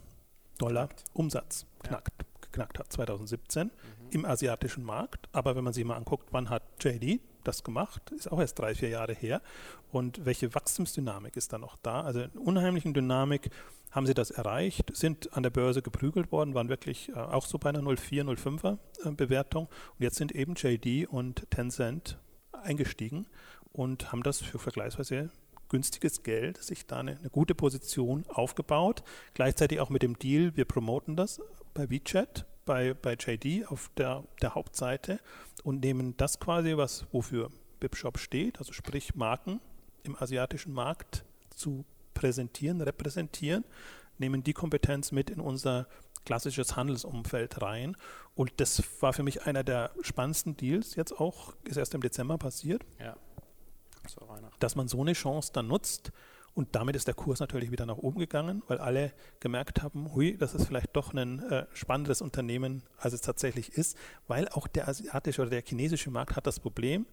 Dollar 0.59 0.88
Umsatz 1.14 1.66
knackt, 1.83 2.12
ja. 2.20 2.34
Geknackt 2.55 2.79
hat 2.79 2.93
2017 2.93 3.67
mhm. 3.67 3.71
im 4.11 4.25
asiatischen 4.25 4.85
Markt. 4.85 5.29
Aber 5.33 5.57
wenn 5.57 5.64
man 5.64 5.73
sich 5.73 5.85
mal 5.85 5.97
anguckt, 5.97 6.29
wann 6.31 6.51
hat 6.51 6.62
JD 6.81 7.21
das 7.43 7.64
gemacht, 7.64 8.11
ist 8.12 8.31
auch 8.31 8.40
erst 8.40 8.59
drei, 8.59 8.75
vier 8.75 8.88
Jahre 8.88 9.12
her. 9.12 9.43
Und 9.90 10.25
welche 10.25 10.55
Wachstumsdynamik 10.55 11.37
ist 11.37 11.53
da 11.53 11.59
noch 11.59 11.77
da? 11.83 12.03
Also 12.03 12.21
eine 12.21 12.40
unheimliche 12.40 12.93
Dynamik 12.93 13.51
haben 13.90 14.07
sie 14.07 14.14
das 14.14 14.31
erreicht, 14.31 14.97
sind 14.97 15.37
an 15.37 15.43
der 15.43 15.51
Börse 15.51 15.83
geprügelt 15.83 16.33
worden, 16.33 16.55
waren 16.55 16.69
wirklich 16.69 17.11
äh, 17.11 17.14
auch 17.14 17.47
so 17.47 17.59
bei 17.59 17.69
einer 17.69 17.81
0,4, 17.81 18.25
0,5er 18.25 18.79
äh, 19.05 19.11
Bewertung. 19.12 19.67
Und 19.67 20.03
jetzt 20.03 20.17
sind 20.17 20.33
eben 20.33 20.55
JD 20.55 21.07
und 21.09 21.49
Tencent 21.51 22.19
eingestiegen 22.53 23.27
und 23.73 24.11
haben 24.11 24.23
das 24.23 24.40
für 24.40 24.59
vergleichsweise 24.59 25.31
günstiges 25.69 26.23
Geld 26.23 26.62
sich 26.62 26.87
da 26.87 27.01
eine, 27.01 27.19
eine, 27.19 27.31
gute 27.31 27.55
Position 27.55 28.25
aufgebaut. 28.29 29.03
Gleichzeitig 29.35 29.81
auch 29.81 29.90
mit 29.90 30.03
dem 30.03 30.19
Deal, 30.19 30.57
wir 30.57 30.64
promoten 30.64 31.17
das 31.17 31.40
bei 31.75 31.91
WeChat, 31.91 32.47
bei, 32.65 32.95
bei 32.95 33.15
JD 33.15 33.67
auf 33.69 33.91
der, 33.97 34.25
der 34.41 34.55
Hauptseite 34.55 35.21
und 35.65 35.81
nehmen 35.81 36.17
das 36.17 36.41
quasi, 36.41 36.77
was 36.77 37.07
wofür 37.13 37.51
Webshop 37.81 38.19
steht, 38.19 38.59
also 38.59 38.73
sprich 38.73 39.15
Marken 39.15 39.61
im 40.05 40.17
asiatischen 40.17 40.73
Markt 40.73 41.25
zu 41.51 41.85
präsentieren, 42.15 42.81
repräsentieren, 42.81 43.65
nehmen 44.19 44.43
die 44.43 44.53
Kompetenz 44.53 45.13
mit 45.13 45.31
in 45.31 45.41
unser 45.41 45.87
klassisches 46.25 46.77
Handelsumfeld 46.77 47.61
rein. 47.61 47.97
Und 48.35 48.53
das 48.57 48.83
war 49.01 49.13
für 49.13 49.23
mich 49.23 49.43
einer 49.43 49.63
der 49.63 49.91
spannendsten 50.01 50.57
Deals, 50.57 50.95
jetzt 50.95 51.13
auch, 51.13 51.55
ist 51.65 51.77
erst 51.77 51.95
im 51.95 52.01
Dezember 52.01 52.39
passiert. 52.39 52.85
Ja. 52.99 53.17
Dass 54.59 54.77
man 54.77 54.89
so 54.89 55.01
eine 55.01 55.13
Chance 55.13 55.51
dann 55.53 55.67
nutzt. 55.67 56.13
Und 56.55 56.77
damit 56.77 56.95
ist 56.95 57.09
der 57.09 57.14
Kurs 57.14 57.40
natürlich 57.40 57.73
wieder 57.73 57.85
nach 57.85 57.97
oben 57.97 58.21
gegangen, 58.21 58.62
weil 58.69 58.79
alle 58.79 59.12
gemerkt 59.40 59.83
haben, 59.83 60.14
hui, 60.14 60.37
das 60.38 60.55
ist 60.55 60.67
vielleicht 60.67 60.95
doch 60.95 61.12
ein 61.12 61.40
äh, 61.40 61.67
spannenderes 61.75 62.23
Unternehmen, 62.23 62.85
als 62.97 63.12
es 63.12 63.23
tatsächlich 63.23 63.73
ist, 63.73 63.99
weil 64.29 64.49
auch 64.49 64.69
der 64.69 64.87
asiatische 64.87 65.43
oder 65.43 65.51
der 65.51 65.62
chinesische 65.62 66.11
Markt 66.11 66.37
hat 66.37 66.47
das 66.47 66.61
Problem, 66.61 67.07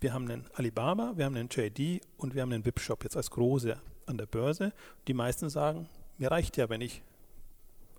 wir 0.00 0.12
haben 0.12 0.30
einen 0.30 0.44
Alibaba, 0.52 1.14
wir 1.16 1.24
haben 1.24 1.34
einen 1.34 1.48
JD 1.48 2.02
und 2.18 2.34
wir 2.34 2.42
haben 2.42 2.52
einen 2.52 2.66
Webshop 2.66 3.04
jetzt 3.04 3.16
als 3.16 3.30
große 3.30 3.80
an 4.04 4.18
der 4.18 4.26
Börse. 4.26 4.74
Die 5.08 5.14
meisten 5.14 5.48
sagen, 5.48 5.88
mir 6.18 6.30
reicht 6.30 6.58
ja, 6.58 6.68
wenn 6.68 6.82
ich 6.82 7.02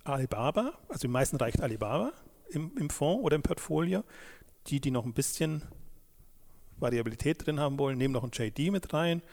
Alibaba, 0.03 0.77
also 0.87 1.01
die 1.01 1.07
meisten 1.07 1.37
reicht 1.37 1.61
Alibaba 1.61 2.13
im, 2.49 2.77
im 2.77 2.91
Fonds 2.91 3.23
oder 3.23 3.35
im 3.35 3.41
Portfolio. 3.41 4.03
Die, 4.67 4.79
die 4.79 4.91
noch 4.91 5.05
ein 5.05 5.13
bisschen 5.13 5.63
Variabilität 6.77 7.45
drin 7.45 7.59
haben 7.59 7.79
wollen, 7.79 7.97
nehmen 7.97 8.13
noch 8.13 8.23
ein 8.23 8.31
JD 8.31 8.71
mit 8.71 8.93
rein 8.93 9.23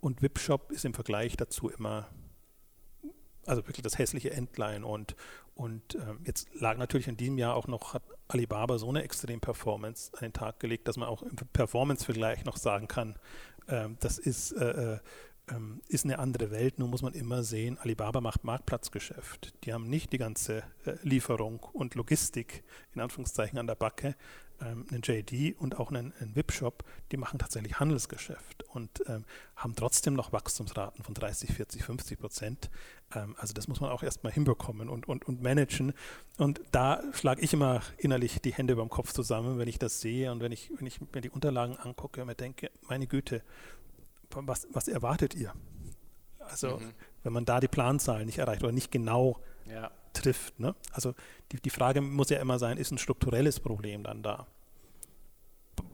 und 0.00 0.22
Webshop 0.22 0.72
ist 0.72 0.84
im 0.84 0.94
Vergleich 0.94 1.36
dazu 1.36 1.68
immer 1.68 2.08
also 3.46 3.66
wirklich 3.66 3.82
das 3.82 3.98
hässliche 3.98 4.30
Endline 4.30 4.86
und, 4.86 5.16
und 5.54 5.94
ähm, 5.94 6.20
jetzt 6.24 6.48
lag 6.54 6.76
natürlich 6.76 7.08
in 7.08 7.16
diesem 7.16 7.38
Jahr 7.38 7.54
auch 7.54 7.66
noch, 7.66 7.94
hat 7.94 8.02
Alibaba 8.28 8.78
so 8.78 8.88
eine 8.88 9.02
extrem 9.02 9.40
Performance 9.40 10.12
an 10.14 10.20
den 10.20 10.32
Tag 10.32 10.60
gelegt, 10.60 10.88
dass 10.88 10.96
man 10.96 11.08
auch 11.08 11.22
im 11.22 11.36
Performance-Vergleich 11.36 12.44
noch 12.44 12.56
sagen 12.56 12.86
kann, 12.86 13.18
ähm, 13.68 13.96
das 14.00 14.18
ist 14.18 14.52
äh, 14.52 14.94
äh 14.94 14.98
ähm, 15.50 15.80
ist 15.88 16.04
eine 16.04 16.18
andere 16.18 16.50
Welt. 16.50 16.78
Nur 16.78 16.88
muss 16.88 17.02
man 17.02 17.12
immer 17.12 17.42
sehen, 17.42 17.78
Alibaba 17.78 18.20
macht 18.20 18.44
Marktplatzgeschäft. 18.44 19.52
Die 19.64 19.72
haben 19.72 19.88
nicht 19.88 20.12
die 20.12 20.18
ganze 20.18 20.62
äh, 20.84 20.96
Lieferung 21.02 21.60
und 21.72 21.94
Logistik 21.94 22.62
in 22.94 23.00
Anführungszeichen 23.00 23.58
an 23.58 23.66
der 23.66 23.74
Backe. 23.74 24.14
Ähm, 24.62 24.86
einen 24.90 25.00
JD 25.02 25.58
und 25.58 25.78
auch 25.78 25.90
einen, 25.90 26.12
einen 26.20 26.36
VIP-Shop, 26.36 26.84
die 27.12 27.16
machen 27.16 27.38
tatsächlich 27.38 27.80
Handelsgeschäft 27.80 28.62
und 28.64 29.02
ähm, 29.06 29.24
haben 29.56 29.74
trotzdem 29.74 30.14
noch 30.14 30.32
Wachstumsraten 30.32 31.02
von 31.02 31.14
30, 31.14 31.52
40, 31.52 31.82
50 31.82 32.18
Prozent. 32.18 32.70
Ähm, 33.14 33.34
also 33.38 33.54
das 33.54 33.68
muss 33.68 33.80
man 33.80 33.90
auch 33.90 34.02
erstmal 34.02 34.32
hinbekommen 34.32 34.90
und, 34.90 35.08
und, 35.08 35.26
und 35.26 35.42
managen. 35.42 35.94
Und 36.36 36.60
da 36.72 37.02
schlage 37.12 37.40
ich 37.40 37.54
immer 37.54 37.80
innerlich 37.96 38.40
die 38.42 38.52
Hände 38.52 38.76
beim 38.76 38.90
Kopf 38.90 39.12
zusammen, 39.12 39.58
wenn 39.58 39.68
ich 39.68 39.78
das 39.78 40.00
sehe 40.00 40.30
und 40.30 40.40
wenn 40.40 40.52
ich, 40.52 40.70
wenn 40.76 40.86
ich 40.86 41.00
mir 41.00 41.22
die 41.22 41.30
Unterlagen 41.30 41.76
angucke 41.76 42.20
und 42.20 42.26
mir 42.26 42.34
denke, 42.34 42.70
meine 42.88 43.06
Güte, 43.06 43.42
was, 44.30 44.68
was 44.72 44.88
erwartet 44.88 45.34
ihr? 45.34 45.54
Also, 46.38 46.78
mhm. 46.78 46.92
wenn 47.22 47.32
man 47.32 47.44
da 47.46 47.60
die 47.60 47.68
Planzahlen 47.68 48.26
nicht 48.26 48.38
erreicht 48.38 48.62
oder 48.62 48.72
nicht 48.72 48.90
genau 48.90 49.40
ja. 49.66 49.90
Trifft. 50.20 50.58
Ne? 50.60 50.74
Also, 50.92 51.14
die, 51.52 51.60
die 51.60 51.70
Frage 51.70 52.00
muss 52.00 52.30
ja 52.30 52.38
immer 52.38 52.58
sein, 52.58 52.76
ist 52.76 52.90
ein 52.90 52.98
strukturelles 52.98 53.60
Problem 53.60 54.04
dann 54.04 54.22
da? 54.22 54.46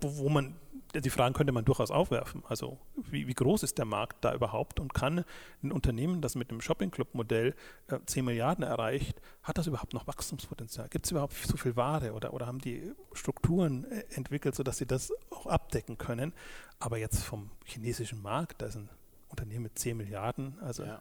Wo, 0.00 0.18
wo 0.18 0.28
man, 0.28 0.56
die 0.94 1.10
Fragen 1.10 1.34
könnte 1.34 1.52
man 1.52 1.64
durchaus 1.64 1.90
aufwerfen. 1.90 2.42
Also, 2.48 2.78
wie, 3.10 3.26
wie, 3.26 3.34
groß 3.34 3.62
ist 3.62 3.78
der 3.78 3.84
Markt 3.84 4.24
da 4.24 4.34
überhaupt 4.34 4.80
und 4.80 4.94
kann 4.94 5.24
ein 5.62 5.72
Unternehmen, 5.72 6.20
das 6.20 6.34
mit 6.34 6.50
dem 6.50 6.60
Shopping-Club-Modell 6.60 7.54
äh, 7.88 7.98
10 8.04 8.24
Milliarden 8.24 8.64
erreicht, 8.64 9.20
hat 9.42 9.58
das 9.58 9.66
überhaupt 9.66 9.94
noch 9.94 10.06
Wachstumspotenzial? 10.06 10.88
Gibt 10.88 11.06
es 11.06 11.12
überhaupt 11.12 11.34
so 11.34 11.56
viel 11.56 11.76
Ware 11.76 12.12
oder, 12.12 12.34
oder 12.34 12.46
haben 12.46 12.60
die 12.60 12.92
Strukturen 13.12 13.84
äh, 13.84 14.04
entwickelt, 14.14 14.54
sodass 14.54 14.78
sie 14.78 14.86
das 14.86 15.12
auch 15.30 15.46
abdecken 15.46 15.98
können? 15.98 16.32
Aber 16.78 16.98
jetzt 16.98 17.22
vom 17.22 17.50
chinesischen 17.64 18.22
Markt, 18.22 18.60
da 18.60 18.66
ist 18.66 18.76
ein 18.76 18.88
Unternehmen 19.28 19.64
mit 19.64 19.78
10 19.78 19.96
Milliarden, 19.96 20.58
also. 20.60 20.84
Ja. 20.84 21.00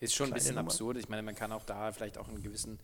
Ist 0.00 0.14
schon 0.14 0.28
ein 0.28 0.34
bisschen 0.34 0.56
Nummer. 0.56 0.68
absurd. 0.68 0.96
Ich 0.98 1.08
meine, 1.08 1.22
man 1.22 1.34
kann 1.34 1.52
auch 1.52 1.64
da 1.64 1.92
vielleicht 1.92 2.18
auch 2.18 2.28
einen 2.28 2.42
gewissen 2.42 2.78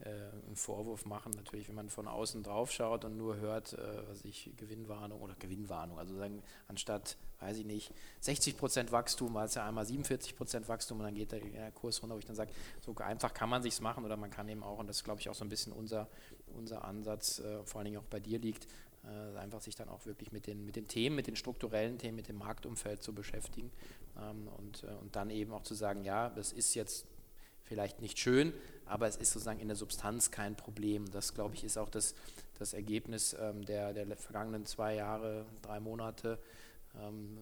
äh, 0.00 0.10
einen 0.46 0.56
Vorwurf 0.56 1.06
machen, 1.06 1.32
natürlich, 1.36 1.68
wenn 1.68 1.74
man 1.74 1.88
von 1.88 2.06
außen 2.06 2.42
drauf 2.42 2.70
schaut 2.70 3.04
und 3.04 3.16
nur 3.16 3.36
hört, 3.36 3.72
äh, 3.72 3.78
was 4.08 4.24
ich, 4.24 4.50
Gewinnwarnung 4.56 5.22
oder 5.22 5.34
Gewinnwarnung, 5.38 5.98
also 5.98 6.14
sagen, 6.16 6.42
anstatt, 6.68 7.16
weiß 7.40 7.56
ich 7.58 7.64
nicht, 7.64 7.92
60 8.20 8.58
Prozent 8.58 8.92
Wachstum, 8.92 9.32
war 9.32 9.46
es 9.46 9.54
ja 9.54 9.66
einmal 9.66 9.86
47 9.86 10.36
Prozent 10.36 10.68
Wachstum 10.68 10.98
und 10.98 11.04
dann 11.04 11.14
geht 11.14 11.32
der, 11.32 11.40
der 11.40 11.72
Kurs 11.72 12.02
runter, 12.02 12.14
wo 12.14 12.18
ich 12.18 12.26
dann 12.26 12.36
sage, 12.36 12.52
so 12.84 12.94
einfach 12.96 13.32
kann 13.32 13.48
man 13.48 13.62
sich's 13.62 13.80
machen 13.80 14.04
oder 14.04 14.18
man 14.18 14.30
kann 14.30 14.48
eben 14.48 14.62
auch, 14.62 14.78
und 14.78 14.86
das 14.86 14.98
ist, 14.98 15.04
glaube 15.04 15.20
ich, 15.20 15.30
auch 15.30 15.34
so 15.34 15.44
ein 15.44 15.48
bisschen 15.48 15.72
unser, 15.72 16.08
unser 16.54 16.84
Ansatz, 16.84 17.38
äh, 17.38 17.64
vor 17.64 17.78
allen 17.78 17.86
Dingen 17.86 17.98
auch 17.98 18.10
bei 18.10 18.20
dir 18.20 18.38
liegt, 18.38 18.66
äh, 19.06 19.38
einfach 19.38 19.60
sich 19.60 19.74
dann 19.74 19.88
auch 19.88 20.04
wirklich 20.06 20.32
mit 20.32 20.46
den, 20.46 20.64
mit 20.64 20.76
den 20.76 20.88
Themen, 20.88 21.16
mit 21.16 21.26
den 21.26 21.36
strukturellen 21.36 21.98
Themen, 21.98 22.16
mit 22.16 22.28
dem 22.28 22.38
Marktumfeld 22.38 23.02
zu 23.02 23.12
beschäftigen 23.12 23.70
ähm, 24.18 24.48
und, 24.58 24.82
äh, 24.82 24.86
und 25.00 25.14
dann 25.16 25.30
eben 25.30 25.52
auch 25.52 25.62
zu 25.62 25.74
sagen, 25.74 26.04
ja, 26.04 26.30
das 26.30 26.52
ist 26.52 26.74
jetzt 26.74 27.06
vielleicht 27.64 28.00
nicht 28.00 28.18
schön, 28.18 28.52
aber 28.84 29.08
es 29.08 29.16
ist 29.16 29.32
sozusagen 29.32 29.60
in 29.60 29.68
der 29.68 29.76
Substanz 29.76 30.30
kein 30.30 30.56
Problem. 30.56 31.10
Das, 31.10 31.34
glaube 31.34 31.54
ich, 31.54 31.64
ist 31.64 31.76
auch 31.76 31.90
das, 31.90 32.14
das 32.58 32.72
Ergebnis 32.72 33.36
ähm, 33.38 33.64
der, 33.64 33.92
der 33.92 34.16
vergangenen 34.16 34.66
zwei 34.66 34.94
Jahre, 34.94 35.44
drei 35.62 35.80
Monate 35.80 36.38
ähm, 37.00 37.38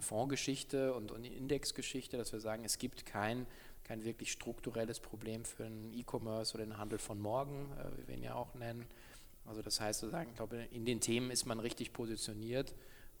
Fondsgeschichte 0.00 0.94
und, 0.94 1.12
und 1.12 1.24
Indexgeschichte, 1.24 2.16
dass 2.16 2.32
wir 2.32 2.40
sagen, 2.40 2.64
es 2.64 2.78
gibt 2.78 3.06
kein, 3.06 3.46
kein 3.84 4.04
wirklich 4.04 4.32
strukturelles 4.32 5.00
Problem 5.00 5.44
für 5.44 5.64
den 5.64 5.92
E-Commerce 5.92 6.54
oder 6.54 6.64
den 6.64 6.78
Handel 6.78 6.98
von 6.98 7.20
morgen, 7.20 7.70
äh, 7.78 7.98
wie 7.98 8.08
wir 8.08 8.16
ihn 8.16 8.24
ja 8.24 8.34
auch 8.34 8.54
nennen. 8.54 8.86
Also 9.50 9.62
das 9.62 9.80
heißt 9.80 9.98
sozusagen, 9.98 10.30
ich 10.30 10.36
glaube, 10.36 10.58
in 10.70 10.84
den 10.84 11.00
Themen 11.00 11.32
ist 11.32 11.44
man 11.44 11.58
richtig 11.58 11.92
positioniert 11.92 12.72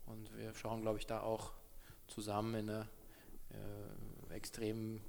und 0.06 0.30
wir 0.38 0.54
schauen, 0.54 0.80
glaube 0.80 1.00
ich, 1.00 1.06
da 1.08 1.22
auch 1.22 1.50
zusammen 2.06 2.54
in 2.54 2.70
eine 2.70 2.88
äh, 4.30 4.34
extrem 4.36 5.00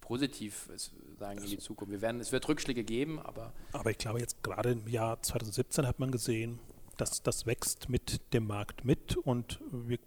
positiv 0.00 0.70
sagen 1.18 1.42
in 1.42 1.50
die 1.50 1.58
Zukunft. 1.58 1.90
Wir 1.90 2.00
werden, 2.00 2.20
es 2.20 2.30
wird 2.30 2.48
Rückschläge 2.48 2.84
geben, 2.84 3.18
aber. 3.18 3.52
Aber 3.72 3.90
ich 3.90 3.98
glaube, 3.98 4.20
jetzt 4.20 4.40
gerade 4.44 4.70
im 4.70 4.86
Jahr 4.86 5.20
2017 5.20 5.84
hat 5.84 5.98
man 5.98 6.12
gesehen, 6.12 6.60
dass 6.96 7.24
das 7.24 7.44
wächst 7.44 7.88
mit 7.88 8.32
dem 8.32 8.46
Markt 8.46 8.84
mit 8.84 9.16
und 9.16 9.58
wir 9.72 9.98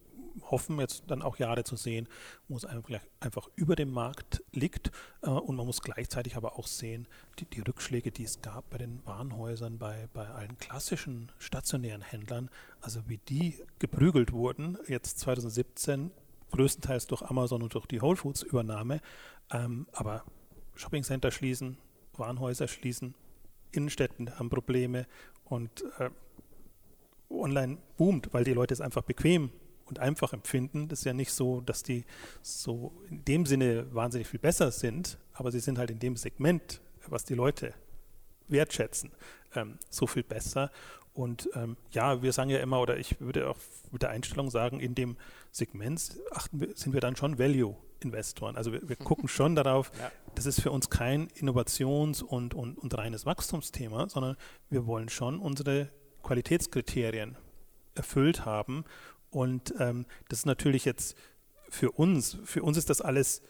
hoffen 0.50 0.80
jetzt 0.80 1.04
dann 1.08 1.22
auch 1.22 1.38
Jahre 1.38 1.64
zu 1.64 1.76
sehen, 1.76 2.08
wo 2.48 2.58
es 2.58 2.66
einfach 2.66 3.50
über 3.56 3.76
dem 3.76 3.92
Markt 3.92 4.44
liegt. 4.52 4.92
Äh, 5.22 5.30
und 5.30 5.56
man 5.56 5.66
muss 5.66 5.82
gleichzeitig 5.82 6.36
aber 6.36 6.58
auch 6.58 6.68
sehen, 6.68 7.08
die, 7.40 7.46
die 7.46 7.62
Rückschläge, 7.62 8.12
die 8.12 8.24
es 8.24 8.42
gab 8.42 8.70
bei 8.70 8.78
den 8.78 9.06
Warenhäusern, 9.06 9.78
bei, 9.78 10.08
bei 10.14 10.28
allen 10.28 10.58
klassischen 10.58 11.32
stationären 11.40 12.02
Händlern, 12.02 12.50
also 12.82 13.02
wie 13.08 13.18
die 13.18 13.60
geprügelt 13.80 14.32
wurden, 14.32 14.78
jetzt 14.88 15.20
2017 15.20 16.12
größtenteils 16.52 17.08
durch 17.08 17.22
Amazon 17.24 17.64
und 17.64 17.74
durch 17.74 17.86
die 17.86 18.02
Whole 18.02 18.18
Foods 18.18 18.44
Übernahme. 18.44 19.02
Ähm, 19.52 19.88
aber 19.94 20.24
Shopping 20.76 21.04
Center 21.04 21.32
schließen, 21.32 21.78
Warenhäuser 22.14 22.68
schließen, 22.68 23.16
Innenstädten 23.72 24.38
haben 24.38 24.50
Probleme 24.50 25.08
und 25.46 25.84
äh, 26.00 26.10
online 27.30 27.78
boomt, 27.98 28.34
weil 28.34 28.44
die 28.44 28.54
Leute 28.54 28.74
es 28.74 28.82
einfach 28.82 29.04
bequem 29.04 29.52
und 29.86 30.00
einfach 30.00 30.34
empfinden. 30.34 30.88
Das 30.88 31.00
ist 31.00 31.06
ja 31.06 31.14
nicht 31.14 31.32
so, 31.32 31.62
dass 31.62 31.84
die 31.84 32.06
so 32.42 32.94
in 33.10 33.24
dem 33.26 33.46
Sinne 33.46 33.94
wahnsinnig 33.94 34.28
viel 34.28 34.40
besser 34.40 34.72
sind, 34.72 35.18
aber 35.34 35.52
sie 35.52 35.60
sind 35.60 35.78
halt 35.78 35.92
in 35.92 36.00
dem 36.00 36.16
Segment, 36.16 36.82
was 37.08 37.26
die 37.26 37.34
Leute 37.34 37.74
wertschätzen, 38.48 39.12
ähm, 39.56 39.78
so 39.90 40.08
viel 40.08 40.24
besser. 40.24 40.72
Und 41.14 41.50
ähm, 41.56 41.76
ja, 41.92 42.22
wir 42.22 42.32
sagen 42.32 42.50
ja 42.50 42.60
immer, 42.60 42.80
oder 42.80 42.98
ich 42.98 43.20
würde 43.20 43.50
auch 43.50 43.58
mit 43.92 44.02
der 44.02 44.12
Einstellung 44.12 44.50
sagen, 44.50 44.80
in 44.80 44.96
dem 44.96 45.18
Segment 45.52 46.18
achten 46.32 46.62
wir, 46.62 46.76
sind 46.76 46.94
wir 46.94 47.02
dann 47.02 47.16
schon 47.18 47.38
Value-Investoren. 47.38 48.56
Also 48.56 48.72
wir, 48.72 48.88
wir 48.88 48.96
gucken 48.98 49.28
schon 49.28 49.56
darauf, 49.56 49.92
ja. 50.00 50.12
das 50.36 50.46
ist 50.46 50.62
für 50.62 50.72
uns 50.72 50.90
kein 50.90 51.28
Innovations- 51.30 52.22
und, 52.24 52.54
und, 52.54 52.78
und 52.78 52.98
reines 52.98 53.26
Wachstumsthema, 53.26 54.08
sondern 54.08 54.38
wir 54.70 54.86
wollen 54.86 55.10
schon 55.10 55.40
unsere 55.40 55.90
Qualitätskriterien 56.24 57.36
erfüllt 57.96 58.46
haben 58.46 58.86
und 59.32 59.74
ähm, 59.80 60.06
das 60.30 60.40
ist 60.40 60.46
natürlich 60.46 60.86
jetzt 60.86 61.18
für 61.70 61.92
uns, 61.92 62.38
für 62.44 62.62
uns 62.62 62.78
ist 62.78 62.90
das 62.90 63.02
alles 63.02 63.42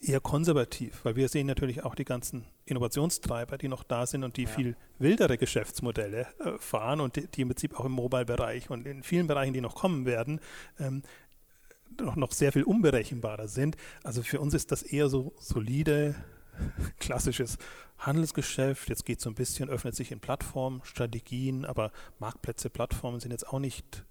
eher 0.00 0.20
konservativ, 0.20 1.04
weil 1.04 1.16
wir 1.16 1.28
sehen 1.28 1.46
natürlich 1.46 1.84
auch 1.84 1.94
die 1.94 2.04
ganzen 2.04 2.46
Innovationstreiber, 2.64 3.58
die 3.58 3.68
noch 3.68 3.82
da 3.82 4.06
sind 4.06 4.24
und 4.24 4.36
die 4.36 4.44
ja. 4.44 4.48
viel 4.48 4.76
wildere 4.98 5.36
Geschäftsmodelle 5.36 6.28
äh, 6.38 6.58
fahren 6.58 7.00
und 7.00 7.16
die, 7.16 7.26
die, 7.26 7.42
im 7.42 7.48
Prinzip 7.48 7.78
auch 7.78 7.84
im 7.84 7.92
Mobile-Bereich 7.92 8.70
und 8.70 8.86
in 8.86 9.02
vielen 9.02 9.26
Bereichen, 9.26 9.52
die 9.52 9.60
noch 9.60 9.74
kommen 9.74 10.06
werden, 10.06 10.40
ähm, 10.78 11.02
noch, 12.00 12.14
noch 12.14 12.32
sehr 12.32 12.52
viel 12.52 12.62
unberechenbarer 12.62 13.48
sind. 13.48 13.76
Also 14.04 14.22
für 14.22 14.40
uns 14.40 14.54
ist 14.54 14.70
das 14.70 14.82
eher 14.82 15.08
so 15.08 15.34
solide, 15.38 16.14
klassisches 17.00 17.58
Handelsgeschäft. 17.98 18.88
Jetzt 18.88 19.04
geht 19.04 19.18
es 19.18 19.24
so 19.24 19.30
ein 19.30 19.34
bisschen, 19.34 19.68
öffnet 19.68 19.96
sich 19.96 20.12
in 20.12 20.20
Plattformen, 20.20 20.82
Strategien, 20.84 21.64
aber 21.64 21.90
Marktplätze, 22.18 22.70
Plattformen 22.70 23.20
sind 23.20 23.32
jetzt 23.32 23.48
auch 23.48 23.58
nicht 23.58 24.04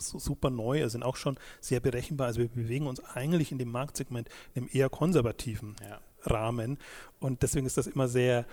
so 0.00 0.18
super 0.18 0.50
neu, 0.50 0.88
sind 0.88 1.02
auch 1.02 1.16
schon 1.16 1.38
sehr 1.60 1.80
berechenbar. 1.80 2.28
Also 2.28 2.40
wir 2.40 2.48
bewegen 2.48 2.86
uns 2.86 3.00
eigentlich 3.00 3.52
in 3.52 3.58
dem 3.58 3.70
Marktsegment 3.70 4.28
in 4.54 4.62
einem 4.62 4.70
eher 4.72 4.88
konservativen 4.88 5.76
ja. 5.82 6.00
Rahmen. 6.22 6.78
Und 7.18 7.42
deswegen 7.42 7.66
ist 7.66 7.76
das 7.76 7.86
immer 7.86 8.08
sehr, 8.08 8.46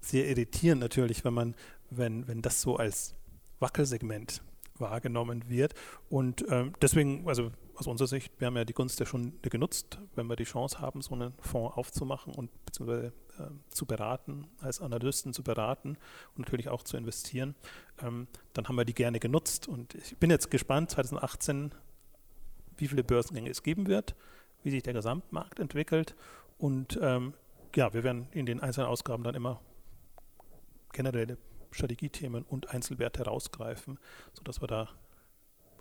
sehr 0.00 0.28
irritierend 0.28 0.80
natürlich, 0.80 1.24
wenn 1.24 1.34
man, 1.34 1.54
wenn, 1.90 2.28
wenn 2.28 2.42
das 2.42 2.60
so 2.60 2.76
als 2.76 3.14
Wackelsegment 3.60 4.42
wahrgenommen 4.78 5.48
wird. 5.48 5.74
Und 6.08 6.44
ähm, 6.48 6.72
deswegen, 6.80 7.26
also 7.28 7.50
aus 7.74 7.86
unserer 7.86 8.08
Sicht, 8.08 8.32
wir 8.38 8.46
haben 8.46 8.56
ja 8.56 8.64
die 8.64 8.72
Gunst 8.72 8.98
der 9.00 9.06
Stunde 9.06 9.50
genutzt, 9.50 9.98
wenn 10.14 10.26
wir 10.26 10.36
die 10.36 10.44
Chance 10.44 10.80
haben, 10.80 11.02
so 11.02 11.14
einen 11.14 11.32
Fonds 11.40 11.76
aufzumachen 11.76 12.34
und 12.34 12.50
beziehungsweise 12.64 13.06
äh, 13.06 13.12
zu 13.70 13.86
beraten, 13.86 14.48
als 14.60 14.80
Analysten 14.80 15.32
zu 15.32 15.42
beraten 15.42 15.96
und 16.36 16.40
natürlich 16.40 16.68
auch 16.68 16.82
zu 16.82 16.96
investieren, 16.96 17.54
ähm, 18.02 18.26
dann 18.52 18.68
haben 18.68 18.76
wir 18.76 18.84
die 18.84 18.94
gerne 18.94 19.20
genutzt. 19.20 19.68
Und 19.68 19.94
ich 19.94 20.16
bin 20.16 20.30
jetzt 20.30 20.50
gespannt, 20.50 20.90
2018, 20.90 21.72
wie 22.76 22.88
viele 22.88 23.04
Börsengänge 23.04 23.50
es 23.50 23.62
geben 23.62 23.86
wird, 23.86 24.14
wie 24.62 24.70
sich 24.70 24.82
der 24.82 24.92
Gesamtmarkt 24.92 25.58
entwickelt. 25.58 26.14
Und 26.58 26.98
ähm, 27.00 27.34
ja, 27.74 27.92
wir 27.92 28.02
werden 28.02 28.28
in 28.32 28.46
den 28.46 28.60
einzelnen 28.60 28.88
Ausgaben 28.88 29.22
dann 29.22 29.34
immer 29.34 29.60
generelle 30.92 31.38
Strategiethemen 31.70 32.44
und 32.44 32.70
Einzelwerte 32.70 33.24
herausgreifen, 33.24 33.98
sodass 34.32 34.60
wir 34.60 34.68
da 34.68 34.88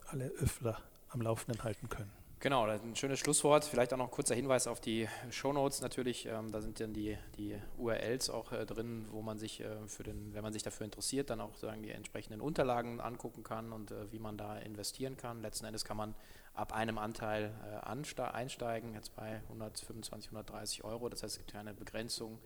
alle 0.08 0.28
Öffler 0.40 0.80
am 1.10 1.22
Laufenden 1.22 1.64
halten 1.64 1.90
können. 1.90 2.12
Genau, 2.40 2.66
ein 2.66 2.96
schönes 2.96 3.18
Schlusswort. 3.18 3.66
Vielleicht 3.66 3.92
auch 3.94 3.98
noch 3.98 4.06
ein 4.06 4.12
kurzer 4.12 4.36
Hinweis 4.36 4.68
auf 4.68 4.80
die 4.80 5.08
Shownotes 5.32 5.82
natürlich. 5.82 6.28
Ähm, 6.28 6.52
da 6.52 6.62
sind 6.62 6.80
dann 6.80 6.94
die, 6.94 7.18
die 7.36 7.60
URLs 7.80 8.30
auch 8.30 8.52
äh, 8.52 8.64
drin, 8.64 9.08
wo 9.10 9.24
man 9.24 9.40
sich 9.40 9.62
äh, 9.62 9.88
für 9.88 10.04
den, 10.04 10.36
wenn 10.36 10.44
man 10.44 10.54
sich 10.54 10.62
dafür 10.62 10.86
interessiert, 10.86 11.32
dann 11.32 11.42
auch 11.42 11.56
sagen 11.56 11.82
die 11.82 11.90
entsprechenden 11.90 12.40
Unterlagen 12.40 13.02
angucken 13.02 13.42
kann 13.44 13.74
und 13.74 13.90
äh, 13.90 14.12
wie 14.12 14.20
man 14.20 14.38
da 14.38 14.56
investieren 14.60 15.18
kann. 15.18 15.42
Letzten 15.42 15.66
Endes 15.66 15.84
kann 15.84 15.98
man 15.98 16.14
ab 16.54 16.74
einem 16.74 17.00
Anteil 17.00 17.56
äh, 17.66 18.24
einsteigen, 18.24 18.94
jetzt 18.94 19.16
bei 19.16 19.42
125, 19.50 20.30
130 20.30 20.84
Euro. 20.84 21.10
Das 21.10 21.24
heißt, 21.24 21.34
es 21.34 21.38
gibt 21.40 21.54
keine 21.54 21.74
Begrenzung 21.74 22.38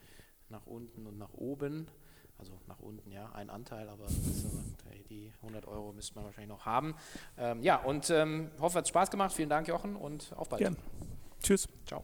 nach 0.47 0.67
unten 0.67 1.05
und 1.05 1.17
nach 1.17 1.33
oben. 1.33 1.89
Also 2.41 2.53
nach 2.67 2.79
unten, 2.79 3.11
ja, 3.11 3.31
ein 3.33 3.51
Anteil, 3.51 3.87
aber 3.87 4.07
die 5.11 5.31
100 5.43 5.67
Euro 5.67 5.93
müsste 5.93 6.15
man 6.15 6.25
wahrscheinlich 6.25 6.49
noch 6.49 6.65
haben. 6.65 6.95
Ähm, 7.37 7.61
ja, 7.61 7.75
und 7.77 8.09
ähm, 8.09 8.49
hoffe, 8.59 8.73
es 8.73 8.75
hat 8.77 8.87
Spaß 8.87 9.11
gemacht. 9.11 9.31
Vielen 9.31 9.49
Dank, 9.49 9.67
Jochen, 9.67 9.95
und 9.95 10.33
auf 10.35 10.49
bald. 10.49 10.61
Gern. 10.61 10.77
Tschüss. 11.41 11.67
Ciao. 11.85 12.03